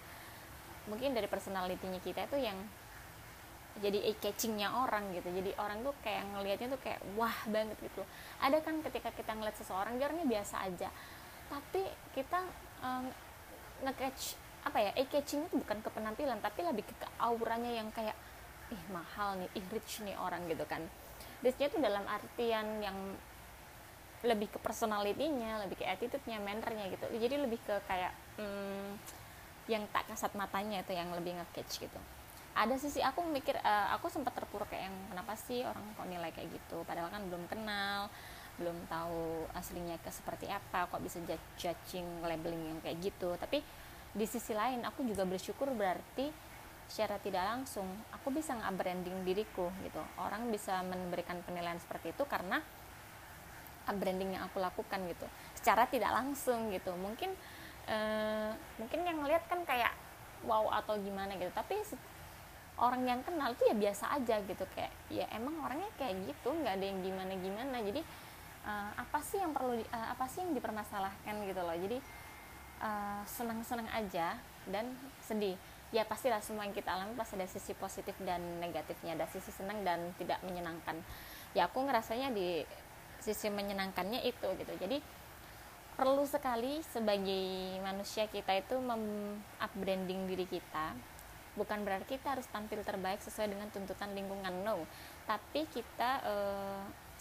mungkin 0.92 1.16
dari 1.16 1.32
personalitinya 1.32 2.04
kita 2.04 2.28
itu 2.28 2.44
yang 2.44 2.60
jadi 3.82 3.98
eye 4.06 4.18
catchingnya 4.22 4.70
orang 4.70 5.10
gitu. 5.18 5.30
Jadi 5.34 5.52
orang 5.58 5.82
tuh 5.82 5.96
kayak 6.06 6.30
ngelihatnya 6.30 6.68
tuh 6.78 6.82
kayak 6.84 7.02
wah 7.18 7.34
banget 7.50 7.78
gitu. 7.82 8.06
Ada 8.38 8.62
kan 8.62 8.84
ketika 8.86 9.10
kita 9.10 9.34
ngeliat 9.34 9.58
seseorang 9.58 9.98
dia 9.98 10.06
orangnya 10.12 10.30
biasa 10.30 10.56
aja. 10.62 10.90
Tapi 11.50 11.82
kita 12.14 12.40
um, 12.86 13.10
nge-catch 13.82 14.38
apa 14.64 14.78
ya 14.80 14.92
eye 14.94 15.10
catching 15.10 15.50
itu 15.50 15.60
bukan 15.60 15.84
ke 15.84 15.90
penampilan 15.92 16.40
tapi 16.40 16.64
lebih 16.64 16.88
ke, 16.88 16.96
ke 16.96 17.08
auranya 17.20 17.68
yang 17.68 17.92
kayak 17.92 18.16
ih 18.72 18.84
mahal 18.96 19.36
nih 19.36 19.50
ih 19.60 19.66
rich 19.74 20.06
nih 20.06 20.14
orang 20.22 20.46
gitu 20.46 20.64
kan. 20.70 20.86
Richnya 21.42 21.74
itu 21.74 21.78
dalam 21.82 22.06
artian 22.06 22.80
yang 22.80 22.98
lebih 24.24 24.48
ke 24.56 24.60
personalitinya 24.62 25.68
lebih 25.68 25.82
ke 25.82 25.86
attitude-nya 25.90 26.40
mannernya 26.40 26.94
gitu. 26.94 27.10
Jadi 27.10 27.36
lebih 27.42 27.60
ke 27.66 27.76
kayak 27.90 28.14
hmm, 28.40 28.96
yang 29.68 29.84
tak 29.92 30.08
kasat 30.08 30.32
matanya 30.38 30.80
itu 30.86 30.94
yang 30.96 31.12
lebih 31.12 31.36
nge-catch 31.36 31.84
gitu 31.90 32.00
ada 32.54 32.76
sisi 32.78 33.02
aku 33.02 33.26
mikir 33.26 33.58
uh, 33.58 33.98
aku 33.98 34.14
sempat 34.14 34.38
terpuruk 34.38 34.70
kayak 34.70 34.86
yang 34.90 34.98
kenapa 35.10 35.34
sih 35.34 35.66
orang 35.66 35.82
kok 35.98 36.06
nilai 36.06 36.30
kayak 36.30 36.54
gitu? 36.54 36.86
Padahal 36.86 37.10
kan 37.10 37.26
belum 37.26 37.50
kenal 37.50 38.10
belum 38.62 38.86
tahu 38.86 39.50
aslinya 39.58 39.98
ke 39.98 40.14
seperti 40.14 40.46
apa 40.46 40.86
kok 40.86 41.02
bisa 41.02 41.18
judging 41.58 42.06
labeling 42.22 42.70
yang 42.70 42.80
kayak 42.86 43.02
gitu. 43.02 43.34
Tapi 43.42 43.66
di 44.14 44.26
sisi 44.30 44.54
lain 44.54 44.86
aku 44.86 45.02
juga 45.02 45.26
bersyukur 45.26 45.74
berarti 45.74 46.30
secara 46.86 47.18
tidak 47.18 47.42
langsung 47.42 47.90
aku 48.14 48.30
bisa 48.30 48.54
nge-branding 48.54 49.26
diriku 49.26 49.74
gitu. 49.82 50.02
Orang 50.22 50.54
bisa 50.54 50.86
memberikan 50.86 51.42
penilaian 51.42 51.82
seperti 51.82 52.14
itu 52.14 52.22
karena 52.30 52.62
branding 53.90 54.38
yang 54.38 54.46
aku 54.46 54.62
lakukan 54.62 55.02
gitu. 55.10 55.26
Secara 55.58 55.90
tidak 55.90 56.14
langsung 56.14 56.70
gitu. 56.70 56.94
Mungkin 56.94 57.34
uh, 57.90 58.54
mungkin 58.78 59.00
yang 59.02 59.26
ngeliat 59.26 59.50
kan 59.50 59.66
kayak 59.66 59.92
wow 60.46 60.70
atau 60.78 60.96
gimana 61.02 61.34
gitu. 61.42 61.50
Tapi 61.50 61.82
orang 62.82 63.06
yang 63.06 63.22
kenal 63.22 63.54
tuh 63.54 63.70
ya 63.70 63.76
biasa 63.78 64.14
aja 64.18 64.42
gitu. 64.44 64.66
Kayak 64.74 64.94
ya 65.12 65.26
emang 65.36 65.58
orangnya 65.62 65.90
kayak 66.00 66.18
gitu 66.26 66.50
nggak 66.54 66.74
ada 66.80 66.86
yang 66.86 67.00
gimana 67.06 67.34
gimana 67.38 67.78
jadi 67.82 68.02
uh, 68.66 68.92
apa 68.98 69.20
sih 69.22 69.38
yang 69.40 69.54
perlu 69.54 69.78
uh, 69.78 70.08
apa 70.14 70.26
sih 70.30 70.42
yang 70.42 70.54
dipermasalahkan 70.58 71.36
gitu 71.46 71.62
loh. 71.62 71.78
Jadi 71.78 71.98
uh, 72.82 73.22
senang-senang 73.28 73.90
aja 73.94 74.38
dan 74.70 74.90
sedih. 75.24 75.60
Ya 75.94 76.02
pastilah 76.10 76.42
semua 76.42 76.66
yang 76.66 76.74
kita 76.74 76.90
alami 76.90 77.14
pasti 77.14 77.38
ada 77.38 77.46
sisi 77.46 77.78
positif 77.78 78.18
dan 78.26 78.42
negatifnya 78.58 79.14
ada 79.14 79.30
sisi 79.30 79.54
senang 79.54 79.86
dan 79.86 80.10
tidak 80.18 80.42
menyenangkan. 80.42 80.98
Ya 81.54 81.70
aku 81.70 81.86
ngerasanya 81.86 82.34
di 82.34 82.66
sisi 83.22 83.54
menyenangkannya 83.54 84.26
itu 84.26 84.48
gitu. 84.58 84.74
Jadi 84.82 84.98
perlu 85.94 86.26
sekali 86.26 86.82
sebagai 86.90 87.78
manusia 87.86 88.26
kita 88.26 88.58
itu 88.58 88.74
mem 88.82 89.38
upbranding 89.62 90.26
diri 90.26 90.50
kita 90.50 90.98
bukan 91.54 91.86
berarti 91.86 92.18
kita 92.18 92.38
harus 92.38 92.48
tampil 92.50 92.82
terbaik 92.82 93.22
sesuai 93.22 93.54
dengan 93.54 93.70
tuntutan 93.70 94.10
lingkungan 94.18 94.66
no 94.66 94.86
tapi 95.30 95.70
kita 95.70 96.12
e, 96.26 96.36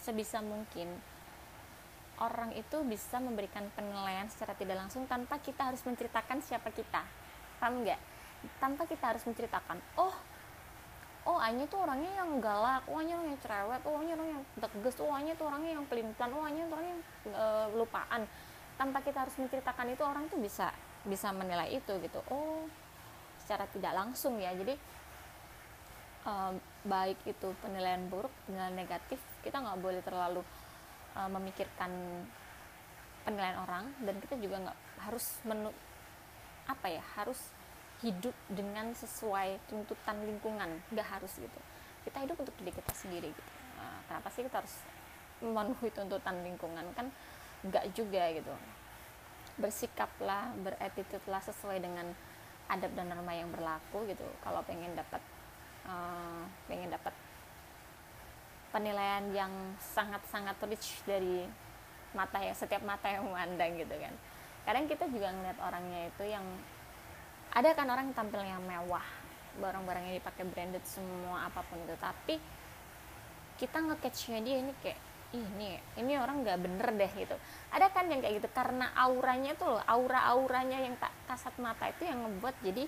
sebisa 0.00 0.40
mungkin 0.40 0.88
orang 2.20 2.56
itu 2.56 2.80
bisa 2.86 3.20
memberikan 3.20 3.68
penilaian 3.76 4.28
secara 4.32 4.56
tidak 4.56 4.80
langsung 4.80 5.04
tanpa 5.04 5.36
kita 5.42 5.68
harus 5.68 5.84
menceritakan 5.84 6.40
siapa 6.40 6.72
kita 6.72 7.04
paham 7.60 7.84
nggak 7.84 8.00
tanpa 8.58 8.88
kita 8.88 9.14
harus 9.14 9.22
menceritakan 9.28 9.78
oh 10.00 10.16
oh 11.22 11.38
Anya 11.38 11.70
tuh 11.70 11.86
orangnya 11.86 12.10
yang 12.18 12.42
galak, 12.42 12.82
oh 12.90 12.98
Anya 12.98 13.14
orangnya 13.14 13.38
cerewet, 13.38 13.82
oh 13.86 13.94
Anya 13.94 14.12
orangnya 14.18 14.34
yang 14.42 14.46
tegas, 14.58 14.96
oh 14.98 15.12
Anya 15.14 15.32
tuh 15.38 15.46
orangnya 15.46 15.70
yang 15.78 15.84
pelin 15.86 16.10
oh 16.18 16.42
Anya 16.42 16.62
tuh 16.66 16.74
orangnya 16.74 16.94
yang 16.98 17.04
e, 17.30 17.44
lupaan. 17.78 18.22
Tanpa 18.74 18.98
kita 19.06 19.22
harus 19.22 19.36
menceritakan 19.38 19.86
itu 19.94 20.02
orang 20.02 20.26
tuh 20.26 20.42
bisa 20.42 20.74
bisa 21.06 21.30
menilai 21.30 21.70
itu 21.70 21.92
gitu. 22.02 22.18
Oh, 22.30 22.66
secara 23.52 23.68
tidak 23.68 23.92
langsung 23.92 24.40
ya. 24.40 24.48
Jadi 24.56 24.72
uh, 26.24 26.56
baik 26.88 27.20
itu 27.28 27.52
penilaian 27.60 28.00
buruk 28.08 28.32
penilaian 28.48 28.72
negatif 28.72 29.20
kita 29.44 29.60
nggak 29.60 29.76
boleh 29.76 30.00
terlalu 30.00 30.40
uh, 31.20 31.28
memikirkan 31.28 31.92
penilaian 33.28 33.60
orang 33.60 33.92
dan 34.08 34.16
kita 34.24 34.40
juga 34.40 34.56
nggak 34.64 34.78
harus 35.04 35.36
menu 35.44 35.68
apa 36.64 36.86
ya 36.88 37.04
harus 37.20 37.52
hidup 38.00 38.32
dengan 38.48 38.96
sesuai 38.96 39.60
tuntutan 39.68 40.16
lingkungan 40.24 40.80
nggak 40.88 41.20
harus 41.20 41.36
gitu. 41.36 41.60
Kita 42.08 42.24
hidup 42.24 42.40
untuk 42.40 42.56
diri 42.56 42.72
kita 42.72 42.92
sendiri 42.96 43.28
gitu. 43.36 43.52
Nah, 43.76 44.00
kenapa 44.08 44.32
sih 44.32 44.48
kita 44.48 44.64
harus 44.64 44.80
memenuhi 45.44 45.92
tuntutan 45.92 46.40
lingkungan? 46.40 46.88
Kan 46.96 47.12
nggak 47.68 47.92
juga 47.92 48.32
gitu. 48.32 48.48
Bersikaplah 49.60 50.56
beretitude 50.56 51.22
lah 51.28 51.44
sesuai 51.44 51.84
dengan 51.84 52.10
adab 52.70 52.92
dan 52.94 53.10
norma 53.10 53.32
yang 53.34 53.50
berlaku 53.50 54.04
gitu. 54.10 54.24
Kalau 54.44 54.62
pengen 54.66 54.94
dapat 54.94 55.22
uh, 55.86 56.42
pengen 56.66 56.90
dapat 56.92 57.14
penilaian 58.72 59.24
yang 59.36 59.52
sangat-sangat 59.78 60.56
rich 60.64 61.04
dari 61.04 61.44
mata 62.16 62.40
ya 62.40 62.52
setiap 62.56 62.80
mata 62.84 63.08
yang 63.08 63.24
memandang 63.28 63.76
gitu 63.76 63.92
kan. 63.96 64.14
Kadang 64.62 64.86
kita 64.86 65.04
juga 65.10 65.34
ngeliat 65.34 65.58
orangnya 65.58 66.08
itu 66.08 66.24
yang 66.28 66.44
ada 67.52 67.76
kan 67.76 67.88
orang 67.90 68.08
yang 68.08 68.16
tampilnya 68.16 68.56
mewah 68.62 69.04
barang-barang 69.60 70.08
yang 70.08 70.16
dipakai 70.16 70.44
branded 70.48 70.84
semua 70.88 71.52
apa 71.52 71.60
pun 71.68 71.76
itu. 71.84 71.96
Tapi 72.00 72.34
kita 73.60 73.78
ngecatchnya 73.84 74.38
dia 74.40 74.56
ini 74.64 74.72
kayak 74.80 75.11
ini 75.32 75.80
ini 75.96 76.12
orang 76.20 76.44
nggak 76.44 76.60
bener 76.60 76.88
deh 76.92 77.12
gitu 77.16 77.36
ada 77.72 77.88
kan 77.88 78.08
yang 78.08 78.20
kayak 78.20 78.44
gitu 78.44 78.48
karena 78.52 78.92
auranya 78.92 79.56
tuh 79.56 79.76
loh 79.76 79.82
aura-auranya 79.88 80.78
yang 80.84 80.94
tak 81.00 81.12
kasat 81.24 81.56
mata 81.56 81.88
itu 81.88 82.04
yang 82.04 82.20
ngebuat 82.20 82.56
jadi 82.60 82.84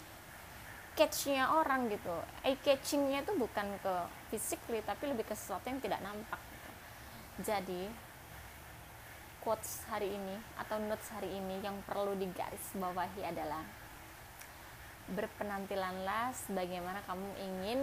catchnya 0.94 1.50
orang 1.50 1.90
gitu 1.90 2.14
eye 2.46 2.60
catchingnya 2.60 3.26
tuh 3.26 3.34
bukan 3.34 3.66
ke 3.82 3.94
physically 4.30 4.84
tapi 4.84 5.10
lebih 5.10 5.26
ke 5.26 5.34
sesuatu 5.34 5.66
yang 5.66 5.80
tidak 5.82 6.00
nampak 6.04 6.38
gitu. 6.38 6.70
jadi 7.42 7.82
quotes 9.42 9.84
hari 9.90 10.14
ini 10.14 10.36
atau 10.56 10.80
notes 10.80 11.08
hari 11.12 11.28
ini 11.32 11.60
yang 11.60 11.76
perlu 11.84 12.16
digaris 12.16 12.72
bawahi 12.76 13.24
adalah 13.26 13.60
berpenampilanlah 15.04 16.32
sebagaimana 16.32 17.04
kamu 17.04 17.28
ingin 17.36 17.80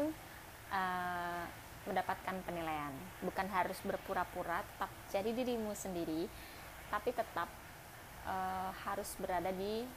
uh, 0.74 1.46
mendapatkan 1.86 2.36
penilaian. 2.46 2.94
Bukan 3.26 3.48
harus 3.50 3.78
berpura-pura 3.82 4.62
tetap 4.62 4.92
jadi 5.10 5.30
dirimu 5.34 5.74
sendiri 5.74 6.30
tapi 6.92 7.16
tetap 7.16 7.48
uh, 8.28 8.70
harus 8.84 9.16
berada 9.16 9.50
di 9.56 9.88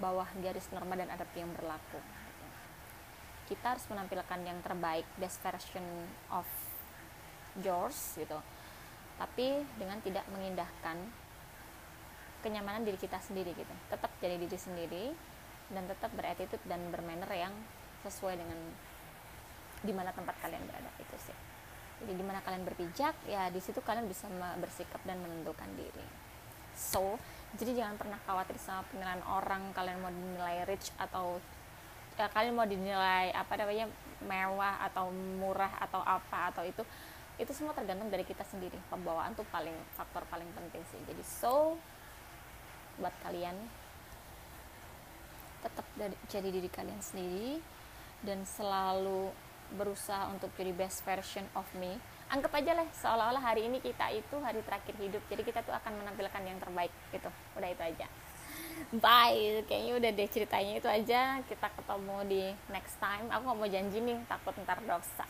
bawah 0.00 0.26
garis 0.40 0.64
norma 0.72 0.96
dan 0.96 1.12
adab 1.12 1.28
yang 1.36 1.52
berlaku. 1.52 2.00
Kita 3.52 3.76
harus 3.76 3.84
menampilkan 3.92 4.40
yang 4.46 4.58
terbaik 4.64 5.04
best 5.20 5.44
version 5.44 5.84
of 6.32 6.48
yours 7.60 8.16
gitu. 8.16 8.40
Tapi 9.20 9.60
dengan 9.76 10.00
tidak 10.00 10.24
mengindahkan 10.32 10.96
kenyamanan 12.40 12.88
diri 12.88 12.96
kita 12.96 13.20
sendiri 13.20 13.52
gitu. 13.52 13.74
Tetap 13.92 14.08
jadi 14.24 14.40
diri 14.40 14.56
sendiri 14.56 15.04
dan 15.70 15.84
tetap 15.84 16.10
beretitude 16.16 16.64
dan 16.64 16.80
bermanner 16.88 17.28
yang 17.30 17.52
sesuai 18.00 18.40
dengan 18.40 18.56
di 19.80 19.92
mana 19.96 20.12
tempat 20.12 20.36
kalian 20.44 20.60
berada 20.68 20.90
itu 21.00 21.16
sih. 21.20 21.36
Jadi 22.00 22.12
di 22.16 22.24
mana 22.24 22.40
kalian 22.40 22.64
berpijak 22.64 23.12
ya 23.28 23.52
di 23.52 23.60
situ 23.60 23.84
kalian 23.84 24.08
bisa 24.08 24.28
bersikap 24.60 25.00
dan 25.04 25.20
menentukan 25.20 25.68
diri. 25.76 26.06
So 26.76 27.20
jadi 27.58 27.82
jangan 27.82 27.98
pernah 27.98 28.18
khawatir 28.24 28.56
sama 28.62 28.86
penilaian 28.88 29.20
orang 29.26 29.74
kalian 29.74 29.98
mau 30.00 30.12
dinilai 30.12 30.64
rich 30.70 30.94
atau 30.96 31.42
ya, 32.14 32.30
kalian 32.30 32.54
mau 32.54 32.68
dinilai 32.68 33.34
apa 33.34 33.52
namanya 33.58 33.90
mewah 34.22 34.84
atau 34.86 35.10
murah 35.12 35.72
atau 35.82 36.00
apa 36.04 36.54
atau 36.54 36.62
itu 36.64 36.84
itu 37.40 37.52
semua 37.56 37.72
tergantung 37.72 38.12
dari 38.12 38.24
kita 38.24 38.44
sendiri. 38.44 38.76
Pembawaan 38.92 39.32
tuh 39.32 39.48
paling 39.48 39.74
faktor 39.96 40.24
paling 40.28 40.48
penting 40.52 40.84
sih. 40.92 41.00
Jadi 41.08 41.24
so 41.24 41.80
buat 43.00 43.16
kalian 43.24 43.56
tetap 45.60 45.84
dari, 45.96 46.16
jadi 46.28 46.48
diri 46.48 46.68
kalian 46.72 47.00
sendiri 47.00 47.60
dan 48.24 48.44
selalu 48.44 49.32
berusaha 49.74 50.30
untuk 50.30 50.50
jadi 50.58 50.74
best 50.74 51.02
version 51.06 51.46
of 51.54 51.66
me. 51.78 51.98
Anggap 52.30 52.54
aja 52.62 52.78
lah 52.78 52.86
seolah-olah 52.94 53.42
hari 53.42 53.66
ini 53.66 53.82
kita 53.82 54.06
itu 54.14 54.36
hari 54.38 54.62
terakhir 54.62 54.94
hidup. 54.98 55.22
Jadi 55.26 55.42
kita 55.42 55.66
tuh 55.66 55.74
akan 55.74 55.98
menampilkan 55.98 56.42
yang 56.46 56.58
terbaik 56.62 56.94
gitu. 57.10 57.30
Udah 57.58 57.68
itu 57.70 57.82
aja. 57.82 58.06
Bye. 58.94 59.66
Kayaknya 59.66 59.92
udah 59.98 60.10
deh 60.14 60.28
ceritanya 60.30 60.72
itu 60.78 60.88
aja. 60.88 61.20
Kita 61.44 61.68
ketemu 61.74 62.16
di 62.30 62.42
next 62.70 62.96
time. 63.02 63.26
Aku 63.34 63.42
gak 63.50 63.58
mau 63.58 63.68
janji 63.68 63.98
nih 63.98 64.18
takut 64.30 64.54
ntar 64.62 64.78
dosa. 64.86 65.26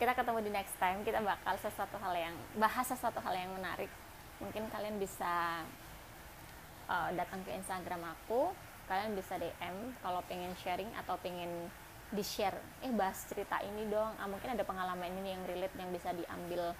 Kita 0.00 0.16
ketemu 0.16 0.38
di 0.42 0.50
next 0.50 0.74
time. 0.80 1.04
Kita 1.04 1.20
bakal 1.20 1.54
sesuatu 1.60 1.96
hal 2.00 2.14
yang 2.16 2.34
bahas 2.56 2.88
sesuatu 2.88 3.20
hal 3.20 3.36
yang 3.36 3.52
menarik. 3.52 3.92
Mungkin 4.40 4.72
kalian 4.72 4.96
bisa 4.96 5.60
uh, 6.88 7.10
datang 7.12 7.44
ke 7.44 7.52
Instagram 7.52 8.16
aku. 8.16 8.50
Kalian 8.88 9.14
bisa 9.14 9.38
DM 9.38 9.94
kalau 10.02 10.18
pengen 10.26 10.50
sharing 10.58 10.90
atau 10.98 11.14
pengen 11.22 11.70
di 12.10 12.26
share 12.26 12.58
eh 12.82 12.90
bahas 12.90 13.22
cerita 13.30 13.62
ini 13.62 13.86
dong. 13.86 14.14
Ah, 14.18 14.26
mungkin 14.26 14.50
ada 14.50 14.66
pengalaman 14.66 15.10
ini 15.22 15.34
yang 15.38 15.42
relate 15.46 15.74
yang 15.78 15.90
bisa 15.94 16.10
diambil 16.10 16.74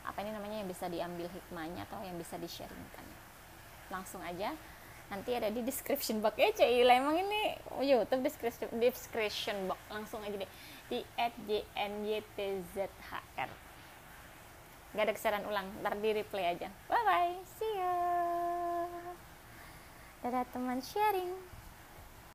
apa 0.00 0.18
ini 0.24 0.30
namanya 0.32 0.64
yang 0.64 0.70
bisa 0.70 0.88
diambil 0.88 1.28
hikmahnya 1.28 1.84
atau 1.90 2.00
yang 2.00 2.16
bisa 2.16 2.38
di 2.38 2.48
sharingkan 2.48 3.06
langsung 3.90 4.22
aja. 4.22 4.54
Nanti 5.10 5.34
ada 5.34 5.50
di 5.50 5.66
description 5.66 6.22
box. 6.22 6.38
Ya 6.38 6.54
cuy 6.54 6.86
emang 6.86 7.18
ini 7.18 7.58
YouTube 7.82 8.22
description 8.22 8.70
description 8.78 9.66
box. 9.66 9.78
Langsung 9.90 10.22
aja 10.22 10.38
deh. 10.38 10.50
Di 10.86 11.02
@jnytzhr 11.50 12.90
nggak 14.90 15.06
ada 15.06 15.14
kesalahan 15.14 15.46
ulang. 15.50 15.66
Ntar 15.82 15.98
di 15.98 16.10
replay 16.14 16.54
aja. 16.54 16.70
Bye 16.86 17.02
bye 17.02 17.34
see 17.58 17.74
ya. 17.74 17.94
Dadah 20.22 20.46
teman 20.54 20.78
sharing 20.78 21.59